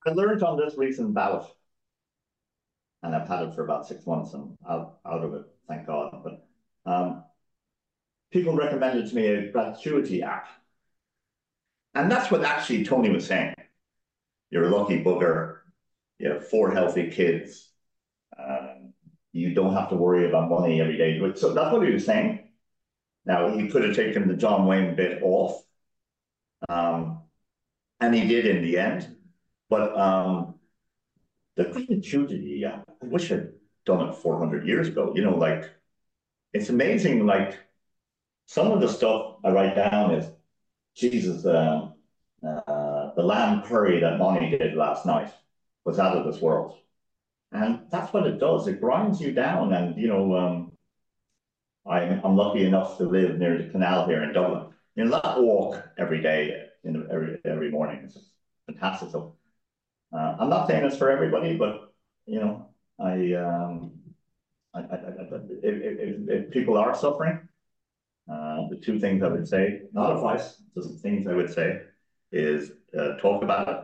I 0.05 0.11
learned 0.11 0.43
on 0.43 0.57
this 0.57 0.75
recent 0.77 1.13
ballot, 1.13 1.45
and 3.03 3.15
I've 3.15 3.27
had 3.27 3.43
it 3.43 3.55
for 3.55 3.63
about 3.63 3.87
six 3.87 4.05
months, 4.05 4.33
and 4.33 4.57
out 4.69 4.99
out 5.05 5.23
of 5.23 5.33
it, 5.33 5.45
thank 5.67 5.87
God. 5.87 6.23
But 6.23 6.47
um, 6.91 7.23
people 8.31 8.55
recommended 8.55 9.09
to 9.09 9.15
me 9.15 9.27
a 9.27 9.51
gratuity 9.51 10.23
app, 10.23 10.47
and 11.93 12.11
that's 12.11 12.31
what 12.31 12.43
actually 12.45 12.85
Tony 12.85 13.09
was 13.09 13.27
saying 13.27 13.53
you're 14.49 14.65
a 14.65 14.69
lucky 14.69 15.03
bugger. 15.03 15.57
You 16.17 16.31
have 16.31 16.47
four 16.47 16.71
healthy 16.71 17.09
kids. 17.09 17.69
Um, 18.37 18.93
you 19.31 19.53
don't 19.53 19.73
have 19.73 19.89
to 19.89 19.95
worry 19.95 20.27
about 20.27 20.49
money 20.49 20.81
every 20.81 20.97
day. 20.97 21.19
So 21.35 21.53
that's 21.53 21.71
what 21.71 21.85
he 21.85 21.93
was 21.93 22.05
saying. 22.05 22.49
Now, 23.25 23.49
he 23.49 23.67
could 23.67 23.83
have 23.83 23.95
taken 23.95 24.27
the 24.27 24.33
John 24.33 24.65
Wayne 24.65 24.95
bit 24.95 25.21
off. 25.21 25.63
Um, 26.67 27.21
and 27.99 28.15
he 28.15 28.27
did 28.27 28.45
in 28.45 28.63
the 28.63 28.77
end. 28.77 29.15
But 29.69 29.97
um, 29.97 30.55
the 31.55 31.65
gratuity, 31.65 32.57
yeah, 32.61 32.81
I 33.01 33.05
wish 33.05 33.31
I'd 33.31 33.49
done 33.85 34.09
it 34.09 34.15
400 34.15 34.65
years 34.65 34.87
ago. 34.87 35.13
You 35.15 35.23
know, 35.23 35.37
like, 35.37 35.69
it's 36.53 36.69
amazing. 36.69 37.25
Like, 37.25 37.59
some 38.47 38.71
of 38.71 38.81
the 38.81 38.87
stuff 38.87 39.35
I 39.43 39.51
write 39.51 39.75
down 39.75 40.15
is, 40.15 40.31
Jesus, 40.95 41.45
um, 41.45 41.93
uh, 42.45 42.61
the 43.19 43.25
lamb 43.25 43.61
curry 43.63 43.99
that 43.99 44.17
Bonnie 44.17 44.49
did 44.49 44.75
last 44.75 45.05
night 45.05 45.33
was 45.83 45.99
out 45.99 46.15
of 46.15 46.25
this 46.25 46.41
world. 46.41 46.77
And 47.51 47.81
that's 47.91 48.13
what 48.13 48.25
it 48.25 48.39
does. 48.39 48.65
It 48.65 48.79
grinds 48.79 49.19
you 49.19 49.33
down. 49.33 49.73
And, 49.73 49.97
you 49.97 50.07
know, 50.07 50.37
um, 50.37 50.71
I, 51.85 51.99
I'm 51.99 52.37
lucky 52.37 52.65
enough 52.65 52.97
to 52.97 53.03
live 53.03 53.37
near 53.37 53.61
the 53.61 53.69
canal 53.71 54.07
here 54.07 54.23
in 54.23 54.31
Dublin. 54.31 54.67
You 54.95 55.03
know, 55.03 55.19
that 55.21 55.41
walk 55.41 55.83
every 55.97 56.21
day, 56.21 56.67
know, 56.85 57.05
every, 57.11 57.39
every 57.43 57.69
morning 57.69 58.05
is 58.05 58.17
fantastic. 58.67 59.09
So 59.11 59.35
uh, 60.13 60.37
I'm 60.39 60.49
not 60.49 60.67
saying 60.67 60.85
it's 60.85 60.95
for 60.95 61.11
everybody, 61.11 61.57
but, 61.57 61.93
you 62.25 62.39
know, 62.39 62.69
I, 63.01 63.33
um, 63.33 63.91
I, 64.73 64.79
I, 64.79 64.83
I 64.83 65.39
if, 65.61 65.99
if, 65.99 66.29
if, 66.29 66.51
people 66.51 66.77
are 66.77 66.95
suffering, 66.95 67.49
uh, 68.31 68.69
the 68.69 68.79
two 68.81 68.97
things 68.97 69.23
I 69.23 69.27
would 69.27 69.47
say, 69.47 69.81
not 69.91 70.15
advice, 70.15 70.61
just 70.73 71.01
things 71.01 71.27
I 71.27 71.33
would 71.33 71.53
say 71.53 71.81
is 72.31 72.71
uh, 72.97 73.17
talk 73.17 73.43
about 73.43 73.67
it. 73.67 73.83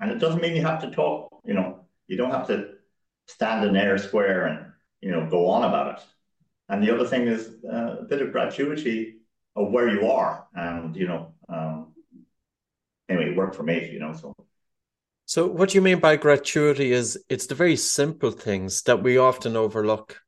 And 0.00 0.10
it 0.10 0.18
doesn't 0.18 0.42
mean 0.42 0.56
you 0.56 0.62
have 0.62 0.80
to 0.82 0.90
talk, 0.90 1.28
you 1.44 1.54
know, 1.54 1.80
you 2.06 2.16
don't 2.16 2.30
have 2.30 2.46
to 2.48 2.74
stand 3.26 3.64
in 3.64 3.76
Eyre 3.76 3.98
Square 3.98 4.46
and, 4.46 4.72
you 5.00 5.10
know, 5.10 5.28
go 5.28 5.48
on 5.48 5.64
about 5.64 5.98
it. 5.98 6.04
And 6.68 6.82
the 6.82 6.92
other 6.94 7.06
thing 7.06 7.26
is 7.28 7.50
uh, 7.64 7.96
a 8.00 8.04
bit 8.04 8.22
of 8.22 8.32
gratuity 8.32 9.16
of 9.56 9.70
where 9.70 9.88
you 9.88 10.10
are. 10.10 10.46
And, 10.54 10.96
you 10.96 11.06
know, 11.06 11.32
um, 11.48 11.92
anyway, 13.08 13.30
it 13.30 13.36
worked 13.36 13.54
for 13.54 13.62
me, 13.62 13.90
you 13.90 13.98
know, 13.98 14.12
so. 14.12 14.34
So 15.26 15.46
what 15.46 15.70
do 15.70 15.76
you 15.76 15.82
mean 15.82 16.00
by 16.00 16.16
gratuity 16.16 16.92
is 16.92 17.22
it's 17.30 17.46
the 17.46 17.54
very 17.54 17.76
simple 17.76 18.30
things 18.30 18.82
that 18.82 19.02
we 19.02 19.16
often 19.16 19.56
overlook. 19.56 20.20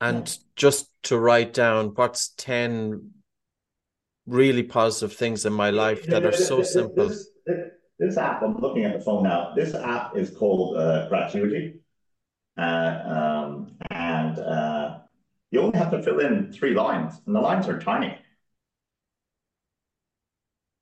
And 0.00 0.36
just 0.56 0.90
to 1.04 1.18
write 1.18 1.52
down 1.52 1.92
what's 1.94 2.30
10 2.30 3.10
really 4.26 4.62
positive 4.62 5.16
things 5.16 5.46
in 5.46 5.52
my 5.52 5.70
life 5.70 6.06
that 6.06 6.24
are 6.24 6.32
so 6.32 6.62
simple. 6.62 7.08
This, 7.08 7.28
this, 7.98 8.16
app, 8.16 8.42
I'm 8.42 8.58
looking 8.58 8.84
at 8.84 8.98
the 8.98 9.04
phone 9.04 9.24
now. 9.24 9.54
This 9.54 9.74
app 9.74 10.16
is 10.16 10.30
called 10.30 10.76
uh, 10.76 11.08
Gratuity. 11.08 11.80
Uh, 12.56 12.98
um, 13.06 13.76
and 13.90 14.38
uh, 14.38 14.98
you 15.50 15.60
only 15.60 15.78
have 15.78 15.90
to 15.90 16.02
fill 16.02 16.20
in 16.20 16.52
three 16.52 16.74
lines, 16.74 17.20
and 17.26 17.34
the 17.34 17.40
lines 17.40 17.68
are 17.68 17.80
tiny. 17.80 18.18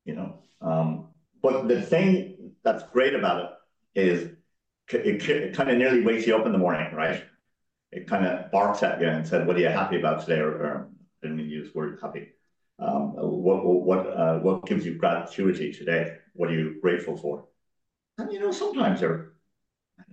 You 0.05 0.17
know, 0.17 0.39
um, 0.61 1.09
but 1.43 1.69
the 1.69 1.81
thing 1.81 2.53
that's 2.65 2.83
great 2.93 3.15
about 3.15 3.45
it 3.95 4.01
is 4.01 4.31
it, 4.93 5.23
it 5.29 5.55
kind 5.55 5.71
of 5.71 5.79
nearly 5.79 6.03
wakes 6.03 6.27
you 6.27 6.37
up 6.37 6.47
in 6.47 6.53
the 6.53 6.59
morning, 6.59 6.93
right? 6.93 7.23
It 7.93 8.09
kind 8.09 8.27
of 8.27 8.51
barks 8.51 8.83
at 8.83 9.01
you 9.01 9.07
and 9.07 9.27
said, 9.27 9.47
"What 9.47 9.57
are 9.57 9.61
you 9.61 9.69
happy 9.69 9.99
about 9.99 10.21
today?" 10.23 10.41
Or, 10.41 10.51
or 10.51 10.89
I 11.23 11.27
didn't 11.27 11.37
mean 11.37 11.47
to 11.47 11.53
use 11.53 11.73
the 11.73 11.79
word 11.79 11.99
happy 12.03 12.29
um, 12.81 13.13
what 13.15 13.65
what 13.65 14.07
uh, 14.07 14.39
what 14.39 14.67
gives 14.67 14.87
you 14.87 14.95
gratitude 14.95 15.57
today? 15.77 16.17
What 16.35 16.51
are 16.51 16.55
you 16.55 16.81
grateful 16.81 17.17
for? 17.17 17.47
And 18.19 18.33
you 18.33 18.41
know, 18.41 18.53
sometimes 18.53 19.01
you're 19.01 19.35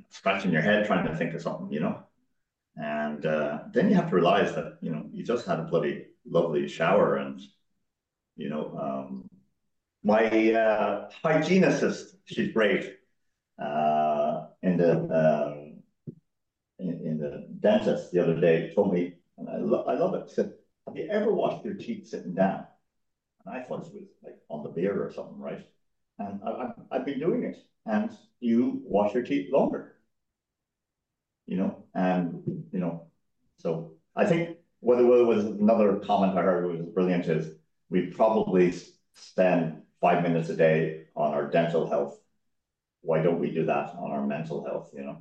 scratching 0.10 0.52
your 0.52 0.62
head 0.62 0.86
trying 0.86 1.08
to 1.08 1.16
think 1.16 1.34
of 1.34 1.42
something, 1.42 1.72
you 1.72 1.80
know, 1.80 2.04
and 2.76 3.26
uh, 3.26 3.60
then 3.74 3.90
you 3.90 3.96
have 3.96 4.10
to 4.10 4.16
realize 4.16 4.54
that 4.56 4.78
you 4.82 4.92
know 4.92 5.06
you 5.12 5.24
just 5.24 5.48
had 5.48 5.60
a 5.60 5.64
bloody 5.64 6.08
lovely 6.30 6.68
shower, 6.68 7.16
and 7.16 7.42
you 8.36 8.50
know, 8.50 8.78
um, 8.78 9.30
my 10.04 10.54
uh, 10.54 11.10
hygienist, 11.24 12.16
she's 12.26 12.52
great 12.52 12.98
uh, 13.62 14.48
in 14.62 14.78
the 14.78 14.92
um, 14.92 15.84
in, 16.80 17.02
in, 17.06 17.18
the 17.18 17.48
dentist 17.60 18.12
the 18.12 18.22
other 18.22 18.40
day 18.40 18.72
told 18.76 18.94
me, 18.94 19.16
and 19.38 19.50
I, 19.50 19.58
lo- 19.58 19.86
I 19.88 19.96
love 19.96 20.14
it. 20.14 20.30
Said, 20.30 20.54
have 20.88 20.95
you 20.95 21.08
ever 21.10 21.34
washed 21.34 21.65
your 21.65 21.73
teeth 21.73 22.08
sitting 22.08 22.34
down? 22.34 22.65
And 23.45 23.56
I 23.56 23.62
thought 23.62 23.86
it 23.86 23.93
was 23.93 24.04
like 24.23 24.38
on 24.50 24.63
the 24.63 24.69
beer 24.69 25.04
or 25.04 25.12
something, 25.12 25.39
right? 25.39 25.65
And 26.19 26.39
I, 26.43 26.71
have 26.91 27.06
been 27.06 27.19
doing 27.19 27.43
it. 27.43 27.58
And 27.86 28.15
you 28.39 28.82
wash 28.84 29.13
your 29.13 29.23
teeth 29.23 29.52
longer, 29.52 29.95
you 31.45 31.58
know? 31.58 31.84
And, 31.93 32.65
you 32.71 32.80
know, 32.80 33.08
so 33.60 33.93
I 34.15 34.26
think 34.26 34.58
whether 34.80 35.06
what 35.06 35.26
was 35.26 35.45
another 35.45 35.97
comment 35.97 36.38
I 36.38 36.41
heard 36.41 36.65
was 36.65 36.82
brilliant 36.82 37.28
is 37.28 37.54
we 37.89 38.08
probably 38.08 38.73
spend 39.13 39.82
five 40.02 40.23
minutes 40.23 40.50
a 40.50 40.56
day 40.56 41.06
on 41.15 41.34
our 41.34 41.50
dental 41.50 41.89
health. 41.89 42.19
Why 43.02 43.21
don't 43.21 43.40
we 43.40 43.52
do 43.52 43.65
that 43.65 43.96
on 43.98 44.12
our 44.12 44.25
mental 44.25 44.65
health, 44.65 44.92
you 44.94 45.04
know? 45.04 45.17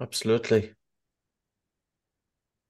Absolutely. 0.00 0.72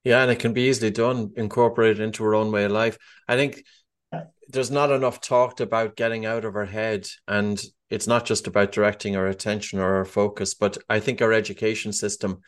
Yeah, 0.05 0.23
and 0.23 0.31
it 0.31 0.39
can 0.39 0.53
be 0.53 0.69
easily 0.69 0.91
done, 0.91 1.33
incorporated 1.37 2.01
into 2.01 2.25
our 2.25 2.35
own 2.35 2.53
way 2.53 2.65
of 2.65 2.73
life. 2.73 2.99
I 3.27 3.37
think 3.37 3.65
there's 4.49 4.71
not 4.71 4.91
enough 4.91 5.21
talked 5.21 5.61
about 5.61 5.97
getting 5.97 6.27
out 6.27 6.45
of 6.45 6.57
our 6.57 6.67
head, 6.67 7.09
and 7.27 7.63
it's 7.91 8.07
not 8.07 8.27
just 8.27 8.47
about 8.47 8.73
directing 8.73 9.17
our 9.17 9.27
attention 9.27 9.79
or 9.79 9.97
our 9.97 10.05
focus, 10.05 10.55
but 10.55 10.77
I 10.89 11.01
think 11.01 11.23
our 11.23 11.33
education 11.33 11.93
system 11.93 12.41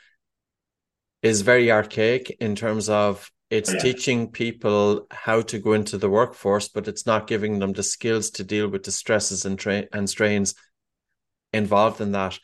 is 1.23 1.41
very 1.41 1.71
archaic 1.73 2.37
in 2.41 2.55
terms 2.55 2.89
of 2.89 3.31
it's 3.49 3.73
yeah. 3.73 3.79
teaching 3.79 4.31
people 4.31 5.07
how 5.11 5.41
to 5.43 5.59
go 5.59 5.73
into 5.73 5.99
the 5.99 6.11
workforce, 6.11 6.69
but 6.69 6.89
it's 6.89 7.07
not 7.07 7.27
giving 7.27 7.59
them 7.59 7.73
the 7.73 7.83
skills 7.83 8.31
to 8.31 8.45
deal 8.45 8.69
with 8.69 8.83
the 8.83 8.93
stresses 8.93 9.45
and 9.45 9.59
tra- 9.59 9.87
and 9.93 10.11
strains 10.11 10.55
involved 11.53 12.01
in 12.01 12.13
that 12.13 12.39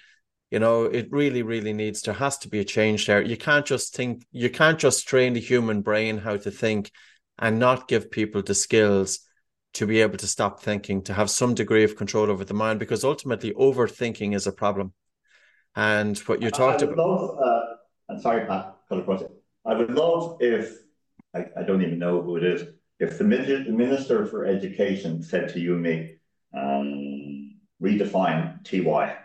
you 0.52 0.58
know 0.58 0.84
it 0.84 1.10
really 1.10 1.42
really 1.42 1.72
needs 1.72 2.02
there 2.02 2.14
has 2.14 2.36
to 2.38 2.48
be 2.48 2.60
a 2.60 2.64
change 2.64 3.06
there. 3.06 3.22
You 3.22 3.38
can't 3.38 3.64
just 3.64 3.96
think 3.96 4.26
you 4.30 4.50
can't 4.50 4.78
just 4.78 5.08
train 5.08 5.32
the 5.32 5.40
human 5.40 5.80
brain 5.80 6.18
how 6.18 6.36
to 6.36 6.50
think 6.50 6.90
and 7.38 7.58
not 7.58 7.88
give 7.88 8.10
people 8.10 8.42
the 8.42 8.54
skills 8.54 9.20
to 9.72 9.86
be 9.86 10.02
able 10.02 10.18
to 10.18 10.26
stop 10.26 10.60
thinking 10.60 11.02
to 11.04 11.14
have 11.14 11.30
some 11.30 11.54
degree 11.54 11.84
of 11.84 11.96
control 11.96 12.30
over 12.30 12.44
the 12.44 12.52
mind 12.52 12.78
because 12.78 13.02
ultimately 13.02 13.52
overthinking 13.54 14.34
is 14.34 14.46
a 14.46 14.52
problem. 14.52 14.92
And 15.74 16.18
what 16.18 16.42
you 16.42 16.50
talked 16.50 16.82
about 16.82 16.98
love, 16.98 17.38
uh, 17.42 17.60
i'm 18.10 18.20
sorry 18.20 18.44
pat 18.46 18.76
cut 18.90 18.98
across 18.98 19.22
it 19.22 19.30
i 19.64 19.72
would 19.72 19.90
love 19.90 20.36
if 20.40 20.76
I, 21.34 21.46
I 21.58 21.62
don't 21.62 21.80
even 21.80 21.98
know 21.98 22.20
who 22.20 22.36
it 22.36 22.44
is 22.44 22.68
if 23.00 23.16
the 23.16 23.24
minister 23.24 24.26
for 24.26 24.44
education 24.44 25.22
said 25.22 25.48
to 25.54 25.60
you 25.60 25.72
and 25.72 25.82
me 25.82 26.16
um, 26.54 27.54
redefine 27.82 28.62
TY 28.64 29.16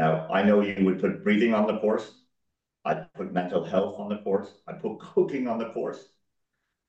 now, 0.00 0.26
I 0.32 0.42
know 0.42 0.62
you 0.62 0.82
would 0.86 0.98
put 0.98 1.22
breathing 1.22 1.52
on 1.52 1.66
the 1.66 1.78
course. 1.78 2.10
I'd 2.86 3.12
put 3.12 3.34
mental 3.34 3.62
health 3.62 3.96
on 3.98 4.08
the 4.08 4.16
course. 4.16 4.48
I'd 4.66 4.80
put 4.80 4.98
cooking 4.98 5.46
on 5.46 5.58
the 5.58 5.68
course. 5.76 6.02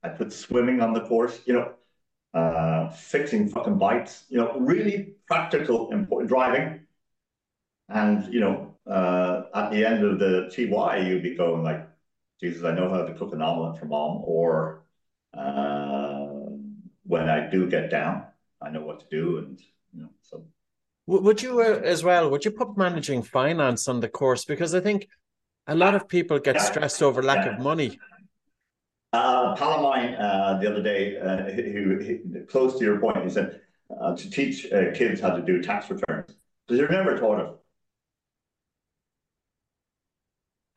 I'd 0.02 0.18
put 0.18 0.32
swimming 0.32 0.80
on 0.80 0.94
the 0.94 1.02
course, 1.02 1.42
you 1.46 1.54
know, 1.56 1.74
uh, 2.34 2.90
fixing 2.92 3.50
fucking 3.50 3.78
bikes, 3.78 4.24
you 4.30 4.38
know, 4.38 4.58
really 4.58 5.16
practical, 5.28 5.92
important 5.92 6.30
driving. 6.30 6.88
And, 7.90 8.34
you 8.34 8.40
know, 8.40 8.78
uh, 8.88 9.44
at 9.54 9.72
the 9.72 9.84
end 9.84 10.06
of 10.06 10.18
the 10.20 10.50
TY, 10.50 11.00
you'd 11.06 11.22
be 11.22 11.36
going 11.36 11.64
like, 11.64 11.86
Jesus, 12.40 12.64
I 12.64 12.74
know 12.74 12.90
how 12.90 13.04
to 13.04 13.14
cook 13.14 13.34
an 13.34 13.42
omelet 13.42 13.78
for 13.78 13.88
mom. 13.88 14.22
Or 14.24 14.86
uh, 15.34 16.28
when 17.04 17.28
I 17.28 17.50
do 17.50 17.70
get 17.70 17.92
down, 17.92 18.28
I 18.62 18.70
know 18.70 18.86
what 18.86 19.02
to 19.02 19.06
do. 19.12 19.40
And, 19.40 19.60
you 19.94 20.04
know, 20.04 20.12
so. 20.22 20.46
Would 21.12 21.42
you 21.42 21.60
uh, 21.60 21.82
as 21.84 22.06
well, 22.06 22.32
would 22.32 22.46
you 22.46 22.52
put 22.52 22.78
managing 22.78 23.22
finance 23.22 23.90
on 23.90 24.00
the 24.00 24.08
course? 24.08 24.46
Because 24.46 24.74
I 24.74 24.80
think 24.80 25.10
a 25.68 25.76
lot 25.76 25.94
of 25.94 26.08
people 26.08 26.40
get 26.40 26.56
yeah. 26.56 26.62
stressed 26.62 27.04
over 27.04 27.22
lack 27.22 27.46
yeah. 27.46 27.56
of 27.56 27.60
money. 27.60 28.00
Uh, 29.12 29.52
a 29.54 29.58
pal 29.58 29.74
of 29.74 29.82
mine 29.82 30.14
uh, 30.14 30.58
the 30.62 30.72
other 30.72 30.82
day, 30.82 31.18
uh, 31.20 31.52
who, 31.52 32.00
who, 32.00 32.46
close 32.46 32.80
to 32.80 32.86
your 32.86 32.98
point, 32.98 33.22
he 33.22 33.30
said 33.30 33.60
uh, 34.00 34.16
to 34.16 34.30
teach 34.30 34.72
uh, 34.72 34.94
kids 34.94 35.20
how 35.20 35.32
to 35.36 35.42
do 35.42 35.62
tax 35.62 35.90
returns 35.90 36.34
because 36.66 36.80
you're 36.80 36.90
never 36.90 37.18
taught 37.18 37.42
it. 37.42 37.58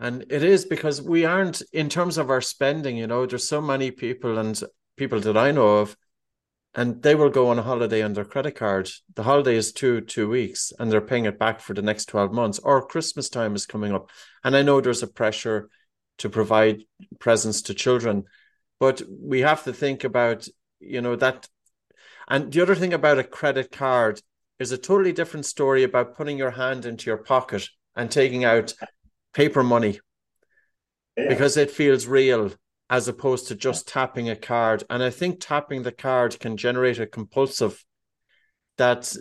And 0.00 0.24
it 0.30 0.42
is 0.42 0.64
because 0.64 1.00
we 1.00 1.24
aren't, 1.24 1.62
in 1.72 1.88
terms 1.88 2.18
of 2.18 2.28
our 2.28 2.40
spending, 2.40 2.96
you 2.96 3.06
know, 3.06 3.24
there's 3.24 3.48
so 3.48 3.60
many 3.60 3.92
people 3.92 4.38
and 4.38 4.60
people 4.96 5.20
that 5.20 5.36
I 5.36 5.52
know 5.52 5.78
of, 5.78 5.96
and 6.74 7.02
they 7.02 7.14
will 7.14 7.30
go 7.30 7.48
on 7.48 7.58
a 7.58 7.62
holiday 7.62 8.02
on 8.02 8.14
their 8.14 8.24
credit 8.24 8.56
card. 8.56 8.90
The 9.14 9.22
holiday 9.22 9.56
is 9.56 9.72
two, 9.72 10.00
two 10.00 10.28
weeks, 10.28 10.72
and 10.78 10.90
they're 10.90 11.00
paying 11.00 11.24
it 11.24 11.38
back 11.38 11.60
for 11.60 11.72
the 11.72 11.82
next 11.82 12.06
12 12.06 12.32
months, 12.32 12.58
or 12.58 12.86
Christmas 12.86 13.28
time 13.28 13.54
is 13.54 13.66
coming 13.66 13.92
up. 13.92 14.10
And 14.42 14.56
I 14.56 14.62
know 14.62 14.80
there's 14.80 15.02
a 15.02 15.06
pressure 15.06 15.68
to 16.18 16.28
provide 16.28 16.82
presents 17.18 17.62
to 17.62 17.74
children. 17.74 18.24
But 18.80 19.02
we 19.08 19.40
have 19.40 19.64
to 19.64 19.72
think 19.72 20.04
about, 20.04 20.48
you 20.80 21.00
know, 21.00 21.16
that. 21.16 21.48
And 22.28 22.52
the 22.52 22.62
other 22.62 22.74
thing 22.74 22.92
about 22.92 23.18
a 23.18 23.24
credit 23.24 23.70
card 23.70 24.20
is 24.58 24.72
a 24.72 24.78
totally 24.78 25.12
different 25.12 25.46
story 25.46 25.82
about 25.84 26.16
putting 26.16 26.38
your 26.38 26.52
hand 26.52 26.86
into 26.86 27.10
your 27.10 27.18
pocket 27.18 27.68
and 27.94 28.10
taking 28.10 28.44
out 28.44 28.74
paper 29.32 29.62
money 29.62 30.00
yeah. 31.16 31.28
because 31.28 31.56
it 31.56 31.70
feels 31.70 32.06
real 32.06 32.52
as 32.90 33.08
opposed 33.08 33.48
to 33.48 33.54
just 33.54 33.88
tapping 33.88 34.28
a 34.28 34.36
card. 34.36 34.84
And 34.90 35.02
I 35.02 35.10
think 35.10 35.40
tapping 35.40 35.82
the 35.82 35.92
card 35.92 36.38
can 36.38 36.56
generate 36.56 36.98
a 36.98 37.06
compulsive 37.06 37.84
that 38.76 39.14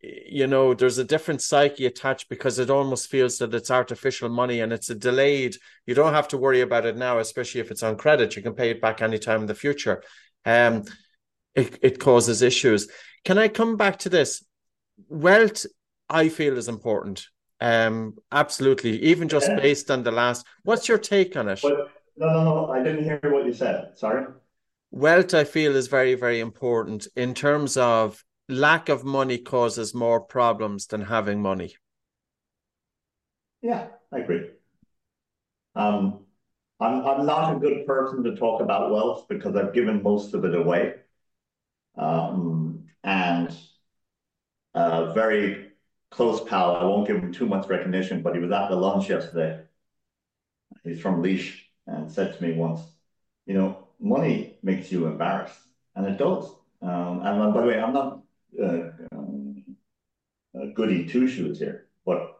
you 0.00 0.46
know 0.46 0.74
there's 0.74 0.98
a 0.98 1.04
different 1.04 1.40
psyche 1.40 1.86
attached 1.86 2.28
because 2.28 2.58
it 2.58 2.70
almost 2.70 3.10
feels 3.10 3.38
that 3.38 3.54
it's 3.54 3.70
artificial 3.70 4.28
money 4.28 4.60
and 4.60 4.72
it's 4.72 4.90
a 4.90 4.94
delayed 4.94 5.56
you 5.86 5.94
don't 5.94 6.12
have 6.12 6.28
to 6.28 6.36
worry 6.36 6.60
about 6.60 6.84
it 6.84 6.96
now 6.96 7.18
especially 7.18 7.60
if 7.60 7.70
it's 7.70 7.82
on 7.82 7.96
credit. 7.96 8.36
You 8.36 8.42
can 8.42 8.54
pay 8.54 8.70
it 8.70 8.80
back 8.80 9.02
anytime 9.02 9.42
in 9.42 9.46
the 9.46 9.54
future. 9.54 10.02
Um 10.44 10.84
it, 11.54 11.78
it 11.82 12.00
causes 12.00 12.42
issues. 12.42 12.88
Can 13.24 13.38
i 13.38 13.48
come 13.48 13.76
back 13.76 13.98
to 14.00 14.08
this? 14.08 14.44
Wealth 15.08 15.66
i 16.08 16.28
feel 16.28 16.58
is 16.58 16.68
important. 16.68 17.26
Um 17.60 18.14
absolutely. 18.30 19.02
Even 19.04 19.28
just 19.28 19.48
yeah. 19.48 19.56
based 19.56 19.90
on 19.90 20.02
the 20.02 20.12
last 20.12 20.46
what's 20.64 20.88
your 20.88 20.98
take 20.98 21.36
on 21.36 21.48
it? 21.48 21.60
But, 21.62 21.90
no 22.16 22.26
no 22.26 22.44
no 22.44 22.70
i 22.70 22.82
didn't 22.82 23.04
hear 23.04 23.20
what 23.24 23.46
you 23.46 23.52
said 23.52 23.92
sorry 23.96 24.26
wealth 24.90 25.34
i 25.34 25.44
feel 25.44 25.74
is 25.76 25.88
very 25.88 26.14
very 26.14 26.40
important 26.40 27.06
in 27.16 27.34
terms 27.34 27.76
of 27.76 28.24
lack 28.48 28.88
of 28.88 29.04
money 29.04 29.38
causes 29.38 29.94
more 29.94 30.20
problems 30.20 30.86
than 30.86 31.02
having 31.02 31.40
money. 31.40 31.74
Yeah, 33.62 33.88
I 34.12 34.18
agree. 34.18 34.50
Um, 35.74 36.20
I'm, 36.80 37.04
I'm 37.06 37.26
not 37.26 37.56
a 37.56 37.58
good 37.58 37.86
person 37.86 38.22
to 38.24 38.36
talk 38.36 38.60
about 38.60 38.90
wealth 38.90 39.26
because 39.28 39.56
I've 39.56 39.72
given 39.72 40.02
most 40.02 40.34
of 40.34 40.44
it 40.44 40.54
away. 40.54 40.94
Um, 41.96 42.84
and 43.02 43.56
a 44.74 45.14
very 45.14 45.70
close 46.10 46.42
pal, 46.44 46.76
I 46.76 46.84
won't 46.84 47.06
give 47.06 47.16
him 47.16 47.32
too 47.32 47.46
much 47.46 47.68
recognition, 47.68 48.22
but 48.22 48.34
he 48.34 48.40
was 48.40 48.52
at 48.52 48.68
the 48.68 48.76
lunch 48.76 49.08
yesterday. 49.08 49.62
He's 50.82 51.00
from 51.00 51.22
Laois 51.22 51.63
and 51.86 52.10
said 52.10 52.36
to 52.36 52.42
me 52.42 52.54
once, 52.54 52.80
you 53.46 53.54
know, 53.54 53.88
money 54.00 54.58
makes 54.62 54.90
you 54.90 55.06
embarrassed. 55.06 55.58
And 55.96 56.06
it 56.06 56.18
does. 56.18 56.50
Um, 56.82 57.20
and 57.24 57.54
by 57.54 57.60
the 57.60 57.66
way, 57.66 57.80
I'm 57.80 57.92
not 57.92 58.22
uh, 58.62 58.90
um, 59.12 59.64
goody 60.74 61.06
two 61.06 61.28
shoes 61.28 61.58
here. 61.58 61.86
But 62.04 62.38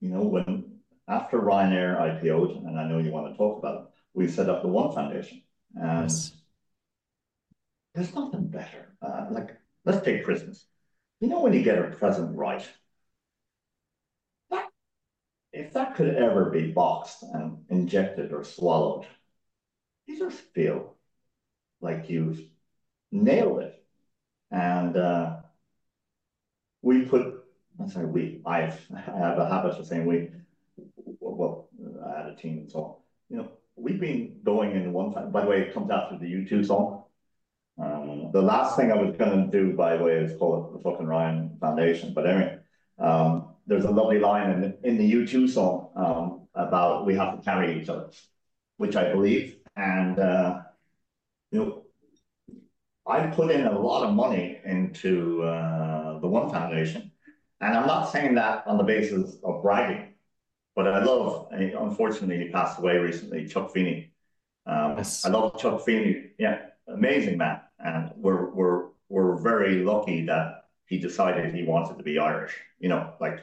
you 0.00 0.10
know, 0.10 0.22
when 0.22 0.80
after 1.08 1.40
Ryanair 1.40 1.98
IPO'd, 1.98 2.64
and 2.64 2.78
I 2.78 2.86
know 2.86 2.98
you 2.98 3.10
want 3.10 3.32
to 3.32 3.36
talk 3.38 3.58
about 3.58 3.80
it, 3.80 3.86
we 4.14 4.28
set 4.28 4.50
up 4.50 4.62
the 4.62 4.68
One 4.68 4.92
Foundation, 4.92 5.42
and 5.74 6.02
yes. 6.02 6.32
there's 7.94 8.14
nothing 8.14 8.48
better. 8.48 8.94
Uh, 9.00 9.26
like, 9.30 9.56
let's 9.84 10.04
take 10.04 10.24
Christmas. 10.24 10.66
You 11.20 11.28
know, 11.28 11.40
when 11.40 11.52
you 11.52 11.62
get 11.62 11.78
a 11.78 11.90
present 11.90 12.36
right, 12.36 12.66
if 15.58 15.72
that 15.72 15.96
could 15.96 16.14
ever 16.14 16.50
be 16.50 16.70
boxed 16.70 17.24
and 17.24 17.58
injected 17.68 18.32
or 18.32 18.44
swallowed, 18.44 19.06
you 20.06 20.16
just 20.16 20.38
feel 20.54 20.94
like 21.80 22.08
you've 22.08 22.40
nailed 23.10 23.62
it. 23.62 23.84
And 24.52 24.96
uh, 24.96 25.36
we 26.80 27.02
put, 27.02 27.44
I'm 27.80 27.90
sorry, 27.90 28.06
we, 28.06 28.40
I've, 28.46 28.80
I 28.94 29.00
have 29.00 29.38
a 29.38 29.48
habit 29.48 29.78
of 29.78 29.86
saying 29.86 30.06
we, 30.06 30.30
well, 31.20 31.68
I 32.06 32.18
had 32.18 32.26
a 32.26 32.36
team 32.36 32.58
and 32.58 32.70
so 32.70 32.78
on. 32.78 32.94
You 33.28 33.36
know, 33.38 33.52
we've 33.74 34.00
been 34.00 34.40
going 34.44 34.76
in 34.76 34.92
one 34.92 35.12
time, 35.12 35.32
by 35.32 35.42
the 35.42 35.48
way, 35.48 35.62
it 35.62 35.74
comes 35.74 35.90
after 35.90 36.18
the 36.18 36.26
U2 36.26 36.66
song. 36.66 37.02
Um, 37.78 38.30
the 38.32 38.42
last 38.42 38.76
thing 38.76 38.92
I 38.92 38.96
was 38.96 39.16
going 39.16 39.50
to 39.50 39.58
do, 39.58 39.76
by 39.76 39.96
the 39.96 40.04
way, 40.04 40.12
is 40.12 40.38
call 40.38 40.66
it 40.66 40.72
the 40.72 40.82
fucking 40.82 41.06
Ryan 41.06 41.56
Foundation. 41.60 42.14
But 42.14 42.26
anyway, 42.26 42.58
um, 42.98 43.47
there's 43.68 43.84
a 43.84 43.90
lovely 43.90 44.18
line 44.18 44.50
in 44.50 44.60
the, 44.62 44.78
in 44.82 44.96
the 44.96 45.12
U2 45.12 45.48
song 45.48 45.90
um, 45.94 46.48
about 46.54 47.04
we 47.06 47.14
have 47.14 47.36
to 47.36 47.44
carry 47.44 47.80
each 47.80 47.88
other, 47.88 48.08
which 48.78 48.96
I 48.96 49.12
believe. 49.12 49.58
And, 49.76 50.18
uh, 50.18 50.60
you 51.52 51.58
know, 51.60 51.82
I 53.06 53.26
put 53.26 53.50
in 53.50 53.66
a 53.66 53.78
lot 53.78 54.06
of 54.06 54.14
money 54.14 54.58
into 54.64 55.42
uh, 55.42 56.18
the 56.18 56.26
One 56.26 56.50
Foundation, 56.50 57.12
and 57.60 57.76
I'm 57.76 57.86
not 57.86 58.10
saying 58.10 58.34
that 58.34 58.66
on 58.66 58.78
the 58.78 58.84
basis 58.84 59.36
of 59.44 59.62
bragging, 59.62 60.14
but 60.74 60.86
I 60.86 61.02
love. 61.02 61.48
Unfortunately, 61.50 62.38
he 62.38 62.50
passed 62.50 62.78
away 62.78 62.98
recently, 62.98 63.46
Chuck 63.46 63.72
Feeney. 63.72 64.12
Um, 64.66 64.98
yes. 64.98 65.24
I 65.24 65.30
love 65.30 65.58
Chuck 65.58 65.86
Feeney. 65.86 66.32
Yeah, 66.38 66.58
amazing 66.86 67.38
man, 67.38 67.60
and 67.78 68.12
we're 68.16 68.50
we're 68.50 68.88
we're 69.08 69.36
very 69.36 69.82
lucky 69.84 70.26
that 70.26 70.64
he 70.84 70.98
decided 70.98 71.54
he 71.54 71.64
wanted 71.64 71.96
to 71.96 72.04
be 72.04 72.18
Irish. 72.18 72.54
You 72.78 72.90
know, 72.90 73.14
like 73.20 73.40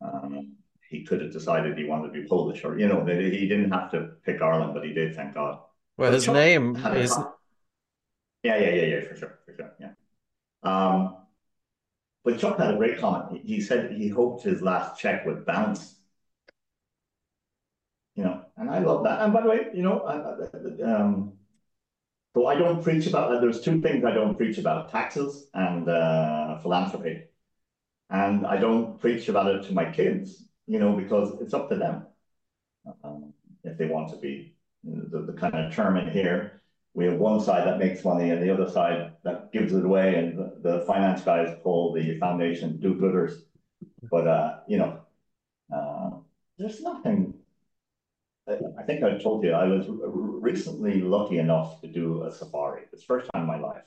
um, 0.00 0.56
he 0.88 1.04
could 1.04 1.20
have 1.20 1.32
decided 1.32 1.76
he 1.76 1.84
wanted 1.84 2.12
to 2.12 2.22
be 2.22 2.28
Polish, 2.28 2.64
or 2.64 2.78
you 2.78 2.88
know, 2.88 3.04
he 3.04 3.46
didn't 3.46 3.70
have 3.70 3.90
to 3.92 4.10
pick 4.24 4.40
Ireland, 4.40 4.74
but 4.74 4.84
he 4.84 4.92
did. 4.92 5.14
Thank 5.14 5.34
God. 5.34 5.60
Well, 5.96 6.10
but 6.10 6.14
his 6.14 6.24
Chuck 6.24 6.34
name 6.34 6.76
is 6.76 7.16
yeah, 8.42 8.56
yeah, 8.56 8.70
yeah, 8.70 8.82
yeah, 8.82 9.00
for 9.00 9.16
sure, 9.16 9.38
for 9.44 9.54
sure, 9.54 9.72
yeah. 9.80 9.90
Um, 10.62 11.16
but 12.24 12.38
Chuck 12.38 12.58
had 12.58 12.74
a 12.74 12.76
great 12.76 12.98
comment. 12.98 13.42
He 13.44 13.60
said 13.60 13.92
he 13.92 14.08
hoped 14.08 14.44
his 14.44 14.62
last 14.62 15.00
check 15.00 15.26
would 15.26 15.44
bounce. 15.44 15.96
You 18.14 18.24
know, 18.24 18.44
and 18.56 18.70
I 18.70 18.80
love 18.80 19.04
that. 19.04 19.22
And 19.22 19.32
by 19.32 19.42
the 19.42 19.48
way, 19.48 19.66
you 19.74 19.82
know, 19.82 20.04
um, 20.84 21.32
so 22.34 22.46
I 22.46 22.54
don't 22.54 22.82
preach 22.82 23.06
about. 23.06 23.32
Uh, 23.34 23.40
there's 23.40 23.60
two 23.60 23.80
things 23.80 24.04
I 24.04 24.12
don't 24.12 24.36
preach 24.36 24.58
about: 24.58 24.90
taxes 24.90 25.48
and 25.54 25.88
uh, 25.88 26.58
philanthropy. 26.58 27.24
And 28.10 28.46
I 28.46 28.56
don't 28.56 28.98
preach 29.00 29.28
about 29.28 29.54
it 29.54 29.66
to 29.66 29.74
my 29.74 29.90
kids, 29.90 30.44
you 30.66 30.78
know, 30.78 30.92
because 30.96 31.40
it's 31.40 31.54
up 31.54 31.68
to 31.68 31.76
them 31.76 32.06
um, 33.04 33.32
if 33.64 33.76
they 33.76 33.86
want 33.86 34.10
to 34.10 34.16
be. 34.16 34.54
The, 34.84 35.20
the 35.20 35.32
kind 35.32 35.54
of 35.56 35.74
term 35.74 35.96
in 35.96 36.10
here 36.10 36.58
we 36.98 37.04
have 37.04 37.18
one 37.18 37.40
side 37.40 37.64
that 37.64 37.78
makes 37.78 38.04
money 38.04 38.30
and 38.30 38.42
the 38.42 38.52
other 38.52 38.68
side 38.68 39.12
that 39.22 39.52
gives 39.52 39.72
it 39.72 39.84
away. 39.84 40.16
And 40.16 40.36
the, 40.36 40.56
the 40.60 40.84
finance 40.84 41.22
guys 41.22 41.56
call 41.62 41.92
the 41.92 42.18
foundation 42.18 42.80
do-gooders. 42.80 43.42
But, 44.10 44.26
uh, 44.26 44.56
you 44.66 44.78
know, 44.78 45.00
uh, 45.72 46.10
there's 46.58 46.80
nothing. 46.80 47.34
I 48.48 48.82
think 48.82 49.04
I 49.04 49.18
told 49.18 49.44
you 49.44 49.52
I 49.52 49.68
was 49.68 49.86
recently 49.88 51.00
lucky 51.00 51.38
enough 51.38 51.80
to 51.82 51.86
do 51.86 52.24
a 52.24 52.32
safari. 52.32 52.82
It's 52.92 53.02
the 53.02 53.06
first 53.06 53.30
time 53.32 53.42
in 53.42 53.48
my 53.48 53.58
life. 53.58 53.84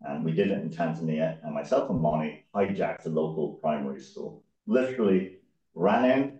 And 0.00 0.24
we 0.24 0.32
did 0.32 0.50
it 0.50 0.60
in 0.60 0.70
Tanzania. 0.70 1.38
And 1.44 1.54
myself 1.54 1.90
and 1.90 2.00
Monty 2.00 2.44
hijacked 2.54 3.04
the 3.04 3.10
local 3.10 3.54
primary 3.54 4.00
school. 4.00 4.44
Literally 4.66 5.38
ran 5.74 6.04
in 6.04 6.38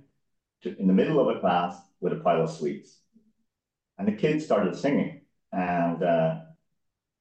to, 0.62 0.78
in 0.78 0.86
the 0.86 0.92
middle 0.92 1.20
of 1.20 1.34
a 1.34 1.40
class 1.40 1.76
with 2.00 2.12
a 2.12 2.16
pile 2.16 2.42
of 2.42 2.50
sweets. 2.50 2.98
And 3.98 4.08
the 4.08 4.12
kids 4.12 4.44
started 4.44 4.76
singing 4.76 5.22
and 5.52 6.02
uh, 6.02 6.36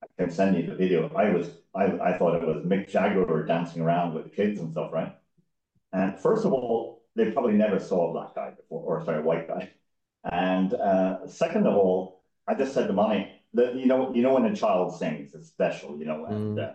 I 0.02 0.06
can 0.18 0.32
send 0.32 0.58
you 0.58 0.66
the 0.66 0.76
video. 0.76 1.12
I 1.16 1.30
was 1.30 1.50
I, 1.76 1.86
I 1.86 2.18
thought 2.18 2.36
it 2.36 2.46
was 2.46 2.66
Mick 2.66 2.90
Jagger 2.90 3.46
dancing 3.46 3.82
around 3.82 4.14
with 4.14 4.26
the 4.26 4.30
kids 4.30 4.60
and 4.60 4.72
stuff, 4.72 4.92
right? 4.92 5.16
And 5.92 6.20
first 6.20 6.46
of 6.46 6.54
all, 6.54 7.04
they 7.16 7.32
probably 7.32 7.54
never 7.54 7.80
saw 7.80 8.10
a 8.10 8.14
black 8.14 8.36
guy 8.36 8.52
before, 8.52 8.82
or 8.82 9.06
sorry, 9.06 9.20
a 9.20 9.22
white 9.22 9.48
guy. 9.48 9.72
And 10.24 10.74
uh, 10.74 11.28
second 11.28 11.68
of 11.68 11.76
all, 11.76 12.24
I 12.48 12.56
just 12.56 12.74
said 12.74 12.88
to 12.88 12.94
Monty, 12.94 13.28
that 13.54 13.76
you 13.76 13.86
know, 13.86 14.14
you 14.14 14.22
know 14.22 14.34
when 14.34 14.46
a 14.46 14.56
child 14.56 14.98
sings, 14.98 15.34
it's 15.34 15.48
special, 15.48 15.98
you 15.98 16.06
know, 16.06 16.26
and 16.26 16.58
mm. 16.58 16.70
uh, 16.70 16.74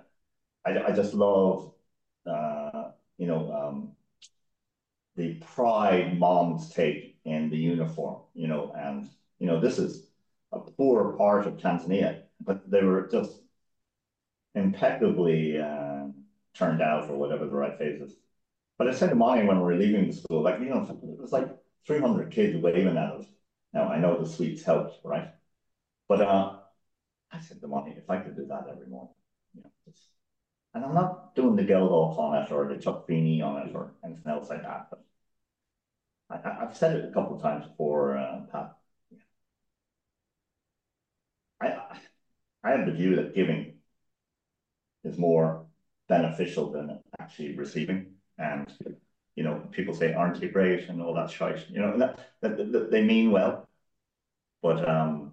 I, 0.67 0.89
I 0.89 0.93
just 0.93 1.15
love, 1.15 1.73
uh, 2.27 2.91
you 3.17 3.27
know, 3.27 3.53
um, 3.53 3.93
the 5.17 5.35
pride 5.55 6.19
moms 6.19 6.71
take 6.71 7.19
in 7.25 7.51
the 7.51 7.57
uniform, 7.57 8.23
you 8.35 8.47
know, 8.47 8.73
and 8.77 9.09
you 9.39 9.47
know, 9.47 9.61
this 9.61 9.79
is 9.79 10.07
a 10.53 10.61
poor 10.61 11.13
part 11.13 11.47
of 11.47 11.57
Tanzania, 11.57 12.23
but 12.41 12.71
they 12.71 12.83
were 12.83 13.09
just 13.11 13.33
impeccably 14.55 15.61
uh, 15.61 16.07
turned 16.55 16.83
out, 16.83 17.09
or 17.11 17.17
whatever 17.17 17.47
the 17.47 17.53
right 17.53 17.77
phrase 17.77 18.01
is. 18.01 18.15
But 18.79 18.89
I 18.89 18.93
said 18.93 19.11
to 19.11 19.17
Monty 19.17 19.47
when 19.47 19.59
we 19.59 19.65
were 19.65 19.77
leaving 19.77 20.07
the 20.07 20.13
school, 20.13 20.43
like, 20.43 20.61
you 20.61 20.67
know, 20.67 20.83
it 20.83 21.21
was 21.21 21.33
like 21.33 21.49
300 21.87 22.31
kids 22.31 22.57
waving 22.57 22.97
at 22.97 22.97
us. 22.97 23.27
Now, 23.73 23.89
I 23.89 23.99
know 23.99 24.23
the 24.23 24.29
sweets 24.29 24.63
helped, 24.63 25.05
right? 25.05 25.31
But 26.09 26.21
uh, 26.23 26.58
I 27.33 27.41
said 27.41 27.61
the 27.61 27.69
Monty, 27.69 27.93
if 27.93 28.09
I 28.09 28.19
could 28.19 28.37
do 28.37 28.47
that 28.47 28.67
every 28.71 28.87
morning, 28.87 29.15
you 29.55 29.63
know, 29.63 29.71
just, 29.87 30.03
and 30.75 30.85
I'm 30.85 30.95
not 30.95 31.35
doing 31.35 31.57
the 31.57 31.65
Geldof 31.65 32.19
on 32.19 32.43
it 32.43 32.51
or 32.51 32.69
the 32.69 32.81
Chuck 32.81 33.07
Feeney 33.07 33.43
on 33.43 33.69
it 33.69 33.75
or 33.75 33.93
anything 34.05 34.33
else 34.33 34.49
like 34.49 34.63
that, 34.63 34.89
but 34.91 35.05
I, 36.31 36.37
have 36.61 36.77
said 36.77 36.97
it 36.97 37.09
a 37.09 37.13
couple 37.13 37.37
of 37.37 37.43
times 37.43 37.67
before, 37.67 38.19
uh, 38.19 38.41
Pat. 38.53 38.75
I, 41.61 41.99
I 42.63 42.71
have 42.71 42.87
the 42.87 42.93
view 42.93 43.17
that 43.17 43.35
giving 43.35 43.75
is 45.05 45.19
more 45.19 45.67
beneficial 46.09 46.71
than 46.71 47.01
actually 47.21 47.57
receiving. 47.57 48.15
And, 48.37 48.71
you 49.37 49.43
know, 49.45 49.63
people 49.71 49.95
say, 49.95 50.13
aren't 50.13 50.43
you 50.43 50.51
great? 50.51 50.89
And 50.89 51.01
all 51.01 51.15
that 51.15 51.31
shite, 51.31 51.69
you 51.71 51.81
know, 51.81 51.97
that, 51.99 52.19
that, 52.41 52.73
that 52.73 52.91
they 52.91 53.03
mean 53.03 53.31
well. 53.31 53.69
But 54.63 54.89
um, 54.89 55.28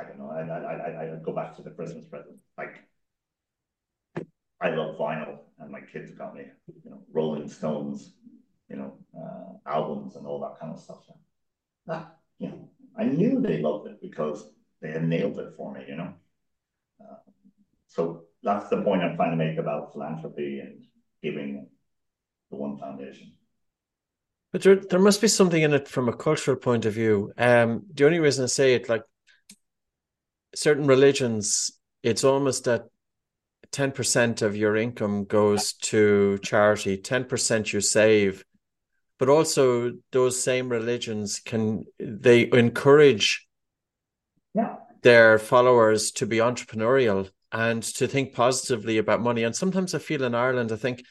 I 0.00 0.04
don't 0.04 0.18
know. 0.18 0.30
I, 0.30 0.40
I, 0.40 0.72
I, 0.72 1.12
I 1.12 1.16
go 1.22 1.32
back 1.32 1.56
to 1.56 1.62
the 1.62 1.70
Christmas 1.70 2.06
present. 2.06 2.36
Like, 2.56 2.76
I 4.60 4.70
love 4.70 4.96
vinyl, 4.96 5.38
and 5.58 5.70
my 5.70 5.80
kids 5.80 6.10
got 6.12 6.34
me, 6.34 6.44
you 6.84 6.90
know, 6.90 7.02
Rolling 7.12 7.48
Stones, 7.48 8.14
you 8.68 8.76
know, 8.76 8.98
uh, 9.16 9.70
albums 9.70 10.16
and 10.16 10.26
all 10.26 10.40
that 10.40 10.58
kind 10.60 10.72
of 10.72 10.80
stuff. 10.80 10.98
That, 11.86 12.16
you 12.38 12.48
know, 12.48 12.68
I 12.96 13.04
knew 13.04 13.40
they 13.40 13.60
loved 13.60 13.88
it 13.88 14.00
because 14.00 14.50
they 14.80 14.90
had 14.90 15.06
nailed 15.06 15.38
it 15.38 15.54
for 15.56 15.72
me, 15.72 15.84
you 15.88 15.96
know. 15.96 16.14
Uh, 17.00 17.16
so 17.86 18.24
that's 18.42 18.68
the 18.68 18.82
point 18.82 19.02
I'm 19.02 19.16
trying 19.16 19.36
to 19.36 19.44
make 19.44 19.58
about 19.58 19.92
philanthropy 19.92 20.60
and 20.60 20.84
giving 21.22 21.66
the 22.50 22.56
One 22.56 22.78
Foundation. 22.78 23.32
But 24.52 24.62
there, 24.62 24.76
there 24.76 24.98
must 24.98 25.20
be 25.20 25.28
something 25.28 25.62
in 25.62 25.72
it 25.72 25.88
from 25.88 26.08
a 26.08 26.16
cultural 26.16 26.56
point 26.56 26.84
of 26.84 26.94
view. 26.94 27.32
Um, 27.38 27.84
the 27.94 28.04
only 28.04 28.18
reason 28.18 28.44
I 28.44 28.48
say 28.48 28.74
it, 28.74 28.88
like 28.88 29.02
certain 30.54 30.86
religions, 30.86 31.70
it's 32.02 32.24
almost 32.24 32.64
that 32.64 32.86
10% 33.72 34.42
of 34.42 34.56
your 34.56 34.76
income 34.76 35.24
goes 35.24 35.74
to 35.74 36.38
charity, 36.42 36.96
10% 36.96 37.72
you 37.72 37.80
save. 37.80 38.44
But 39.18 39.28
also 39.28 39.92
those 40.12 40.42
same 40.42 40.70
religions 40.70 41.40
can 41.40 41.84
they 41.98 42.50
encourage 42.52 43.46
yeah. 44.54 44.76
their 45.02 45.38
followers 45.38 46.10
to 46.12 46.26
be 46.26 46.38
entrepreneurial 46.38 47.30
and 47.52 47.82
to 47.82 48.08
think 48.08 48.32
positively 48.32 48.98
about 48.98 49.20
money. 49.20 49.42
And 49.42 49.54
sometimes 49.54 49.94
I 49.94 49.98
feel 49.98 50.24
in 50.24 50.34
Ireland, 50.34 50.72
I 50.72 50.76
think 50.76 51.04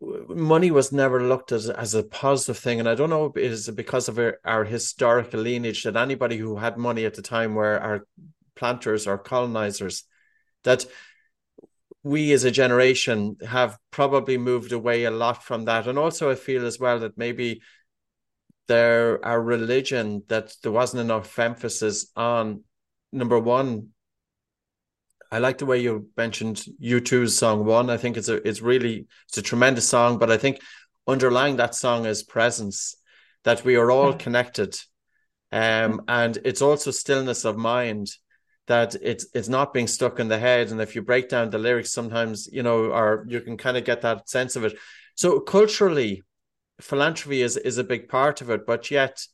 money 0.00 0.70
was 0.70 0.92
never 0.92 1.22
looked 1.22 1.52
as 1.52 1.68
as 1.68 1.94
a 1.94 2.02
positive 2.02 2.58
thing, 2.58 2.80
and 2.80 2.88
I 2.88 2.94
don't 2.94 3.10
know 3.10 3.32
is 3.36 3.68
it 3.68 3.76
because 3.76 4.08
of 4.08 4.18
our, 4.18 4.38
our 4.44 4.64
historical 4.64 5.40
lineage 5.40 5.84
that 5.84 5.96
anybody 5.96 6.38
who 6.38 6.56
had 6.56 6.78
money 6.78 7.04
at 7.04 7.14
the 7.14 7.22
time 7.22 7.54
were 7.54 7.78
our 7.78 8.06
planters 8.54 9.06
or 9.06 9.18
colonizers, 9.18 10.04
that 10.64 10.86
we 12.02 12.32
as 12.32 12.44
a 12.44 12.50
generation 12.50 13.36
have 13.46 13.78
probably 13.90 14.38
moved 14.38 14.72
away 14.72 15.04
a 15.04 15.10
lot 15.10 15.44
from 15.44 15.66
that, 15.66 15.86
and 15.86 15.98
also 15.98 16.30
I 16.30 16.34
feel 16.34 16.66
as 16.66 16.78
well 16.80 17.00
that 17.00 17.18
maybe 17.18 17.60
there 18.68 19.24
our 19.24 19.42
religion 19.42 20.22
that 20.28 20.54
there 20.62 20.72
wasn't 20.72 21.00
enough 21.00 21.38
emphasis 21.38 22.06
on 22.16 22.62
number 23.12 23.38
one 23.38 23.88
I 25.32 25.38
like 25.38 25.58
the 25.58 25.66
way 25.66 25.78
you 25.78 26.08
mentioned 26.16 26.64
U2's 26.82 27.38
song 27.38 27.64
one. 27.64 27.88
I 27.88 27.96
think 27.96 28.16
it's 28.16 28.28
a 28.28 28.46
it's 28.46 28.60
really 28.60 29.06
it's 29.28 29.38
a 29.38 29.42
tremendous 29.42 29.88
song, 29.88 30.18
but 30.18 30.30
I 30.30 30.36
think 30.36 30.60
underlying 31.06 31.56
that 31.56 31.74
song 31.74 32.06
is 32.06 32.22
presence, 32.22 32.96
that 33.44 33.64
we 33.64 33.76
are 33.76 33.90
all 33.90 34.12
connected. 34.12 34.76
Um, 35.52 36.02
and 36.08 36.38
it's 36.44 36.62
also 36.62 36.90
stillness 36.90 37.44
of 37.44 37.56
mind 37.56 38.08
that 38.66 38.94
it's 39.02 39.26
it's 39.34 39.48
not 39.48 39.72
being 39.72 39.86
stuck 39.86 40.20
in 40.20 40.28
the 40.28 40.38
head. 40.38 40.70
And 40.70 40.80
if 40.80 40.94
you 40.94 41.02
break 41.02 41.28
down 41.28 41.50
the 41.50 41.58
lyrics, 41.58 41.92
sometimes 41.92 42.48
you 42.52 42.62
know, 42.62 42.86
or 42.92 43.24
you 43.28 43.40
can 43.40 43.56
kind 43.56 43.76
of 43.76 43.84
get 43.84 44.02
that 44.02 44.28
sense 44.28 44.56
of 44.56 44.64
it. 44.64 44.76
So 45.14 45.40
culturally, 45.40 46.22
philanthropy 46.80 47.42
is 47.42 47.56
is 47.56 47.78
a 47.78 47.84
big 47.84 48.08
part 48.08 48.40
of 48.40 48.50
it, 48.50 48.66
but 48.66 48.90
yet 48.90 49.26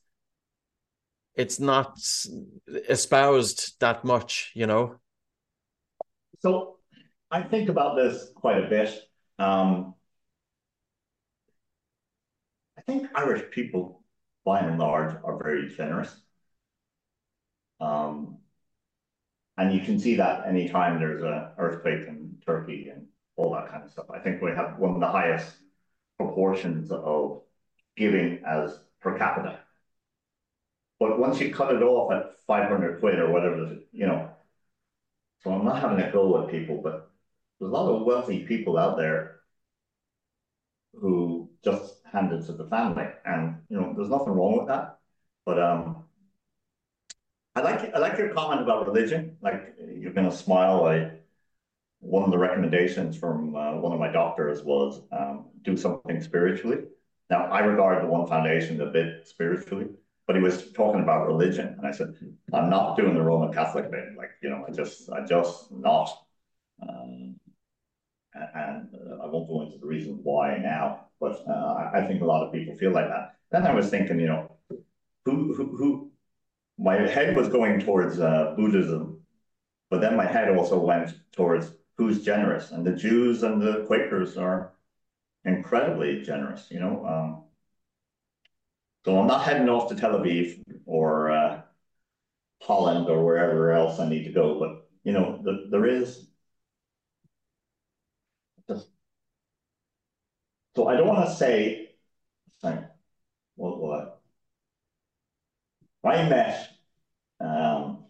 it's 1.35 1.59
not 1.59 1.99
espoused 2.89 3.79
that 3.79 4.03
much, 4.03 4.51
you 4.55 4.67
know. 4.67 4.99
So 6.47 6.77
I 7.29 7.41
think 7.43 7.67
about 7.67 7.97
this 7.97 8.31
quite 8.33 8.63
a 8.63 8.69
bit. 8.69 8.97
Um, 9.37 9.95
I 12.77 12.81
think 12.83 13.09
Irish 13.13 13.51
people, 13.51 14.01
by 14.45 14.61
and 14.61 14.79
large, 14.79 15.13
are 15.25 15.37
very 15.43 15.67
generous. 15.75 16.15
Um, 17.81 18.37
and 19.57 19.73
you 19.73 19.81
can 19.81 19.99
see 19.99 20.15
that 20.15 20.47
anytime 20.47 20.99
there's 20.99 21.21
an 21.21 21.49
earthquake 21.57 22.07
in 22.07 22.37
Turkey 22.45 22.91
and 22.95 23.07
all 23.35 23.51
that 23.51 23.67
kind 23.69 23.83
of 23.83 23.91
stuff. 23.91 24.05
I 24.09 24.19
think 24.19 24.41
we 24.41 24.51
have 24.51 24.79
one 24.79 24.93
of 24.93 25.01
the 25.01 25.07
highest 25.07 25.53
proportions 26.15 26.91
of 26.93 27.41
giving 27.97 28.41
as 28.47 28.79
per 29.01 29.17
capita. 29.17 29.59
But 30.97 31.19
once 31.19 31.41
you 31.41 31.53
cut 31.53 31.75
it 31.75 31.83
off 31.83 32.13
at 32.13 32.39
500 32.47 33.01
quid 33.01 33.19
or 33.19 33.33
whatever, 33.33 33.79
you 33.91 34.07
know, 34.07 34.26
so 35.43 35.51
I'm 35.51 35.65
not 35.65 35.81
having 35.81 35.99
a 35.99 36.11
go 36.11 36.43
at 36.43 36.51
people, 36.51 36.81
but 36.81 37.11
there's 37.59 37.71
a 37.71 37.73
lot 37.73 37.89
of 37.89 38.05
wealthy 38.05 38.43
people 38.45 38.77
out 38.77 38.97
there 38.97 39.39
who 40.93 41.49
just 41.63 42.01
hand 42.11 42.31
it 42.31 42.45
to 42.45 42.53
the 42.53 42.65
family, 42.65 43.07
and 43.25 43.57
you 43.69 43.79
know, 43.79 43.93
there's 43.95 44.09
nothing 44.09 44.33
wrong 44.33 44.57
with 44.57 44.67
that. 44.67 44.97
But 45.45 45.59
um, 45.61 46.03
I 47.55 47.61
like 47.61 47.93
I 47.93 47.99
like 47.99 48.17
your 48.17 48.33
comment 48.33 48.61
about 48.61 48.87
religion. 48.87 49.37
Like 49.41 49.75
you're 49.95 50.13
gonna 50.13 50.31
smile. 50.31 50.85
I 50.85 51.11
one 51.99 52.23
of 52.23 52.31
the 52.31 52.37
recommendations 52.37 53.17
from 53.17 53.55
uh, 53.55 53.75
one 53.77 53.91
of 53.91 53.99
my 53.99 54.11
doctors 54.11 54.63
was 54.63 55.01
um, 55.11 55.45
do 55.63 55.75
something 55.75 56.21
spiritually. 56.21 56.83
Now 57.29 57.45
I 57.45 57.59
regard 57.59 58.03
the 58.03 58.07
One 58.07 58.27
Foundation 58.27 58.81
a 58.81 58.87
bit 58.87 59.27
spiritually 59.27 59.87
but 60.27 60.35
he 60.35 60.41
was 60.41 60.71
talking 60.73 61.01
about 61.01 61.25
religion, 61.25 61.75
and 61.77 61.87
I 61.87 61.91
said, 61.91 62.13
"I'm 62.53 62.69
not 62.69 62.97
doing 62.97 63.15
the 63.15 63.21
Roman 63.21 63.53
Catholic 63.53 63.89
thing. 63.89 64.15
Like, 64.17 64.31
you 64.43 64.49
know, 64.49 64.65
I 64.67 64.71
just, 64.71 65.09
I 65.09 65.25
just 65.25 65.71
not." 65.71 66.09
Um, 66.83 67.39
and 68.35 68.89
uh, 68.93 69.23
I 69.23 69.27
won't 69.27 69.47
go 69.47 69.61
into 69.61 69.77
the 69.79 69.87
reasons 69.87 70.19
why 70.21 70.57
now, 70.57 71.05
but 71.19 71.43
uh, 71.47 71.89
I 71.93 72.05
think 72.05 72.21
a 72.21 72.25
lot 72.25 72.45
of 72.45 72.53
people 72.53 72.75
feel 72.75 72.91
like 72.91 73.07
that. 73.07 73.35
Then 73.51 73.65
I 73.65 73.73
was 73.73 73.89
thinking, 73.89 74.19
you 74.19 74.27
know, 74.27 74.57
who, 75.25 75.53
who, 75.55 75.75
who 75.75 76.11
my 76.77 76.95
head 76.95 77.35
was 77.35 77.47
going 77.47 77.79
towards 77.79 78.19
uh, 78.19 78.53
Buddhism, 78.55 79.21
but 79.89 80.01
then 80.01 80.15
my 80.15 80.25
head 80.25 80.55
also 80.55 80.77
went 80.77 81.15
towards 81.31 81.71
who's 81.97 82.23
generous, 82.23 82.71
and 82.71 82.85
the 82.85 82.91
Jews 82.91 83.43
and 83.43 83.61
the 83.61 83.85
Quakers 83.87 84.37
are 84.37 84.73
incredibly 85.45 86.21
generous. 86.21 86.67
You 86.69 86.79
know, 86.79 87.05
um, 87.05 87.43
so 89.07 89.17
I'm 89.17 89.27
not 89.27 89.43
heading 89.43 89.69
off 89.69 89.87
to 89.87 89.95
Tel 89.95 90.19
Aviv 90.19 90.61
or 90.85 91.31
uh, 91.31 91.61
Holland 92.61 93.07
or 93.07 93.23
wherever 93.23 93.71
else 93.71 94.01
I 94.01 94.09
need 94.09 94.25
to 94.25 94.33
go, 94.33 94.59
but 94.59 94.89
you 95.05 95.13
know, 95.13 95.39
the, 95.41 95.67
there 95.71 95.85
is. 95.85 96.27
So 100.75 100.89
I 100.89 100.97
don't 100.97 101.07
want 101.07 101.25
to 101.25 101.33
say, 101.33 101.91
sorry, 102.59 102.79
what, 103.55 103.79
what 103.79 104.19
I 106.03 106.27
met 106.27 106.67
um, 107.39 108.03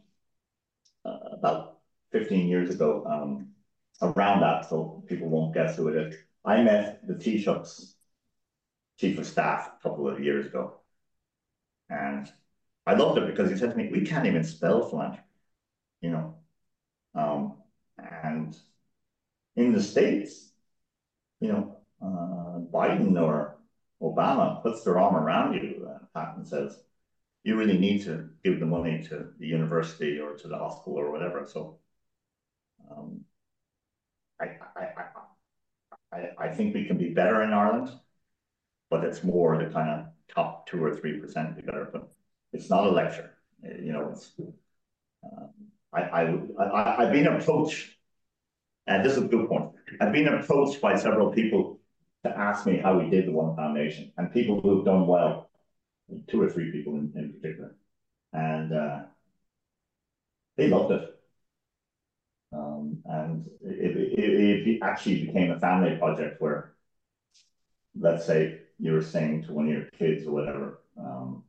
uh, 1.06 1.20
about 1.32 1.78
15 2.12 2.48
years 2.48 2.72
ago, 2.72 3.06
um, 3.06 3.50
around 4.02 4.40
that, 4.42 4.68
so 4.68 5.04
people 5.06 5.30
won't 5.30 5.54
guess 5.54 5.76
who 5.76 5.90
it 5.90 5.96
is. 5.96 6.16
I 6.44 6.64
met 6.64 7.08
the 7.08 7.14
Taoiseach's 7.14 7.94
chief 9.00 9.20
of 9.20 9.28
staff 9.28 9.74
a 9.80 9.84
couple 9.88 10.10
of 10.10 10.20
years 10.20 10.48
ago. 10.48 10.80
And 11.90 12.32
I 12.86 12.94
loved 12.96 13.18
it 13.18 13.28
because 13.28 13.50
he 13.50 13.58
said 13.58 13.72
to 13.72 13.78
me, 13.78 13.90
we 13.92 14.06
can't 14.06 14.26
even 14.26 14.44
spell 14.44 14.90
philanthropy, 14.90 15.24
you 16.02 16.12
know. 16.12 16.36
Um, 17.16 17.58
and 17.98 18.56
in 19.56 19.74
the 19.74 19.82
States, 19.82 20.52
you 21.40 21.52
know, 21.52 21.78
uh, 22.02 22.60
Biden 22.72 23.20
or 23.22 23.58
Obama 24.02 24.62
puts 24.62 24.84
their 24.84 25.00
arm 25.00 25.16
around 25.16 25.54
you, 25.56 25.90
and 26.16 26.48
says, 26.48 26.78
you 27.44 27.56
really 27.56 27.78
need 27.78 28.04
to 28.04 28.30
give 28.44 28.60
the 28.60 28.66
money 28.66 29.04
to 29.08 29.30
the 29.40 29.48
university 29.48 30.20
or 30.20 30.36
to 30.36 30.48
the 30.48 30.58
hospital 30.58 31.00
or 31.00 31.12
whatever. 31.12 31.48
So 31.48 31.80
um, 32.92 33.22
I, 34.40 34.58
I, 34.76 34.88
I, 36.12 36.30
I 36.38 36.48
think 36.50 36.74
we 36.74 36.86
can 36.86 36.98
be 36.98 37.14
better 37.14 37.42
in 37.42 37.54
Ireland, 37.54 37.90
but 38.90 39.04
it's 39.04 39.24
more 39.24 39.58
the 39.58 39.72
kind 39.72 39.90
of 39.90 40.06
top 40.34 40.68
two 40.68 40.84
or 40.84 40.96
three 40.96 41.20
percent 41.20 41.56
be. 41.56 41.64
But 41.66 42.10
it's 42.54 42.70
not 42.70 42.86
a 42.86 42.90
lecture, 42.90 43.32
you 43.64 43.92
know. 43.94 44.10
It's 44.12 44.32
um, 45.24 45.50
I, 45.94 46.02
I, 46.02 46.22
I 46.60 47.04
I've 47.04 47.14
been 47.14 47.28
approached, 47.28 47.90
and 48.86 49.06
this 49.06 49.14
is 49.14 49.24
a 49.24 49.28
good 49.28 49.48
point. 49.48 49.72
I've 50.02 50.12
been 50.12 50.28
approached 50.28 50.82
by 50.82 50.96
several 50.98 51.32
people 51.32 51.80
to 52.24 52.38
ask 52.38 52.66
me 52.66 52.78
how 52.78 53.00
we 53.00 53.10
did 53.10 53.28
the 53.28 53.32
One 53.32 53.56
Foundation, 53.56 54.12
and 54.18 54.32
people 54.32 54.62
who've 54.62 54.86
done 54.86 55.08
well, 55.08 55.50
two 56.28 56.42
or 56.42 56.50
three 56.50 56.72
people 56.72 56.96
in, 56.96 57.12
in 57.16 57.34
particular, 57.34 57.76
and 58.34 58.74
uh, 58.74 59.00
they 60.58 60.68
loved 60.68 60.92
it. 60.92 61.14
Um, 62.54 63.00
and 63.06 63.46
it, 63.62 63.98
it, 63.98 64.68
it, 64.68 64.80
actually 64.82 65.26
became 65.26 65.52
a 65.52 65.60
family 65.60 65.98
project 65.98 66.42
where, 66.42 66.74
let's 68.00 68.26
say, 68.26 68.62
you 68.80 68.94
were 68.94 69.02
saying 69.02 69.44
to 69.44 69.54
one 69.54 69.68
of 69.68 69.74
your 69.74 69.86
kids 69.98 70.26
or 70.26 70.32
whatever, 70.32 70.80
um, 71.00 71.44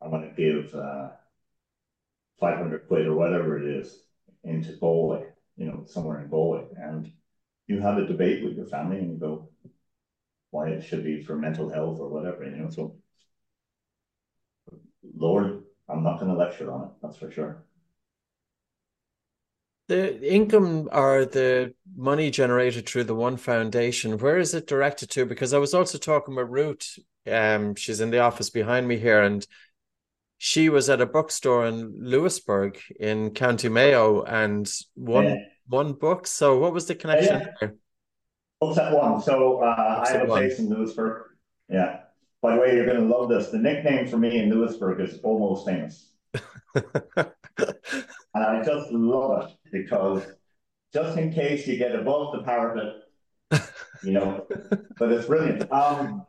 I 0.00 0.08
want 0.08 0.24
to 0.24 0.42
give 0.42 0.74
uh, 0.74 1.10
500 2.40 2.86
quid 2.86 3.06
or 3.06 3.14
whatever 3.14 3.58
it 3.58 3.76
is 3.78 4.02
into 4.42 4.72
Galway, 4.76 5.26
you 5.56 5.66
know, 5.66 5.84
somewhere 5.86 6.20
in 6.22 6.28
Galway. 6.28 6.64
And 6.76 7.10
you 7.66 7.80
have 7.80 7.98
a 7.98 8.06
debate 8.06 8.44
with 8.44 8.56
your 8.56 8.66
family 8.66 8.98
and 8.98 9.12
you 9.12 9.16
go, 9.16 9.48
why 10.50 10.68
it 10.68 10.82
should 10.82 11.02
be 11.02 11.22
for 11.22 11.36
mental 11.36 11.68
health 11.68 11.98
or 11.98 12.08
whatever, 12.08 12.44
you 12.44 12.56
know. 12.56 12.70
So, 12.70 12.96
Lord, 15.16 15.64
I'm 15.88 16.02
not 16.02 16.20
going 16.20 16.30
to 16.30 16.38
lecture 16.38 16.70
on 16.70 16.84
it, 16.84 16.90
that's 17.02 17.16
for 17.16 17.30
sure. 17.30 17.64
The 19.86 20.32
income 20.32 20.88
or 20.92 21.26
the 21.26 21.74
money 21.94 22.30
generated 22.30 22.88
through 22.88 23.04
the 23.04 23.14
One 23.14 23.36
Foundation, 23.36 24.18
where 24.18 24.38
is 24.38 24.54
it 24.54 24.66
directed 24.66 25.10
to? 25.10 25.26
Because 25.26 25.52
I 25.52 25.58
was 25.58 25.74
also 25.74 25.98
talking 25.98 26.34
with 26.34 26.48
Ruth. 26.48 26.98
Um, 27.30 27.74
she's 27.74 28.00
in 28.00 28.10
the 28.10 28.20
office 28.20 28.48
behind 28.48 28.88
me 28.88 28.98
here, 28.98 29.22
and 29.22 29.46
she 30.38 30.68
was 30.68 30.90
at 30.90 31.00
a 31.00 31.06
bookstore 31.06 31.66
in 31.66 31.94
Louisburgh 32.00 32.78
in 32.98 33.30
County 33.30 33.68
Mayo 33.68 34.22
and 34.22 34.70
one 34.94 35.24
yeah. 35.24 35.36
one 35.68 35.92
book. 35.92 36.26
So 36.26 36.58
what 36.58 36.72
was 36.72 36.86
the 36.86 36.94
connection 36.94 37.40
yeah, 37.40 37.48
there? 37.60 37.74
Books 38.60 38.78
at 38.78 38.92
one. 38.92 39.22
So 39.22 39.62
uh, 39.62 40.04
I 40.06 40.12
have 40.12 40.22
a 40.22 40.26
place 40.26 40.58
in 40.58 40.68
Louisburgh. 40.68 41.22
Yeah. 41.68 42.00
By 42.42 42.54
the 42.56 42.60
way, 42.60 42.74
you're 42.74 42.84
going 42.84 43.00
to 43.00 43.06
love 43.06 43.30
this. 43.30 43.48
The 43.48 43.58
nickname 43.58 44.06
for 44.06 44.18
me 44.18 44.38
in 44.38 44.50
Louisburgh 44.50 45.00
is 45.00 45.18
almost 45.22 45.66
famous. 45.66 46.10
and 46.74 46.84
I 48.34 48.62
just 48.62 48.90
love 48.90 49.44
it 49.44 49.63
because 49.74 50.22
just 50.92 51.18
in 51.18 51.32
case 51.32 51.66
you 51.66 51.76
get 51.76 51.94
above 51.94 52.32
the 52.32 52.42
parapet, 52.44 52.94
you 54.04 54.12
know, 54.12 54.46
but 54.98 55.12
it's 55.12 55.26
brilliant. 55.26 55.70
Um, 55.70 56.24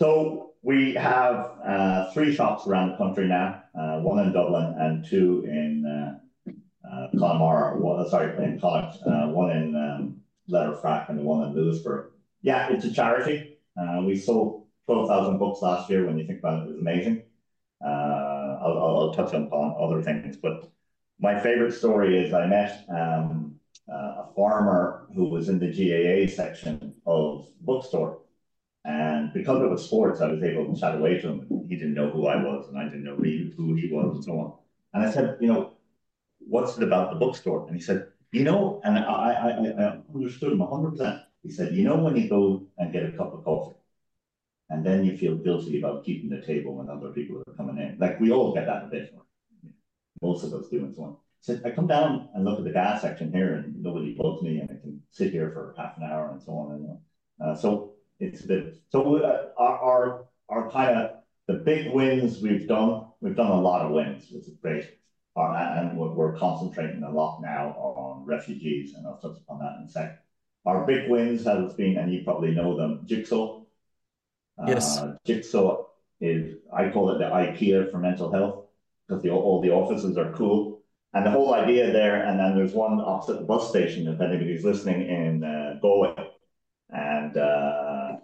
so 0.00 0.52
we 0.62 0.94
have 0.94 1.50
uh, 1.66 2.12
three 2.12 2.34
shops 2.34 2.66
around 2.66 2.92
the 2.92 2.96
country 2.96 3.26
now, 3.26 3.62
uh, 3.78 3.98
one 4.00 4.24
in 4.24 4.32
Dublin 4.32 4.74
and 4.78 5.04
two 5.04 5.44
in 5.44 5.84
uh, 5.84 6.50
uh, 6.88 7.08
Connemara, 7.18 7.78
one, 7.78 8.08
sorry, 8.08 8.44
in 8.44 8.60
Connacht, 8.60 8.98
uh, 9.04 9.26
one 9.28 9.50
in 9.50 9.74
um, 9.74 10.20
Letterfrack 10.48 11.08
and 11.08 11.18
the 11.18 11.22
one 11.22 11.48
in 11.48 11.54
Louisburgh. 11.54 12.12
Yeah, 12.42 12.68
it's 12.70 12.84
a 12.84 12.92
charity. 12.92 13.58
Uh, 13.76 14.02
we 14.02 14.16
sold 14.16 14.66
12,000 14.86 15.38
books 15.38 15.60
last 15.60 15.90
year. 15.90 16.06
When 16.06 16.16
you 16.16 16.26
think 16.26 16.38
about 16.38 16.60
it, 16.60 16.62
it 16.62 16.68
was 16.68 16.80
amazing. 16.80 17.22
Uh, 17.84 18.58
I'll, 18.60 18.78
I'll, 18.78 19.14
touch 19.14 19.34
upon 19.34 19.76
other 19.80 20.02
things, 20.02 20.36
but 20.36 20.70
my 21.20 21.38
favorite 21.40 21.72
story 21.72 22.18
is 22.18 22.32
I 22.32 22.46
met 22.46 22.84
um, 22.88 23.56
uh, 23.90 24.24
a 24.24 24.32
farmer 24.36 25.08
who 25.14 25.24
was 25.28 25.48
in 25.48 25.58
the 25.58 25.68
GAA 25.68 26.30
section 26.32 26.94
of 27.06 27.46
bookstore 27.60 28.20
and 28.88 29.32
because 29.34 29.62
it 29.62 29.68
was 29.68 29.84
sports, 29.84 30.22
I 30.22 30.28
was 30.28 30.42
able 30.42 30.72
to 30.72 30.80
chat 30.80 30.94
away 30.94 31.20
to 31.20 31.28
him. 31.28 31.66
He 31.68 31.76
didn't 31.76 31.94
know 31.94 32.10
who 32.10 32.26
I 32.26 32.36
was, 32.36 32.68
and 32.68 32.78
I 32.78 32.84
didn't 32.84 33.04
know 33.04 33.16
who 33.16 33.74
he 33.74 33.88
was, 33.92 34.14
and 34.14 34.24
so 34.24 34.38
on. 34.38 34.52
And 34.94 35.06
I 35.06 35.10
said, 35.10 35.36
you 35.40 35.48
know, 35.48 35.74
what's 36.38 36.78
it 36.78 36.84
about 36.84 37.10
the 37.10 37.18
bookstore? 37.18 37.66
And 37.66 37.76
he 37.76 37.82
said, 37.82 38.08
you 38.32 38.44
know, 38.44 38.80
and 38.84 38.98
I, 38.98 39.02
I, 39.02 39.84
I 39.84 39.98
understood 40.14 40.52
him 40.52 40.60
100%. 40.60 41.22
He 41.42 41.50
said, 41.50 41.74
you 41.74 41.84
know, 41.84 41.96
when 41.96 42.16
you 42.16 42.28
go 42.30 42.66
and 42.78 42.90
get 42.90 43.04
a 43.04 43.12
cup 43.12 43.34
of 43.34 43.44
coffee, 43.44 43.76
and 44.70 44.84
then 44.84 45.04
you 45.04 45.16
feel 45.18 45.36
guilty 45.36 45.78
about 45.78 46.04
keeping 46.04 46.30
the 46.30 46.40
table 46.40 46.74
when 46.74 46.88
other 46.88 47.10
people 47.10 47.42
are 47.46 47.54
coming 47.54 47.78
in. 47.78 47.98
Like 47.98 48.20
we 48.20 48.30
all 48.30 48.54
get 48.54 48.66
that 48.66 48.84
a 48.84 48.86
bit. 48.86 49.14
Most 50.22 50.44
of 50.44 50.52
us 50.52 50.68
do, 50.68 50.78
and 50.78 50.94
so 50.94 51.02
on. 51.04 51.16
So 51.40 51.58
I 51.64 51.70
come 51.70 51.86
down 51.86 52.28
and 52.34 52.44
look 52.44 52.58
at 52.58 52.64
the 52.64 52.72
gas 52.72 53.02
section 53.02 53.32
here, 53.32 53.54
and 53.54 53.82
nobody 53.82 54.14
bugs 54.14 54.42
me, 54.42 54.58
and 54.58 54.70
I 54.70 54.74
can 54.74 55.02
sit 55.10 55.32
here 55.32 55.50
for 55.52 55.74
half 55.76 55.96
an 55.96 56.04
hour 56.04 56.30
and 56.30 56.42
so 56.42 56.52
on. 56.52 56.72
And 56.72 57.48
uh, 57.48 57.54
so 57.56 57.94
it's 58.18 58.42
the 58.42 58.78
so 58.90 59.16
uh, 59.16 59.48
our, 59.56 59.78
our 59.78 60.24
our 60.48 60.70
kind 60.70 60.98
of 60.98 61.10
the 61.46 61.54
big 61.54 61.92
wins 61.92 62.42
we've 62.42 62.68
done. 62.68 63.06
We've 63.20 63.36
done 63.36 63.50
a 63.50 63.60
lot 63.60 63.84
of 63.84 63.92
wins, 63.92 64.26
which 64.30 64.46
is 64.46 64.56
great. 64.60 64.90
Our, 65.36 65.56
and 65.56 65.96
we're, 65.96 66.12
we're 66.12 66.38
concentrating 66.38 67.02
a 67.02 67.10
lot 67.10 67.40
now 67.40 67.70
on 67.78 68.24
refugees, 68.24 68.94
and 68.94 69.06
I'll 69.06 69.18
touch 69.18 69.38
upon 69.38 69.60
that 69.60 69.76
in 69.80 69.86
a 69.86 69.90
sec. 69.90 70.22
Our 70.66 70.84
big 70.84 71.08
wins 71.08 71.44
has 71.44 71.74
been, 71.74 71.96
and 71.96 72.12
you 72.12 72.22
probably 72.24 72.50
know 72.50 72.76
them, 72.76 73.02
Jigsaw. 73.06 73.62
Yes. 74.66 74.98
Uh, 74.98 75.16
Jigsaw 75.24 75.84
is, 76.20 76.56
I 76.72 76.90
call 76.90 77.12
it 77.12 77.18
the 77.18 77.24
IKEA 77.24 77.90
for 77.90 77.98
mental 77.98 78.32
health 78.32 78.67
because 79.08 79.22
the, 79.22 79.30
all 79.30 79.60
the 79.60 79.70
offices 79.70 80.16
are 80.16 80.32
cool. 80.32 80.82
And 81.14 81.24
the 81.24 81.30
whole 81.30 81.54
idea 81.54 81.90
there, 81.90 82.24
and 82.26 82.38
then 82.38 82.54
there's 82.54 82.74
one 82.74 83.00
opposite 83.00 83.38
the 83.38 83.46
bus 83.46 83.70
station, 83.70 84.06
if 84.08 84.20
anybody's 84.20 84.64
listening 84.64 85.08
in 85.08 85.42
uh, 85.42 85.78
Galway. 85.80 86.14
And 86.90 87.36
uh, 87.36 88.16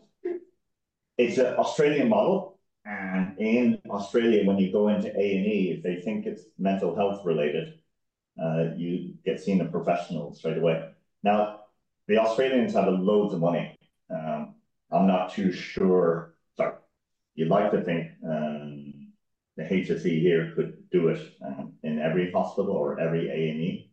it's 1.16 1.38
an 1.38 1.54
Australian 1.54 2.08
model. 2.08 2.58
And 2.84 3.38
in 3.38 3.80
Australia, 3.88 4.44
when 4.46 4.58
you 4.58 4.70
go 4.70 4.88
into 4.88 5.08
A&E, 5.08 5.74
if 5.76 5.82
they 5.82 6.02
think 6.02 6.26
it's 6.26 6.42
mental 6.58 6.94
health 6.94 7.24
related, 7.24 7.78
uh, 8.42 8.74
you 8.76 9.14
get 9.24 9.40
seen 9.40 9.62
a 9.62 9.64
professional 9.64 10.34
straight 10.34 10.58
away. 10.58 10.90
Now, 11.22 11.60
the 12.06 12.18
Australians 12.18 12.74
have 12.74 12.88
loads 12.88 13.32
of 13.32 13.40
money. 13.40 13.78
Um, 14.10 14.56
I'm 14.92 15.06
not 15.06 15.32
too 15.32 15.50
sure. 15.50 16.34
Sorry, 16.58 16.74
you'd 17.34 17.48
like 17.48 17.70
to 17.70 17.82
think 17.82 18.08
um, 18.28 18.83
the 19.56 19.62
HSE 19.64 20.20
here 20.20 20.52
could 20.54 20.76
do 20.90 21.08
it 21.08 21.20
um, 21.44 21.74
in 21.82 21.98
every 21.98 22.30
hospital 22.32 22.72
or 22.72 22.98
every 22.98 23.28
A&E, 23.28 23.90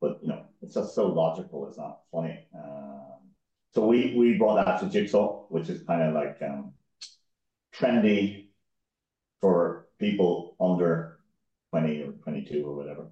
but 0.00 0.18
you 0.22 0.28
know 0.28 0.44
it's 0.62 0.74
just 0.74 0.94
so 0.94 1.06
logical. 1.06 1.68
It's 1.68 1.78
not 1.78 2.00
funny. 2.10 2.46
Uh, 2.56 3.16
so 3.74 3.86
we 3.86 4.14
we 4.16 4.38
brought 4.38 4.64
that 4.64 4.80
to 4.80 4.88
Jigsaw, 4.88 5.46
which 5.50 5.68
is 5.68 5.82
kind 5.82 6.02
of 6.02 6.14
like 6.14 6.38
um, 6.42 6.72
trendy 7.74 8.48
for 9.40 9.86
people 9.98 10.56
under 10.60 11.20
20 11.70 12.02
or 12.02 12.12
22 12.12 12.64
or 12.64 12.74
whatever. 12.74 13.06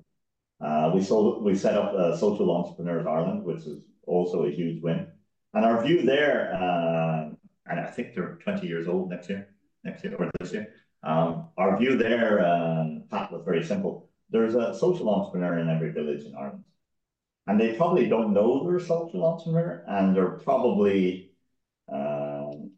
Uh, 0.61 0.91
we 0.95 1.03
sold 1.03 1.45
we 1.45 1.55
set 1.55 1.75
up 1.75 1.93
uh, 1.93 2.17
Social 2.17 2.51
Entrepreneurs 2.51 3.07
Ireland, 3.07 3.45
which 3.45 3.67
is 3.67 3.83
also 4.07 4.45
a 4.45 4.51
huge 4.51 4.83
win. 4.83 5.07
And 5.53 5.65
our 5.65 5.85
view 5.85 6.03
there, 6.03 6.55
uh, 6.55 7.31
and 7.67 7.81
I 7.81 7.87
think 7.87 8.15
they're 8.15 8.39
20 8.43 8.67
years 8.67 8.89
old 8.89 9.11
next 9.11 9.29
year, 9.29 9.49
next 9.85 10.05
year 10.05 10.17
or 10.17 10.31
this 10.41 10.53
year. 10.53 10.73
Um, 11.07 11.49
our 11.57 11.79
view 11.79 11.97
there, 11.97 12.45
uh, 12.45 12.85
Pat, 13.11 13.33
was 13.33 13.43
very 13.45 13.65
simple. 13.65 14.11
There's 14.31 14.55
a 14.55 14.75
social 14.75 15.09
entrepreneur 15.09 15.59
in 15.59 15.69
every 15.69 15.93
village 15.93 16.25
in 16.25 16.35
Ireland 16.35 16.65
and 17.47 17.61
they 17.61 17.75
probably 17.77 18.09
don't 18.09 18.33
know 18.33 18.65
they're 18.65 18.77
a 18.77 18.81
social 18.81 19.25
entrepreneur, 19.25 19.85
and 19.87 20.17
they're 20.17 20.39
probably 20.39 21.31
um, 21.93 22.73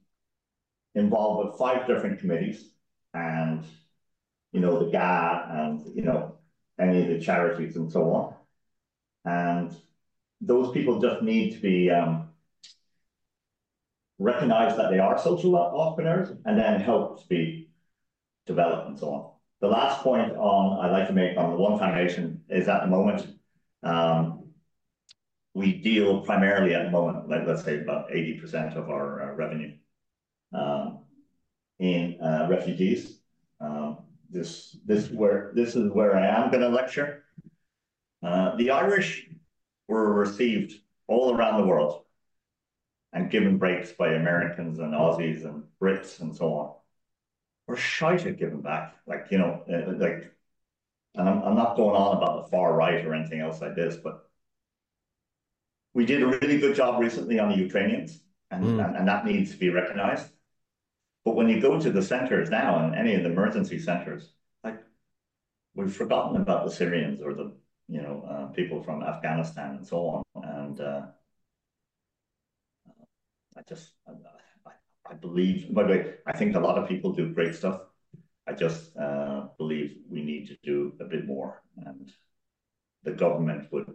involved 0.95 1.49
with 1.49 1.59
five 1.59 1.87
different 1.87 2.20
committees, 2.20 2.70
and 3.14 3.64
you 4.53 4.61
know 4.61 4.85
the 4.85 4.91
GAA 4.91 5.47
and 5.51 5.87
you 5.95 6.03
know 6.03 6.37
any 6.79 7.03
of 7.03 7.09
the 7.09 7.18
charities 7.18 7.76
and 7.76 7.91
so 7.91 8.12
on, 8.12 8.35
and 9.24 9.76
those 10.41 10.72
people 10.72 11.01
just 11.01 11.22
need 11.22 11.53
to 11.53 11.61
be 11.61 11.91
um, 11.91 12.29
recognized 14.18 14.76
that 14.76 14.91
they 14.91 14.99
are 14.99 15.18
social 15.18 15.57
entrepreneurs, 15.57 16.31
and 16.45 16.59
then 16.59 16.81
help 16.81 17.22
to 17.22 17.29
be 17.29 17.68
developed 18.49 18.88
and 18.88 18.99
so 18.99 19.11
on. 19.11 19.30
The 19.61 19.68
last 19.68 20.03
point 20.03 20.32
on 20.36 20.84
I'd 20.84 20.92
like 20.92 21.07
to 21.07 21.12
make 21.12 21.36
on 21.36 21.51
the 21.51 21.57
One 21.57 21.78
Foundation 21.78 22.42
is 22.49 22.66
at 22.66 22.80
the 22.80 22.88
moment. 22.88 23.26
Um, 23.84 24.51
we 25.55 25.74
deal 25.74 26.22
primarily 26.22 26.74
at 26.74 26.84
the 26.84 26.90
moment, 26.90 27.28
like 27.28 27.46
let's 27.46 27.64
say 27.64 27.80
about 27.80 28.11
80% 28.11 28.76
of 28.76 28.90
our 28.90 29.22
uh, 29.22 29.34
revenue 29.34 29.74
um, 30.53 31.01
in 31.78 32.20
uh, 32.20 32.46
refugees. 32.51 33.20
Um, 33.61 33.99
this 34.30 34.76
this 34.84 35.11
where 35.11 35.53
this 35.55 35.74
is 35.74 35.90
where 35.90 36.16
I 36.16 36.26
am 36.26 36.51
going 36.51 36.62
to 36.62 36.68
lecture. 36.68 37.24
Uh, 38.22 38.57
the 38.57 38.70
Irish 38.70 39.28
were 39.88 40.12
received 40.12 40.74
all 41.07 41.34
around 41.34 41.61
the 41.61 41.66
world 41.66 42.05
and 43.12 43.30
given 43.30 43.59
breaks 43.59 43.92
by 43.92 44.12
Americans 44.12 44.78
and 44.78 44.92
Aussies 44.92 45.44
and 45.44 45.64
Brits 45.80 46.20
and 46.20 46.34
so 46.36 46.53
on. 46.53 46.74
We're 47.69 47.77
shy 47.77 48.16
to 48.16 48.33
giving 48.33 48.62
back. 48.62 48.97
Like, 49.07 49.27
you 49.31 49.39
know, 49.39 49.62
uh, 49.71 49.93
like, 49.99 50.33
and 51.14 51.29
I'm, 51.29 51.43
I'm 51.43 51.55
not 51.55 51.77
going 51.77 51.95
on 51.95 52.16
about 52.16 52.45
the 52.45 52.51
far 52.51 52.75
right 52.75 53.05
or 53.05 53.14
anything 53.14 53.41
else 53.41 53.61
like 53.61 53.77
this, 53.77 53.97
but 53.97 54.29
we 55.93 56.07
did 56.07 56.23
a 56.23 56.27
really 56.27 56.59
good 56.59 56.75
job 56.75 57.01
recently 57.01 57.39
on 57.39 57.51
the 57.51 57.57
Ukrainians, 57.57 58.21
and, 58.51 58.64
mm. 58.64 58.85
and, 58.85 58.97
and, 58.97 59.09
that 59.09 59.27
needs 59.27 59.51
to 59.51 59.59
be 59.59 59.69
recognized. 59.69 60.29
But 61.25 61.35
when 61.35 61.49
you 61.49 61.61
go 61.61 61.79
to 61.79 61.91
the 61.91 62.03
centers 62.03 62.49
now 62.49 62.79
and 62.79 62.95
any 62.95 63.14
of 63.14 63.23
the 63.23 63.31
emergency 63.31 63.79
centers, 63.79 64.33
like 64.64 64.81
we've 65.75 65.95
forgotten 65.95 66.41
about 66.41 66.64
the 66.64 66.71
Syrians 66.71 67.21
or 67.21 67.35
the 67.35 67.53
you 67.89 68.01
know 68.01 68.25
uh, 68.31 68.47
people 68.53 68.83
from 68.83 69.03
Afghanistan 69.03 69.77
and 69.77 69.87
so 69.87 70.25
on. 70.37 70.45
And 70.45 70.81
uh, 70.81 71.03
I 73.57 73.62
just 73.69 73.91
I, 74.07 74.12
I, 75.11 75.15
believe. 75.15 75.73
By 75.73 75.83
the 75.85 75.89
way, 75.89 76.15
I 76.27 76.37
think 76.37 76.55
a 76.55 76.61
lot 76.61 76.79
of 76.79 76.89
people 76.89 77.13
do 77.13 77.33
great 77.33 77.55
stuff. 77.55 77.81
I 78.47 78.53
just 78.53 78.97
uh, 78.97 79.49
believe 79.59 79.99
we 80.09 80.23
need 80.23 80.47
to 80.49 80.57
do 80.63 80.95
a 81.01 81.05
bit 81.05 81.27
more, 81.27 81.63
and 81.85 82.11
the 83.05 83.13
government 83.13 83.71
would 83.73 83.87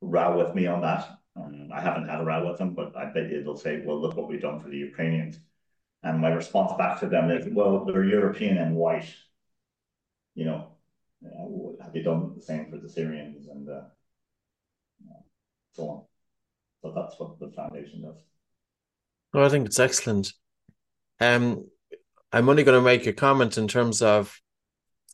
row 0.00 0.38
with 0.38 0.54
me 0.54 0.66
on 0.66 0.82
that. 0.82 1.18
Um, 1.36 1.70
I 1.72 1.80
haven't 1.80 2.08
had 2.08 2.20
a 2.20 2.24
row 2.24 2.48
with 2.48 2.58
them, 2.58 2.74
but 2.74 2.96
I 2.96 3.06
bet 3.06 3.32
it'll 3.32 3.56
say, 3.56 3.82
"Well, 3.84 4.00
look 4.00 4.16
what 4.16 4.28
we've 4.28 4.40
done 4.40 4.60
for 4.60 4.68
the 4.68 4.76
Ukrainians." 4.76 5.38
And 6.04 6.20
my 6.20 6.28
response 6.28 6.72
back 6.76 7.00
to 7.00 7.06
them 7.06 7.30
is, 7.30 7.46
well, 7.50 7.82
they're 7.86 8.04
European 8.04 8.58
and 8.58 8.76
white. 8.76 9.08
You 10.34 10.44
know, 10.44 10.68
uh, 11.24 11.82
have 11.82 11.96
you 11.96 12.02
done 12.02 12.34
the 12.36 12.42
same 12.42 12.70
for 12.70 12.76
the 12.76 12.90
Syrians 12.90 13.48
and 13.48 13.68
uh, 13.68 13.84
so 15.72 15.88
on? 15.88 16.02
So 16.82 16.92
that's 16.94 17.18
what 17.18 17.38
the 17.40 17.50
foundation 17.56 18.02
does. 18.02 18.18
Well, 19.32 19.46
I 19.46 19.48
think 19.48 19.66
it's 19.66 19.80
excellent. 19.80 20.34
Um, 21.20 21.66
I'm 22.32 22.48
only 22.48 22.64
going 22.64 22.78
to 22.78 22.84
make 22.84 23.06
a 23.06 23.12
comment 23.12 23.58
in 23.58 23.68
terms 23.68 24.02
of 24.02 24.40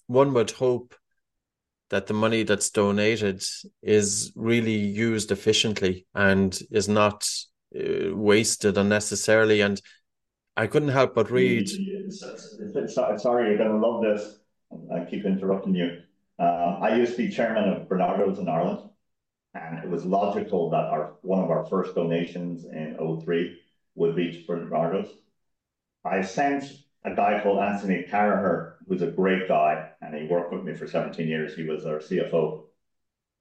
one 0.07 0.33
would 0.35 0.51
hope 0.51 0.95
that 1.91 2.07
the 2.07 2.15
money 2.15 2.45
that's 2.45 2.71
donated 2.71 3.43
is 3.83 4.33
really 4.35 4.77
used 4.77 5.31
efficiently 5.31 6.07
and 6.15 6.59
is 6.71 6.89
not 6.89 7.29
uh, 7.77 8.15
wasted 8.15 8.79
unnecessarily. 8.79 9.61
And 9.61 9.81
I 10.57 10.67
couldn't 10.67 10.89
help 10.89 11.15
but 11.15 11.31
read. 11.31 11.69
Sorry, 11.69 13.49
you're 13.49 13.59
going 13.59 13.81
to 13.81 13.87
love 13.87 14.03
this. 14.03 14.39
I 14.95 15.05
keep 15.05 15.25
interrupting 15.25 15.75
you. 15.75 16.03
Uh, 16.39 16.79
I 16.81 16.97
used 16.97 17.13
to 17.13 17.19
be 17.19 17.29
chairman 17.29 17.69
of 17.69 17.89
Barnardo's 17.89 18.39
in 18.39 18.49
Ireland, 18.49 18.89
and 19.55 19.79
it 19.85 19.91
was 19.91 20.07
logical 20.07 20.71
that 20.71 20.85
our 20.85 21.15
one 21.23 21.43
of 21.43 21.51
our 21.51 21.67
first 21.67 21.95
donations 21.95 22.65
in 22.65 22.97
03 23.23 23.59
would 23.97 24.17
be 24.17 24.33
to 24.33 24.47
Barnardo's. 24.47 25.11
I 26.05 26.23
sent 26.23 26.65
a 27.05 27.15
guy 27.15 27.41
called 27.43 27.59
Anthony 27.59 28.05
Carraher, 28.09 28.75
who's 28.87 29.03
a 29.03 29.11
great 29.11 29.49
guy, 29.49 29.91
and 30.01 30.15
he 30.15 30.27
worked 30.27 30.53
with 30.53 30.65
me 30.65 30.75
for 30.75 30.87
17 30.87 31.27
years. 31.27 31.55
He 31.55 31.65
was 31.65 31.87
our 31.87 31.99
CFO. 31.99 32.65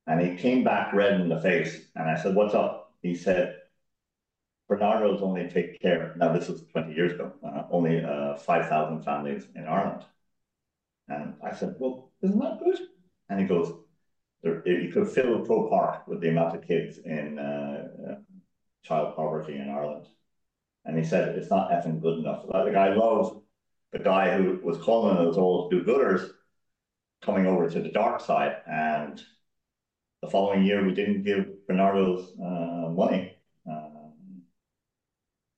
And 0.08 0.22
he 0.22 0.36
came 0.36 0.64
back 0.64 0.94
red 0.94 1.22
in 1.22 1.30
the 1.30 1.42
face, 1.42 1.90
and 1.96 2.10
I 2.10 2.16
said, 2.16 2.36
What's 2.36 2.56
up? 2.56 2.94
He 3.02 3.16
said, 3.16 3.56
Barnardo's 4.70 5.22
only 5.22 5.50
take 5.50 5.82
care, 5.82 6.14
now 6.18 6.32
this 6.32 6.48
was 6.48 6.64
20 6.68 6.94
years 6.94 7.14
ago, 7.14 7.34
uh, 7.44 7.64
only 7.72 8.04
uh, 8.04 8.36
5,000 8.36 9.02
families 9.04 9.48
in 9.56 9.66
Ireland. 9.66 10.06
And 11.08 11.34
I 11.44 11.54
said, 11.56 11.76
Well, 11.80 12.12
isn't 12.22 12.40
that 12.40 12.60
good? 12.64 12.80
And 13.30 13.40
he 13.40 13.46
goes, 13.46 13.74
You 14.44 14.92
could 14.94 15.10
fill 15.10 15.42
a 15.42 15.46
Croke 15.46 15.70
Park 15.70 16.08
with 16.08 16.22
the 16.22 16.30
amount 16.30 16.56
of 16.56 16.68
kids 16.68 17.00
in 17.00 17.40
uh, 17.40 17.88
uh, 18.10 18.16
child 18.84 19.16
poverty 19.16 19.56
in 19.56 19.70
Ireland. 19.70 20.08
And 20.90 20.98
he 20.98 21.06
said, 21.06 21.36
It's 21.38 21.52
not 21.52 21.70
effing 21.70 22.02
good 22.02 22.18
enough. 22.18 22.46
Like, 22.48 22.76
I 22.76 22.96
love 22.96 23.42
the 23.92 24.00
guy 24.00 24.36
who 24.36 24.60
was 24.64 24.78
calling 24.80 25.18
us 25.18 25.38
all 25.38 25.70
do 25.70 25.84
gooders 25.84 26.32
coming 27.22 27.46
over 27.46 27.70
to 27.70 27.80
the 27.80 27.90
dark 27.90 28.22
side. 28.22 28.58
And 28.68 29.22
the 30.24 30.30
following 30.30 30.64
year, 30.64 30.84
we 30.84 30.96
didn't 30.96 31.24
give 31.24 31.46
Barnardo's 31.68 32.34
uh, 32.40 32.90
money 32.90 33.36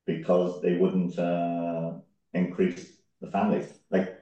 because 0.05 0.61
they 0.61 0.73
wouldn't 0.75 1.17
uh, 1.17 1.93
increase 2.33 2.97
the 3.21 3.31
families. 3.31 3.67
Like, 3.89 4.19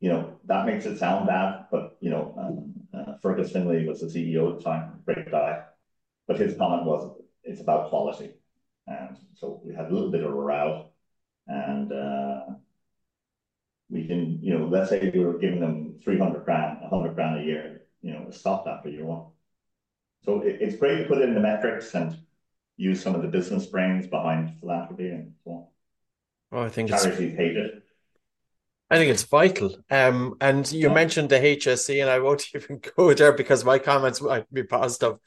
you 0.00 0.10
know, 0.10 0.38
that 0.44 0.66
makes 0.66 0.84
it 0.84 0.98
sound 0.98 1.26
bad, 1.28 1.66
but, 1.70 1.96
you 2.00 2.10
know, 2.10 2.34
um, 2.38 2.74
uh, 2.92 3.16
Fergus 3.22 3.52
Finlay 3.52 3.86
was 3.86 4.00
the 4.00 4.06
CEO 4.06 4.52
at 4.52 4.58
the 4.58 4.64
time, 4.64 5.00
great 5.06 5.30
guy. 5.30 5.62
But 6.26 6.38
his 6.38 6.58
comment 6.58 6.84
was, 6.84 7.18
it's 7.42 7.62
about 7.62 7.88
quality. 7.88 8.32
And 8.90 9.16
so 9.34 9.60
we 9.64 9.74
had 9.74 9.86
a 9.86 9.94
little 9.94 10.10
bit 10.10 10.24
of 10.24 10.30
a 10.30 10.34
row. 10.34 10.86
And 11.46 11.92
uh, 11.92 12.40
we 13.88 14.06
can, 14.06 14.40
you 14.42 14.58
know, 14.58 14.66
let's 14.66 14.90
say 14.90 15.10
we 15.12 15.24
were 15.24 15.38
giving 15.38 15.60
them 15.60 15.98
300 16.04 16.44
grand, 16.44 16.80
100 16.80 17.14
grand 17.14 17.40
a 17.40 17.44
year, 17.44 17.82
you 18.02 18.12
know, 18.12 18.30
stop 18.30 18.64
that 18.64 18.82
for 18.82 18.88
year 18.88 19.04
one. 19.04 19.26
So 20.24 20.42
it, 20.42 20.58
it's 20.60 20.76
great 20.76 20.98
to 20.98 21.04
put 21.04 21.22
in 21.22 21.34
the 21.34 21.40
metrics 21.40 21.94
and 21.94 22.16
use 22.76 23.02
some 23.02 23.14
of 23.14 23.22
the 23.22 23.28
business 23.28 23.66
brains 23.66 24.06
behind 24.06 24.58
philanthropy 24.60 25.08
and 25.08 25.34
so 25.44 25.50
on. 25.50 25.66
Oh, 26.52 26.62
I 26.62 26.68
think 26.68 26.90
charities 26.90 27.36
hate 27.36 27.56
it. 27.56 27.82
I 28.90 28.96
think 28.96 29.10
it's 29.10 29.22
vital. 29.22 29.76
Um, 29.88 30.34
and 30.40 30.70
you 30.72 30.88
yeah. 30.88 30.94
mentioned 30.94 31.28
the 31.28 31.36
HSE, 31.36 32.00
and 32.00 32.10
I 32.10 32.18
won't 32.18 32.44
even 32.54 32.80
go 32.96 33.14
there 33.14 33.32
because 33.32 33.64
my 33.64 33.78
comments 33.78 34.20
might 34.20 34.52
be 34.52 34.64
positive. 34.64 35.18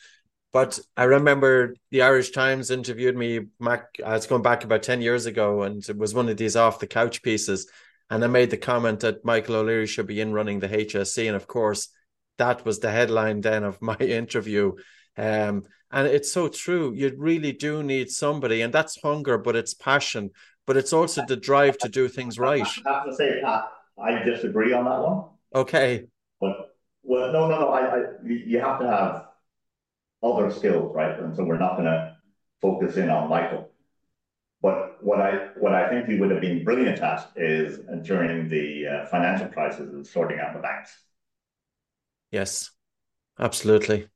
But 0.54 0.80
I 0.96 1.06
remember 1.06 1.76
the 1.90 2.04
Irish 2.04 2.30
Times 2.30 2.70
interviewed 2.70 3.18
me. 3.18 3.48
Mac, 3.60 3.88
uh, 4.06 4.12
it's 4.12 4.28
going 4.28 4.44
back 4.44 4.64
about 4.64 4.84
ten 4.84 5.02
years 5.02 5.26
ago, 5.26 5.64
and 5.64 5.84
it 5.90 5.98
was 5.98 6.14
one 6.14 6.30
of 6.30 6.38
these 6.38 6.56
off 6.56 6.80
the 6.80 6.88
couch 6.88 7.24
pieces. 7.24 7.70
And 8.12 8.24
I 8.24 8.28
made 8.28 8.52
the 8.52 8.58
comment 8.58 9.00
that 9.00 9.26
Michael 9.26 9.56
O'Leary 9.56 9.88
should 9.88 10.06
be 10.06 10.22
in 10.22 10.32
running 10.32 10.60
the 10.60 10.70
HSE, 10.70 11.26
and 11.26 11.36
of 11.36 11.48
course, 11.48 11.90
that 12.38 12.64
was 12.66 12.80
the 12.80 12.92
headline 12.92 13.42
then 13.42 13.64
of 13.64 13.82
my 13.82 13.98
interview. 14.00 14.74
Um, 15.18 15.64
and 15.92 16.08
it's 16.08 16.32
so 16.32 16.48
true. 16.50 16.94
You 16.94 17.14
really 17.18 17.52
do 17.52 17.82
need 17.82 18.12
somebody, 18.12 18.62
and 18.62 18.72
that's 18.72 19.02
hunger, 19.02 19.40
but 19.40 19.56
it's 19.56 19.74
passion, 19.74 20.30
but 20.68 20.78
it's 20.78 20.94
also 20.94 21.26
the 21.28 21.36
drive 21.36 21.80
to 21.80 21.90
do 21.90 22.08
things 22.08 22.38
right. 22.38 22.68
I 22.86 22.94
have 22.94 23.06
to 23.06 23.16
say, 23.16 23.42
I, 23.42 23.68
I 24.00 24.24
disagree 24.24 24.74
on 24.74 24.86
that 24.86 25.02
one. 25.02 25.26
Okay. 25.56 26.06
But 26.40 26.76
well, 27.02 27.32
no, 27.32 27.48
no, 27.48 27.60
no. 27.60 27.70
I, 27.70 27.96
I, 27.96 28.02
you 28.24 28.60
have 28.60 28.80
to 28.80 28.88
have 28.88 29.26
other 30.24 30.52
skills, 30.52 30.96
right? 30.96 31.20
And 31.20 31.36
so 31.36 31.44
we're 31.44 31.58
not 31.58 31.74
going 31.74 31.86
to 31.86 32.16
focus 32.62 32.96
in 32.98 33.10
on 33.10 33.30
Michael. 33.30 33.70
But 34.62 35.04
what 35.04 35.20
I 35.20 35.50
what 35.58 35.74
I 35.74 35.90
think 35.90 36.08
he 36.08 36.18
would 36.18 36.32
have 36.32 36.40
been 36.40 36.64
brilliant 36.64 37.00
at 37.00 37.32
is 37.36 37.80
during 38.04 38.48
the 38.48 38.88
uh, 38.88 39.06
financial 39.08 39.48
crisis 39.50 39.92
is 39.94 40.10
sorting 40.10 40.40
out 40.40 40.54
the 40.54 40.62
banks. 40.62 40.98
Yes, 42.32 42.72
absolutely. 43.38 44.08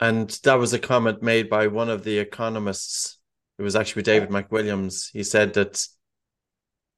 And 0.00 0.28
that 0.42 0.58
was 0.58 0.72
a 0.72 0.80
comment 0.80 1.22
made 1.22 1.48
by 1.48 1.68
one 1.68 1.88
of 1.88 2.02
the 2.02 2.18
economists. 2.18 3.20
It 3.58 3.62
was 3.62 3.76
actually 3.76 4.02
David 4.02 4.30
McWilliams. 4.30 5.10
He 5.12 5.22
said 5.22 5.54
that 5.54 5.86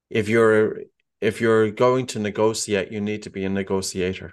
if 0.08 0.30
you're 0.30 0.80
if 1.20 1.40
you're 1.40 1.70
going 1.70 2.06
to 2.06 2.18
negotiate, 2.18 2.90
you 2.90 3.02
need 3.02 3.22
to 3.24 3.30
be 3.30 3.44
a 3.44 3.50
negotiator. 3.50 4.32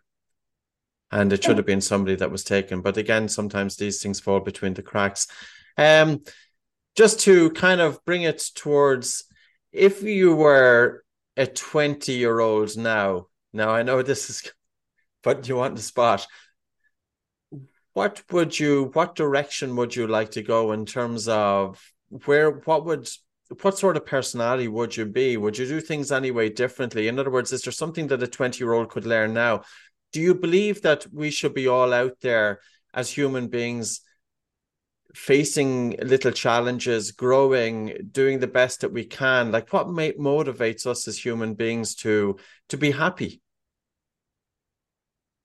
And 1.14 1.32
it 1.32 1.43
should 1.43 1.57
have 1.57 1.66
been 1.66 1.82
somebody 1.82 2.16
that 2.16 2.32
was 2.32 2.43
taken. 2.43 2.82
But 2.82 2.97
again, 2.97 3.30
sometimes 3.30 3.76
these 3.76 4.01
things 4.01 4.20
fall 4.20 4.39
between 4.39 4.74
the 4.74 4.82
cracks. 4.82 5.28
Um, 5.78 6.24
just 6.95 7.20
to 7.22 7.51
kind 7.51 7.82
of 7.82 8.03
bring 8.03 8.24
it 8.24 8.43
towards 8.55 9.26
if 9.72 10.01
you 10.01 10.36
were 10.36 11.03
a 11.38 11.45
20 11.45 12.11
year 12.14 12.39
old 12.39 12.76
now, 12.78 13.28
now 13.53 13.70
I 13.70 13.84
know 13.84 14.01
this 14.01 14.30
is 14.30 14.51
but 15.22 15.47
you 15.47 15.55
want 15.55 15.76
the 15.76 15.82
spot 15.82 16.28
what 17.93 18.24
would 18.32 18.59
you 18.59 18.89
what 18.93 19.16
direction 19.16 19.76
would 19.76 19.95
you 19.95 20.07
like 20.07 20.32
to 20.32 20.41
go 20.41 20.72
in 20.72 20.86
terms 20.86 21.28
of 21.28 21.82
where 22.26 22.51
what 22.51 22.86
would 22.86 23.07
what 23.61 23.78
sort 23.78 23.97
of 23.97 24.05
personality 24.05 24.68
would 24.68 24.97
you 24.97 25.05
be 25.05 25.38
would 25.38 25.57
you 25.57 25.68
do 25.68 25.80
things 25.80 26.11
anyway 26.11 26.49
differently 26.49 27.07
in 27.07 27.20
other 27.20 27.30
words 27.30 27.53
is 27.53 27.61
there 27.61 27.72
something 27.72 28.07
that 28.07 28.24
a 28.24 28.28
20 28.28 28.64
year 28.64 28.74
old 28.74 28.89
could 28.89 29.05
learn 29.05 29.34
now 29.34 29.61
do 30.14 30.22
you 30.22 30.34
believe 30.34 30.82
that 30.84 31.05
we 31.11 31.30
should 31.30 31.53
be 31.53 31.68
all 31.68 31.93
out 31.93 32.18
there 32.22 32.59
as 32.93 33.09
human 33.09 33.47
beings 33.47 34.01
facing 35.14 35.95
little 36.01 36.32
challenges 36.32 37.11
growing 37.11 37.95
doing 38.11 38.39
the 38.39 38.47
best 38.47 38.82
that 38.82 38.93
we 38.93 39.03
can 39.05 39.51
like 39.51 39.72
what 39.74 39.88
motivates 39.88 40.88
us 40.88 41.07
as 41.07 41.18
human 41.18 41.53
beings 41.53 41.93
to 41.93 42.38
to 42.70 42.78
be 42.78 42.91
happy 42.91 43.41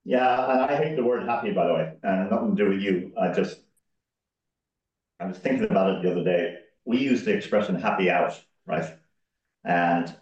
yeah, 0.08 0.66
I 0.70 0.74
hate 0.74 0.96
the 0.96 1.04
word 1.04 1.28
happy, 1.28 1.50
by 1.52 1.66
the 1.66 1.74
way, 1.74 1.92
and 2.02 2.30
nothing 2.30 2.56
to 2.56 2.64
do 2.64 2.70
with 2.70 2.80
you. 2.80 3.12
I 3.20 3.30
just, 3.30 3.60
I 5.20 5.26
was 5.26 5.36
thinking 5.36 5.64
about 5.64 5.96
it 5.96 6.02
the 6.02 6.12
other 6.12 6.24
day. 6.24 6.60
We 6.86 6.96
use 6.96 7.26
the 7.26 7.34
expression 7.34 7.78
happy 7.78 8.08
out, 8.08 8.42
right? 8.64 8.90
And 9.64 10.16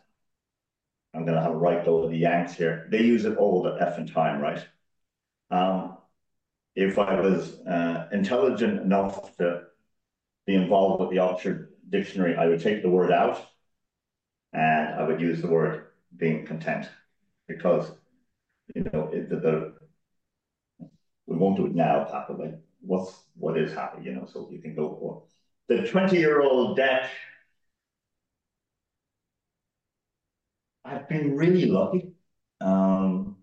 I'm 1.17 1.25
going 1.25 1.37
to 1.37 1.43
have 1.43 1.53
a 1.53 1.57
right 1.57 1.85
go 1.85 2.07
the 2.09 2.17
Yanks 2.17 2.55
here. 2.55 2.87
They 2.91 3.03
use 3.03 3.25
it 3.25 3.37
all 3.39 3.63
the 3.63 3.71
effing 3.71 4.13
time, 4.13 4.41
right? 4.41 4.65
Um, 5.51 5.97
if 6.75 6.99
I 6.99 7.19
was 7.21 7.59
uh, 7.61 8.09
intelligent 8.13 8.81
enough 8.81 9.35
to 9.39 9.63
be 10.47 10.55
involved 10.55 11.01
with 11.01 11.11
the 11.11 11.19
Oxford 11.19 11.73
Dictionary, 11.89 12.37
I 12.37 12.47
would 12.47 12.61
take 12.61 12.83
the 12.83 12.91
word 12.91 13.11
out 13.11 13.43
and 14.53 14.95
I 14.95 15.07
would 15.07 15.21
use 15.21 15.41
the 15.41 15.49
word 15.49 15.87
being 16.15 16.45
content 16.45 16.89
because 17.49 17.93
you 18.75 18.85
know 18.93 19.09
it, 19.13 19.29
the, 19.31 19.37
the 19.37 19.73
we 21.27 21.37
won't 21.37 21.57
do 21.57 21.67
it 21.67 21.75
now, 21.75 22.25
but 22.29 22.39
like 22.39 22.59
what's 22.81 23.25
what 23.37 23.59
is 23.59 23.73
happy, 23.73 24.05
you 24.05 24.13
know, 24.13 24.27
so 24.27 24.49
you 24.51 24.59
can 24.59 24.75
go 24.75 24.97
for 25.01 25.23
the 25.69 25.87
20 25.87 26.17
year 26.19 26.43
old 26.43 26.77
debt. 26.77 27.09
I've 30.87 31.09
been 31.09 31.37
really 31.37 31.67
lucky. 31.67 32.13
Um, 32.61 33.37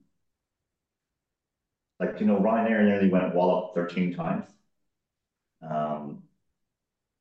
like 1.99 2.19
you 2.19 2.25
know, 2.25 2.37
Ryanair 2.39 2.83
nearly 2.85 3.09
went 3.09 3.33
wallop 3.35 3.75
13 3.75 4.13
times. 4.15 4.45
Um, 5.61 6.23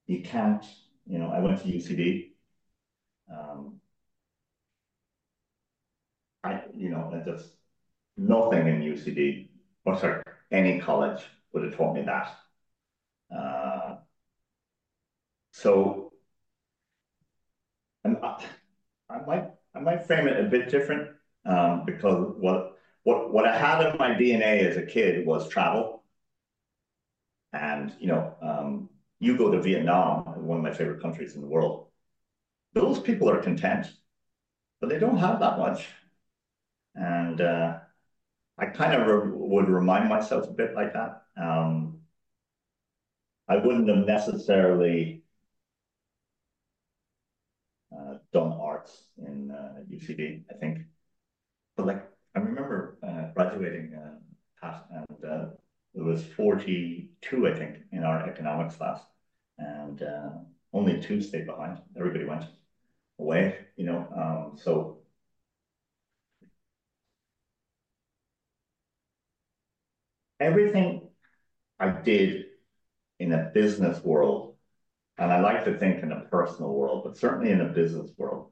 you 0.07 0.23
can't, 0.23 0.65
you 1.07 1.19
know, 1.19 1.31
I 1.31 1.41
went 1.41 1.61
to 1.63 1.69
UCD. 1.69 2.33
Um, 3.33 3.81
I, 6.45 6.63
you 6.75 6.91
know, 6.91 7.11
I 7.15 7.25
just 7.29 7.51
nothing 8.17 8.67
in 8.67 8.83
UCD, 8.83 9.49
or 9.85 9.99
sorry, 9.99 10.23
any 10.51 10.81
college 10.81 11.23
would 11.53 11.65
have 11.65 11.77
taught 11.77 11.95
me 11.95 12.03
that. 12.03 12.37
Uh, 13.35 13.97
so, 15.53 16.13
and 18.05 18.17
I, 18.23 18.45
I 19.11 19.19
might 19.27 19.51
I 19.75 19.81
might 19.81 20.07
frame 20.07 20.29
it 20.29 20.39
a 20.39 20.49
bit 20.49 20.71
different 20.71 21.11
um, 21.45 21.85
because 21.87 22.35
what 22.39 22.77
what 23.05 23.33
what 23.33 23.47
I 23.47 23.57
had 23.57 23.91
in 23.91 23.99
my 23.99 24.11
DNA 24.11 24.65
as 24.69 24.77
a 24.77 24.83
kid 24.87 25.27
was 25.27 25.49
travel, 25.49 26.05
and 27.53 27.95
you 27.99 28.09
know, 28.09 28.35
um, 28.41 28.89
you 29.19 29.37
go 29.37 29.51
to 29.51 29.61
Vietnam, 29.61 30.23
one 30.47 30.59
of 30.59 30.65
my 30.65 30.73
favorite 30.73 31.03
countries 31.03 31.35
in 31.35 31.41
the 31.41 31.47
world. 31.49 31.87
Those 32.75 33.01
people 33.01 33.29
are 33.31 33.43
content, 33.43 33.93
but 34.81 34.89
they 34.89 34.99
don't 34.99 35.19
have 35.19 35.41
that 35.41 35.59
much, 35.59 35.89
and 36.95 37.41
uh, 37.41 37.79
I 38.59 38.67
kind 38.67 38.95
of 38.95 39.07
re 39.07 39.31
would 39.33 39.69
remind 39.69 40.09
myself 40.09 40.49
a 40.49 40.53
bit 40.53 40.75
like 40.75 40.93
that. 40.95 41.23
Um, 41.37 41.99
I 43.49 43.57
wouldn't 43.57 43.89
have 43.89 44.07
necessarily 44.07 45.23
uh, 47.93 48.15
done 48.33 48.53
arts 48.83 49.03
in 49.19 49.51
uh, 49.51 49.81
UCD, 49.91 50.43
I 50.51 50.55
think. 50.59 50.79
But 51.77 51.87
like, 51.87 52.09
I 52.35 52.41
remember 52.41 52.99
uh, 53.03 53.33
graduating, 53.35 53.95
uh, 53.95 54.19
Pat, 54.61 54.87
and 54.91 55.25
uh, 55.25 55.47
there 55.95 56.05
was 56.05 56.25
42, 56.25 57.47
I 57.47 57.55
think, 57.55 57.79
in 57.93 58.05
our 58.05 58.29
economics 58.29 58.77
class, 58.77 59.01
and 59.59 60.03
uh, 60.03 60.31
only 60.73 61.01
two 61.01 61.21
stayed 61.21 61.47
behind. 61.47 61.79
Everybody 61.97 62.25
went 62.25 62.45
away, 63.19 63.59
you 63.77 63.85
know. 63.85 64.07
Um, 64.17 64.59
so 64.59 64.99
everything 70.41 71.09
I 71.79 71.91
did 71.91 72.47
in 73.19 73.33
a 73.33 73.51
business 73.55 74.03
world, 74.03 74.57
and 75.19 75.33
I 75.33 75.41
like 75.41 75.65
to 75.67 75.79
think 75.79 76.03
in 76.03 76.13
a 76.13 76.21
personal 76.31 76.73
world, 76.73 77.05
but 77.05 77.17
certainly 77.17 77.51
in 77.51 77.61
a 77.61 77.69
business 77.69 78.11
world, 78.17 78.52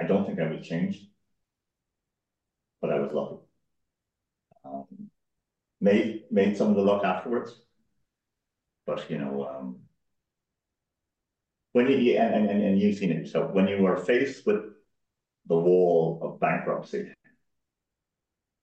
I 0.00 0.04
don't 0.04 0.26
think 0.26 0.40
I 0.40 0.48
would 0.48 0.62
change, 0.62 1.06
but 2.80 2.92
I 2.92 2.98
was 2.98 3.12
lucky. 3.12 3.36
Um, 4.64 4.86
made 5.80 6.24
made 6.30 6.56
some 6.56 6.68
of 6.70 6.76
the 6.76 6.82
luck 6.82 7.04
afterwards, 7.04 7.60
but 8.86 9.10
you 9.10 9.18
know, 9.18 9.46
um, 9.48 9.76
when 11.72 11.88
you 11.88 12.16
and, 12.16 12.48
and 12.50 12.62
and 12.62 12.80
you've 12.80 12.96
seen 12.96 13.12
it 13.12 13.28
so 13.28 13.46
when 13.46 13.68
you 13.68 13.86
are 13.86 13.96
faced 13.96 14.46
with 14.46 14.62
the 15.46 15.56
wall 15.56 16.20
of 16.22 16.40
bankruptcy 16.40 17.12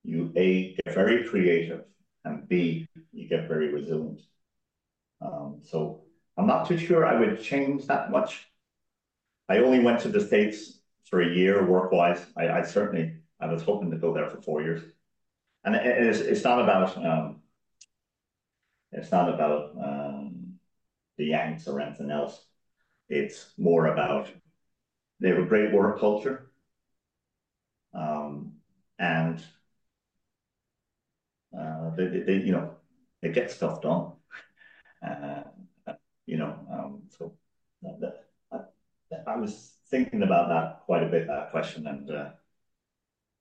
you 0.07 0.31
A, 0.37 0.73
get 0.85 0.95
very 0.95 1.27
creative, 1.27 1.83
and 2.23 2.47
B, 2.47 2.87
you 3.11 3.27
get 3.27 3.49
very 3.49 3.73
resilient. 3.73 4.21
Um, 5.21 5.59
so 5.63 6.03
I'm 6.37 6.47
not 6.47 6.67
too 6.67 6.77
sure 6.77 7.05
I 7.05 7.19
would 7.19 7.41
change 7.41 7.87
that 7.87 8.09
much. 8.09 8.47
I 9.49 9.57
only 9.57 9.79
went 9.79 9.99
to 10.01 10.09
the 10.09 10.21
States 10.21 10.76
for 11.09 11.21
a 11.21 11.33
year 11.33 11.65
work-wise. 11.65 12.25
I, 12.35 12.49
I 12.49 12.61
certainly, 12.63 13.15
I 13.39 13.47
was 13.47 13.63
hoping 13.63 13.91
to 13.91 13.97
go 13.97 14.13
there 14.13 14.29
for 14.29 14.41
four 14.41 14.61
years. 14.61 14.83
And 15.63 15.75
it, 15.75 15.85
it's, 15.85 16.19
it's 16.19 16.43
not 16.43 16.61
about, 16.61 16.97
um, 16.97 17.41
it's 18.91 19.11
not 19.11 19.33
about 19.33 19.71
um, 19.81 20.59
the 21.17 21.25
Yanks 21.25 21.67
or 21.67 21.79
anything 21.79 22.11
else. 22.11 22.45
It's 23.09 23.53
more 23.57 23.87
about, 23.87 24.29
they 25.19 25.29
have 25.29 25.39
a 25.39 25.45
great 25.45 25.73
work 25.73 25.99
culture. 25.99 26.51
Um, 27.93 28.53
and 28.99 29.43
uh, 31.57 31.91
they, 31.95 32.07
they, 32.07 32.19
they, 32.19 32.35
you 32.37 32.51
know, 32.51 32.75
they 33.21 33.29
get 33.31 33.49
stuff 33.51 33.81
done. 33.81 34.11
Uh, 35.05 35.43
you 36.25 36.37
know, 36.37 36.57
um, 36.71 37.03
so 37.17 37.33
that, 37.81 37.99
that, 38.01 38.25
I, 38.51 39.31
I 39.31 39.37
was 39.37 39.76
thinking 39.89 40.23
about 40.23 40.49
that 40.49 40.81
quite 40.85 41.03
a 41.03 41.07
bit, 41.07 41.27
that 41.27 41.51
question, 41.51 41.87
and 41.87 42.09
uh, 42.09 42.29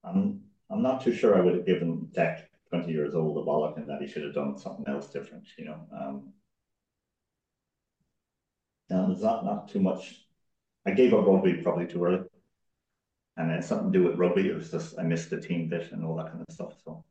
I'm 0.05 0.43
I'm 0.71 0.83
not 0.83 1.03
too 1.03 1.15
sure 1.15 1.37
I 1.37 1.41
would 1.41 1.55
have 1.55 1.67
given 1.67 2.09
Deck 2.13 2.51
20 2.71 2.91
years 2.91 3.15
old 3.15 3.37
a 3.39 3.43
bollock 3.49 3.77
and 3.77 3.89
that 3.89 4.03
he 4.03 4.09
should 4.09 4.25
have 4.25 4.35
done 4.35 4.59
something 4.59 4.87
else 4.89 5.09
different, 5.09 5.47
you 5.59 5.67
know. 5.67 5.81
Um, 5.93 6.33
now, 8.91 9.07
there's 9.07 9.23
not, 9.23 9.45
not 9.45 9.69
too 9.69 9.81
much. 9.81 10.27
I 10.87 10.93
gave 10.93 11.15
up 11.15 11.27
rugby 11.27 11.55
probably 11.55 11.87
too 11.87 12.05
early. 12.05 12.25
And 13.37 13.51
then 13.51 13.63
something 13.63 13.93
to 13.93 13.99
do 13.99 14.05
with 14.05 14.19
rugby. 14.19 14.49
It 14.49 14.55
was 14.55 14.71
just, 14.71 14.99
I 14.99 15.03
missed 15.03 15.31
the 15.31 15.41
team 15.41 15.69
bit 15.69 15.93
and 15.93 16.05
all 16.05 16.17
that 16.17 16.33
kind 16.33 16.45
of 16.47 16.55
stuff. 16.55 16.75
So 16.85 17.05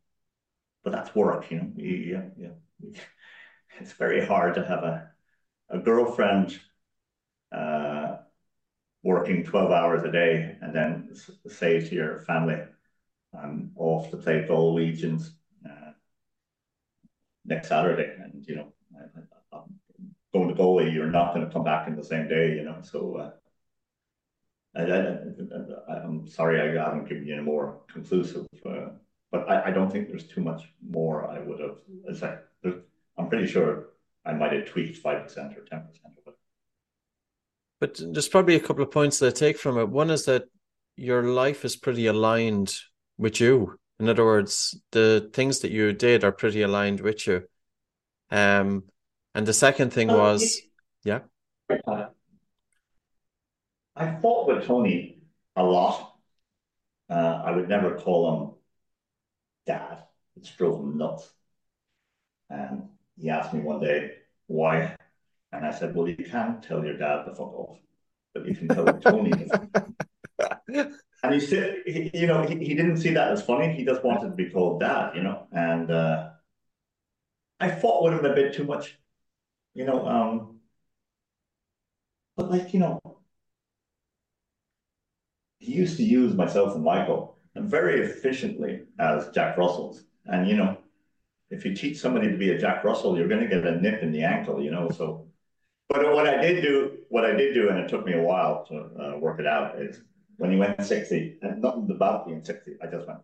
but 0.85 0.91
that's 0.91 1.15
work, 1.15 1.51
you 1.51 1.57
know. 1.57 1.71
Yeah, 1.75 2.23
yeah. 2.37 2.91
It's 3.81 3.91
very 3.91 4.25
hard 4.25 4.55
to 4.55 4.65
have 4.65 4.83
a 4.83 5.11
a 5.69 5.79
girlfriend 5.79 6.57
uh, 7.51 8.04
working 9.05 9.43
12 9.43 9.71
hours 9.71 10.03
a 10.03 10.11
day 10.11 10.57
and 10.61 10.75
then 10.75 11.15
say 11.47 11.79
to 11.79 11.93
your 11.93 12.21
family, 12.21 12.57
I'm 13.39 13.71
off 13.75 14.09
to 14.09 14.17
play 14.17 14.47
Galwegians 14.49 15.29
uh, 15.63 15.91
next 17.45 17.67
Saturday. 17.67 18.15
And, 18.19 18.43
you 18.47 18.55
know, 18.55 18.73
I, 19.53 19.57
am 19.57 19.79
going 20.33 20.49
to 20.49 20.55
Galway, 20.55 20.89
you're 20.91 21.11
not 21.11 21.35
going 21.35 21.45
to 21.45 21.53
come 21.53 21.63
back 21.63 21.87
in 21.87 21.95
the 21.95 22.03
same 22.03 22.27
day, 22.27 22.55
you 22.55 22.63
know. 22.63 22.79
So 22.81 23.15
uh, 23.15 23.31
I, 24.75 26.03
am 26.03 26.27
sorry 26.27 26.59
I 26.59 26.83
haven't 26.83 27.07
given 27.07 27.27
you 27.27 27.35
any 27.35 27.43
more 27.43 27.81
conclusive 27.93 28.47
uh, 28.65 28.87
but 29.31 29.47
I, 29.47 29.67
I 29.67 29.71
don't 29.71 29.91
think 29.91 30.07
there's 30.07 30.27
too 30.27 30.41
much 30.41 30.63
more 30.81 31.29
I 31.29 31.39
would 31.39 31.59
have. 31.59 31.77
It's 32.07 32.23
like 32.23 32.43
I'm 33.17 33.29
pretty 33.29 33.45
sure 33.45 33.89
I 34.25 34.33
might 34.33 34.51
have 34.53 34.65
tweaked 34.65 34.97
five 34.97 35.21
percent 35.23 35.55
or 35.55 35.61
ten 35.61 35.85
percent 35.85 36.15
of 36.17 36.24
it. 36.24 36.24
But 37.79 37.99
there's 37.99 38.29
probably 38.29 38.55
a 38.55 38.59
couple 38.59 38.83
of 38.83 38.91
points 38.91 39.19
that 39.19 39.27
I 39.27 39.31
take 39.31 39.57
from 39.57 39.77
it. 39.77 39.89
One 39.89 40.09
is 40.09 40.25
that 40.25 40.43
your 40.95 41.23
life 41.23 41.65
is 41.65 41.75
pretty 41.75 42.07
aligned 42.07 42.73
with 43.17 43.39
you. 43.39 43.77
In 43.99 44.09
other 44.09 44.25
words, 44.25 44.79
the 44.91 45.29
things 45.33 45.59
that 45.59 45.71
you 45.71 45.93
did 45.93 46.23
are 46.23 46.31
pretty 46.31 46.61
aligned 46.61 47.01
with 47.01 47.27
you. 47.27 47.43
Um, 48.31 48.83
and 49.33 49.45
the 49.45 49.53
second 49.53 49.91
thing 49.91 50.09
uh, 50.09 50.17
was, 50.17 50.61
yeah. 51.03 51.19
Uh, 51.87 52.07
I 53.95 54.15
fought 54.21 54.47
with 54.47 54.65
Tony 54.65 55.19
a 55.55 55.63
lot. 55.63 56.15
Uh, 57.09 57.41
I 57.45 57.51
would 57.51 57.69
never 57.69 57.95
call 57.95 58.33
him 58.33 58.51
dad. 59.65 60.03
It's 60.37 60.49
drove 60.55 60.79
him 60.81 60.97
nuts. 60.97 61.31
And 62.49 62.89
he 63.17 63.29
asked 63.29 63.53
me 63.53 63.61
one 63.61 63.79
day, 63.79 64.11
why? 64.47 64.95
And 65.51 65.65
I 65.65 65.71
said, 65.71 65.95
well, 65.95 66.07
you 66.07 66.17
can't 66.17 66.61
tell 66.61 66.83
your 66.83 66.97
dad 66.97 67.23
to 67.25 67.35
fuck 67.35 67.53
off, 67.53 67.77
but 68.33 68.45
you 68.45 68.55
can 68.55 68.67
tell 68.67 68.85
Tony 68.99 69.31
And 71.25 71.33
he 71.33 71.39
said, 71.39 71.77
he, 71.87 72.11
you 72.13 72.27
know, 72.27 72.43
he, 72.43 72.55
he 72.57 72.75
didn't 72.75 72.97
see 72.97 73.11
that 73.11 73.31
as 73.31 73.43
funny. 73.43 73.73
He 73.73 73.83
just 73.83 74.03
wanted 74.03 74.29
to 74.29 74.35
be 74.35 74.49
called 74.49 74.81
dad, 74.81 75.15
you 75.15 75.23
know. 75.23 75.47
And 75.51 75.89
uh, 75.89 76.29
I 77.59 77.71
fought 77.71 78.03
with 78.03 78.13
him 78.13 78.25
a 78.25 78.35
bit 78.35 78.53
too 78.53 78.63
much, 78.63 78.99
you 79.73 79.85
know. 79.85 80.05
Um, 80.05 80.59
but 82.35 82.51
like, 82.51 82.73
you 82.73 82.79
know, 82.79 82.99
he 85.59 85.73
used 85.73 85.97
to 85.97 86.03
use 86.03 86.35
myself 86.35 86.75
and 86.75 86.83
Michael 86.83 87.37
and 87.55 87.69
very 87.69 88.01
efficiently 88.01 88.81
as 88.99 89.29
Jack 89.29 89.57
Russells. 89.57 90.03
And, 90.25 90.47
you 90.47 90.57
know, 90.57 90.77
if 91.49 91.65
you 91.65 91.73
teach 91.73 91.97
somebody 91.97 92.29
to 92.29 92.37
be 92.37 92.51
a 92.51 92.57
Jack 92.59 92.83
Russell, 92.83 93.17
you're 93.17 93.27
going 93.27 93.41
to 93.41 93.47
get 93.47 93.65
a 93.65 93.79
nip 93.81 94.03
in 94.03 94.11
the 94.11 94.23
ankle, 94.23 94.61
you 94.61 94.71
know. 94.71 94.89
So, 94.89 95.27
but 95.89 96.13
what 96.13 96.27
I 96.27 96.41
did 96.41 96.61
do, 96.61 96.97
what 97.09 97.25
I 97.25 97.31
did 97.31 97.53
do, 97.53 97.69
and 97.69 97.79
it 97.79 97.89
took 97.89 98.05
me 98.05 98.13
a 98.13 98.21
while 98.21 98.65
to 98.65 98.75
uh, 98.75 99.17
work 99.17 99.39
it 99.39 99.47
out, 99.47 99.79
is 99.79 100.01
when 100.37 100.51
he 100.51 100.57
went 100.57 100.83
60, 100.83 101.37
and 101.41 101.61
nothing 101.61 101.89
about 101.91 102.27
being 102.27 102.43
60, 102.43 102.77
I 102.81 102.87
just 102.87 103.07
went, 103.07 103.19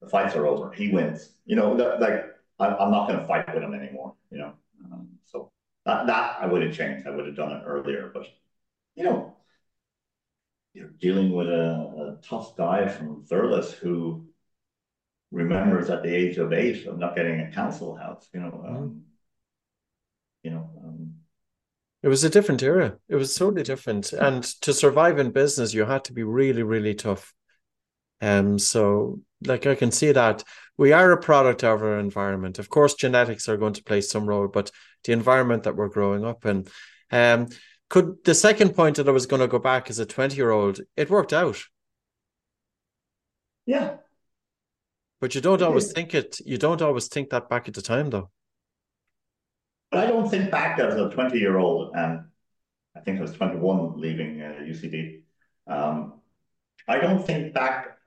the 0.00 0.08
fights 0.08 0.34
are 0.34 0.46
over. 0.46 0.72
He 0.72 0.90
wins. 0.90 1.32
You 1.44 1.56
know, 1.56 1.72
like, 1.72 2.24
I'm 2.58 2.90
not 2.90 3.08
going 3.08 3.20
to 3.20 3.26
fight 3.26 3.52
with 3.52 3.62
him 3.62 3.74
anymore, 3.74 4.14
you 4.30 4.38
know. 4.38 4.52
Um, 4.84 5.08
so 5.24 5.50
that, 5.84 6.06
that 6.06 6.38
I 6.40 6.46
would 6.46 6.62
have 6.62 6.74
changed. 6.74 7.06
I 7.06 7.10
would 7.10 7.26
have 7.26 7.36
done 7.36 7.52
it 7.52 7.62
earlier. 7.64 8.10
But, 8.12 8.26
you 8.94 9.04
know, 9.04 9.36
you're 10.72 10.90
dealing 11.00 11.32
with 11.32 11.48
a, 11.48 12.16
a 12.18 12.18
tough 12.22 12.56
guy 12.56 12.88
from 12.88 13.24
Thurles 13.24 13.72
who 13.72 14.26
remembers 15.30 15.90
at 15.90 16.02
the 16.02 16.14
age 16.14 16.38
of 16.38 16.52
eight 16.52 16.86
of 16.86 16.98
not 16.98 17.14
getting 17.14 17.40
a 17.40 17.50
council 17.52 17.94
house, 17.94 18.28
you 18.32 18.40
know, 18.40 18.64
um, 18.66 18.76
mm. 18.76 19.00
you 20.42 20.50
know, 20.50 20.70
it 22.02 22.08
was 22.08 22.24
a 22.24 22.30
different 22.30 22.62
era. 22.62 22.96
It 23.08 23.16
was 23.16 23.34
totally 23.34 23.62
different. 23.64 24.12
And 24.12 24.44
to 24.62 24.72
survive 24.72 25.18
in 25.18 25.30
business, 25.30 25.74
you 25.74 25.84
had 25.84 26.04
to 26.04 26.12
be 26.12 26.22
really, 26.22 26.62
really 26.62 26.94
tough. 26.94 27.34
Um, 28.20 28.58
so 28.58 29.20
like 29.44 29.66
I 29.66 29.74
can 29.74 29.90
see 29.90 30.12
that 30.12 30.44
we 30.76 30.92
are 30.92 31.12
a 31.12 31.20
product 31.20 31.64
of 31.64 31.82
our 31.82 31.98
environment. 31.98 32.58
Of 32.58 32.68
course, 32.68 32.94
genetics 32.94 33.48
are 33.48 33.56
going 33.56 33.74
to 33.74 33.84
play 33.84 34.00
some 34.00 34.26
role, 34.26 34.48
but 34.48 34.70
the 35.04 35.12
environment 35.12 35.64
that 35.64 35.76
we're 35.76 35.88
growing 35.88 36.24
up 36.24 36.46
in. 36.46 36.66
Um, 37.10 37.48
could 37.88 38.18
the 38.24 38.34
second 38.34 38.74
point 38.74 38.96
that 38.96 39.08
I 39.08 39.12
was 39.12 39.26
going 39.26 39.40
to 39.40 39.48
go 39.48 39.58
back 39.58 39.88
as 39.88 39.98
a 39.98 40.06
20 40.06 40.36
year 40.36 40.50
old, 40.50 40.80
it 40.96 41.10
worked 41.10 41.32
out. 41.32 41.58
Yeah. 43.66 43.96
But 45.20 45.34
you 45.34 45.40
don't 45.40 45.62
always 45.62 45.92
think 45.92 46.14
it, 46.14 46.38
you 46.44 46.58
don't 46.58 46.82
always 46.82 47.08
think 47.08 47.30
that 47.30 47.48
back 47.48 47.66
at 47.66 47.74
the 47.74 47.82
time 47.82 48.10
though. 48.10 48.30
But 49.90 50.00
I 50.04 50.06
don't 50.06 50.28
think 50.28 50.50
back 50.50 50.78
as 50.78 50.94
a 50.94 51.10
20 51.10 51.38
year 51.38 51.58
old, 51.58 51.94
and 51.94 52.24
I 52.96 53.00
think 53.00 53.18
I 53.18 53.22
was 53.22 53.32
21 53.32 54.00
leaving 54.00 54.42
uh, 54.42 54.60
UCD. 54.60 55.22
Um, 55.66 56.20
I 56.86 56.98
don't 56.98 57.24
think 57.26 57.54
back 57.54 57.98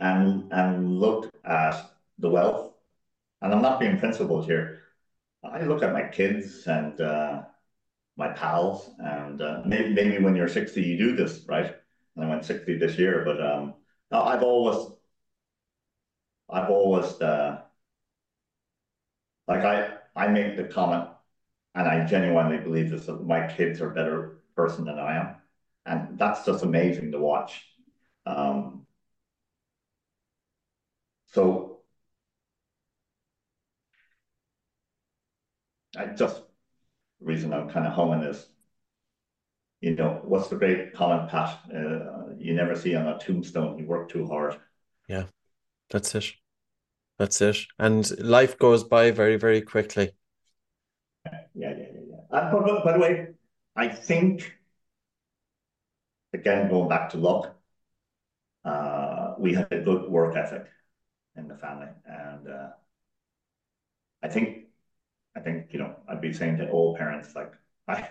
and 0.00 0.52
and 0.52 0.98
look 1.00 1.30
at 1.44 1.90
the 2.18 2.30
wealth, 2.30 2.74
and 3.42 3.52
I'm 3.52 3.62
not 3.62 3.80
being 3.80 3.98
principled 3.98 4.46
here. 4.46 4.82
I 5.44 5.62
look 5.62 5.82
at 5.82 5.92
my 5.92 6.02
kids 6.08 6.66
and 6.66 7.00
uh, 7.00 7.42
my 8.16 8.28
pals, 8.28 8.90
and 8.98 9.40
uh, 9.40 9.62
maybe, 9.64 9.92
maybe 9.94 10.18
when 10.22 10.34
you're 10.34 10.48
60, 10.48 10.80
you 10.82 10.96
do 10.96 11.16
this, 11.16 11.44
right? 11.46 11.74
And 12.16 12.24
I 12.24 12.28
went 12.28 12.44
60 12.44 12.78
this 12.78 12.98
year, 12.98 13.22
but 13.24 13.40
um, 13.40 13.74
I've 14.10 14.42
always, 14.42 14.90
I've 16.48 16.70
always, 16.70 17.20
uh, 17.20 17.60
like 19.46 19.64
I, 19.64 19.98
I 20.14 20.28
make 20.28 20.56
the 20.56 20.64
comment, 20.64 21.08
and 21.76 21.86
I 21.86 22.04
genuinely 22.06 22.56
believe 22.56 22.90
this, 22.90 23.06
that 23.06 23.24
my 23.24 23.46
kids 23.46 23.80
are 23.82 23.90
a 23.90 23.94
better 23.94 24.38
person 24.56 24.86
than 24.86 24.98
I 24.98 25.16
am. 25.18 25.36
And 25.84 26.18
that's 26.18 26.44
just 26.44 26.64
amazing 26.64 27.12
to 27.12 27.18
watch. 27.18 27.62
Um, 28.24 28.86
so 31.32 31.80
I 35.96 36.06
just 36.06 36.42
reason 37.20 37.52
I'm 37.52 37.68
kind 37.68 37.86
of 37.86 37.92
humming 37.92 38.26
is, 38.26 38.46
you 39.82 39.94
know, 39.94 40.22
what's 40.24 40.48
the 40.48 40.56
great 40.56 40.94
comment, 40.94 41.28
Pat? 41.28 41.58
Uh, 41.72 42.34
you 42.38 42.54
never 42.54 42.74
see 42.74 42.94
on 42.94 43.06
a 43.06 43.18
tombstone. 43.18 43.78
You 43.78 43.86
work 43.86 44.08
too 44.08 44.26
hard. 44.26 44.56
Yeah, 45.08 45.24
that's 45.90 46.14
it. 46.14 46.24
That's 47.18 47.40
it. 47.42 47.58
And 47.78 48.18
life 48.18 48.58
goes 48.58 48.82
by 48.82 49.10
very, 49.10 49.36
very 49.36 49.60
quickly. 49.60 50.12
Yeah, 51.32 51.40
yeah, 51.54 51.86
yeah, 51.94 52.00
yeah. 52.10 52.16
By, 52.30 52.50
by 52.84 52.92
the 52.92 52.98
way, 52.98 53.28
I 53.74 53.88
think 53.88 54.56
again 56.32 56.68
going 56.68 56.88
back 56.88 57.10
to 57.10 57.18
luck, 57.18 57.56
uh, 58.64 59.34
we 59.38 59.54
had 59.54 59.72
a 59.72 59.80
good 59.80 60.10
work 60.10 60.36
ethic 60.36 60.66
in 61.36 61.48
the 61.48 61.56
family, 61.56 61.88
and 62.06 62.48
uh, 62.48 62.68
I 64.22 64.28
think 64.28 64.66
I 65.36 65.40
think, 65.40 65.72
you 65.72 65.78
know, 65.80 65.96
I'd 66.08 66.20
be 66.22 66.32
saying 66.34 66.58
to 66.58 66.70
all 66.70 66.96
parents, 66.96 67.34
like, 67.36 67.52
I, 67.88 68.08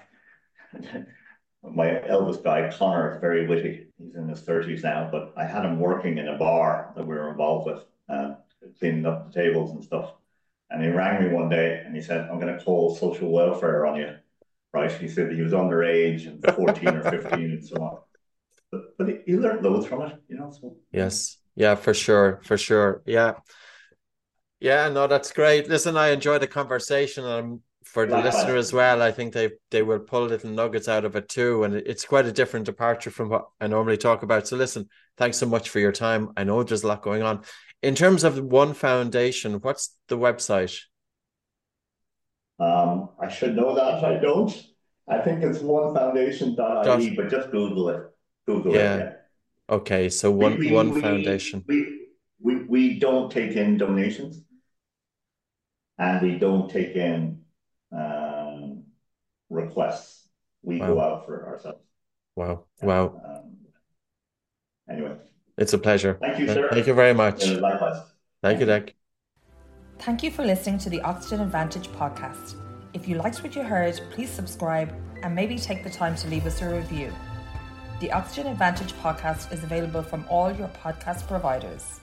my 1.64 2.06
eldest 2.08 2.44
guy, 2.44 2.70
Connor, 2.72 3.16
is 3.16 3.22
very 3.22 3.48
witty. 3.48 3.88
He's 3.98 4.16
in 4.16 4.30
his 4.30 4.42
30s 4.42 4.84
now, 4.84 5.10
but 5.12 5.34
I 5.36 5.46
had 5.46 5.66
him 5.66 5.80
working 5.80 6.18
in 6.18 6.28
a 6.28 6.38
bar 6.38 6.94
that 6.96 7.06
we 7.06 7.16
were 7.16 7.32
involved 7.32 7.68
with, 7.68 7.84
uh, 8.10 8.36
cleaning 8.80 9.06
up 9.06 9.28
the 9.32 9.34
tables 9.42 9.72
and 9.72 9.84
stuff. 9.84 10.14
And 10.70 10.84
he 10.84 10.90
rang 10.90 11.24
me 11.24 11.30
one 11.30 11.50
day 11.50 11.82
and 11.86 11.96
he 11.96 12.02
said, 12.02 12.28
I'm 12.30 12.40
going 12.40 12.58
to 12.58 12.64
call 12.64 12.96
social 12.96 13.32
welfare 13.32 13.86
on 13.86 13.98
you. 13.98 14.16
Right. 14.74 14.92
He 14.92 15.08
said 15.08 15.32
he 15.32 15.42
was 15.42 15.54
underage 15.54 16.28
and 16.28 16.44
14 16.44 16.88
or 16.90 17.04
15 17.10 17.34
and 17.34 17.66
so 17.66 17.76
on. 17.82 17.98
But, 18.72 18.98
but 18.98 19.08
he 19.26 19.38
learned 19.38 19.64
loads 19.64 19.86
from 19.86 20.02
it, 20.02 20.22
you 20.28 20.38
know. 20.38 20.52
So. 20.52 20.76
Yes. 20.92 21.38
Yeah, 21.56 21.76
for 21.76 21.94
sure. 21.94 22.42
For 22.44 22.58
sure. 22.58 23.02
Yeah. 23.06 23.36
Yeah, 24.60 24.90
no, 24.90 25.08
that's 25.08 25.32
great. 25.32 25.70
Listen, 25.70 25.96
I 25.96 26.10
enjoyed 26.10 26.42
the 26.42 26.48
conversation. 26.48 27.24
and 27.24 27.62
for 27.86 28.06
the 28.08 28.18
listener 28.18 28.56
as 28.56 28.74
well, 28.74 29.02
I 29.02 29.12
think 29.12 29.32
they 29.32 29.52
they 29.70 29.84
will 29.84 30.00
pull 30.00 30.26
little 30.26 30.50
nuggets 30.50 30.88
out 30.88 31.06
of 31.06 31.16
it 31.16 31.30
too, 31.30 31.64
and 31.64 31.76
it's 31.76 32.04
quite 32.04 32.26
a 32.26 32.32
different 32.32 32.66
departure 32.66 33.12
from 33.12 33.30
what 33.30 33.48
I 33.62 33.68
normally 33.68 33.98
talk 33.98 34.24
about. 34.24 34.48
So, 34.48 34.58
listen, 34.58 34.90
thanks 35.18 35.38
so 35.38 35.46
much 35.46 35.70
for 35.70 35.80
your 35.80 35.92
time. 35.92 36.32
I 36.36 36.44
know 36.44 36.64
there's 36.64 36.84
a 36.84 36.88
lot 36.88 37.04
going 37.04 37.22
on. 37.22 37.44
In 37.86 37.94
terms 37.94 38.24
of 38.24 38.44
One 38.44 38.74
Foundation, 38.74 39.60
what's 39.62 39.96
the 40.08 40.18
website? 40.18 40.76
Um, 42.60 43.10
I 43.22 43.30
should 43.30 43.56
know 43.56 43.76
that. 43.76 44.04
I 44.04 44.18
don't. 44.18 44.52
I 45.08 45.20
think 45.20 45.44
it's 45.44 45.60
onefoundation.ie, 45.60 47.16
but 47.16 47.30
just 47.30 47.52
Google 47.52 47.90
it. 47.90 48.02
Google 48.48 48.74
yeah. 48.74 48.96
it. 48.96 49.00
Yeah. 49.70 49.76
Okay, 49.76 50.10
so 50.10 50.32
one 50.32 50.58
we, 50.58 50.72
one 50.72 50.96
we, 50.96 51.02
foundation. 51.02 51.64
We, 51.68 52.08
we 52.42 52.64
we 52.64 53.00
don't 53.00 53.32
take 53.32 53.52
in 53.56 53.78
donations 53.78 54.42
and 56.00 56.24
we 56.24 56.40
don't 56.40 56.68
take 56.68 56.96
in 56.96 57.42
um, 57.92 58.86
requests. 59.52 60.28
We 60.64 60.80
wow. 60.80 60.88
go 60.88 61.02
out 61.02 61.26
for 61.28 61.50
ourselves. 61.50 61.84
Wow. 62.36 62.66
Wow. 62.82 63.22
Um, 63.24 63.58
anyway. 64.90 65.18
It's 65.58 65.74
a 65.74 65.78
pleasure. 65.78 66.18
Thank 66.20 66.40
you, 66.40 66.48
sir. 66.48 66.70
Thank 66.72 66.88
you 66.88 66.94
very 66.94 67.14
much. 67.14 67.48
likewise. 67.48 68.02
Thank 68.42 68.60
you, 68.60 68.66
Deck. 68.66 68.94
Thank 70.00 70.24
you 70.24 70.32
for 70.32 70.44
listening 70.44 70.78
to 70.80 70.90
the 70.90 71.02
Oxygen 71.02 71.40
Advantage 71.42 71.88
podcast. 71.90 72.56
If 72.94 73.08
you 73.08 73.16
liked 73.16 73.42
what 73.44 73.56
you 73.56 73.64
heard, 73.64 74.00
please 74.12 74.30
subscribe 74.30 74.94
and 75.24 75.34
maybe 75.34 75.58
take 75.58 75.84
the 75.84 75.90
time 75.90 76.16
to 76.18 76.28
leave 76.28 76.46
us 76.46 76.62
a 76.62 76.70
review. 76.70 77.14
The 78.02 78.12
Oxygen 78.12 78.48
Advantage 78.48 78.94
podcast 78.94 79.54
is 79.54 79.64
available 79.64 80.04
from 80.04 80.26
all 80.30 80.52
your 80.52 80.68
podcast 80.68 81.28
providers. 81.28 82.02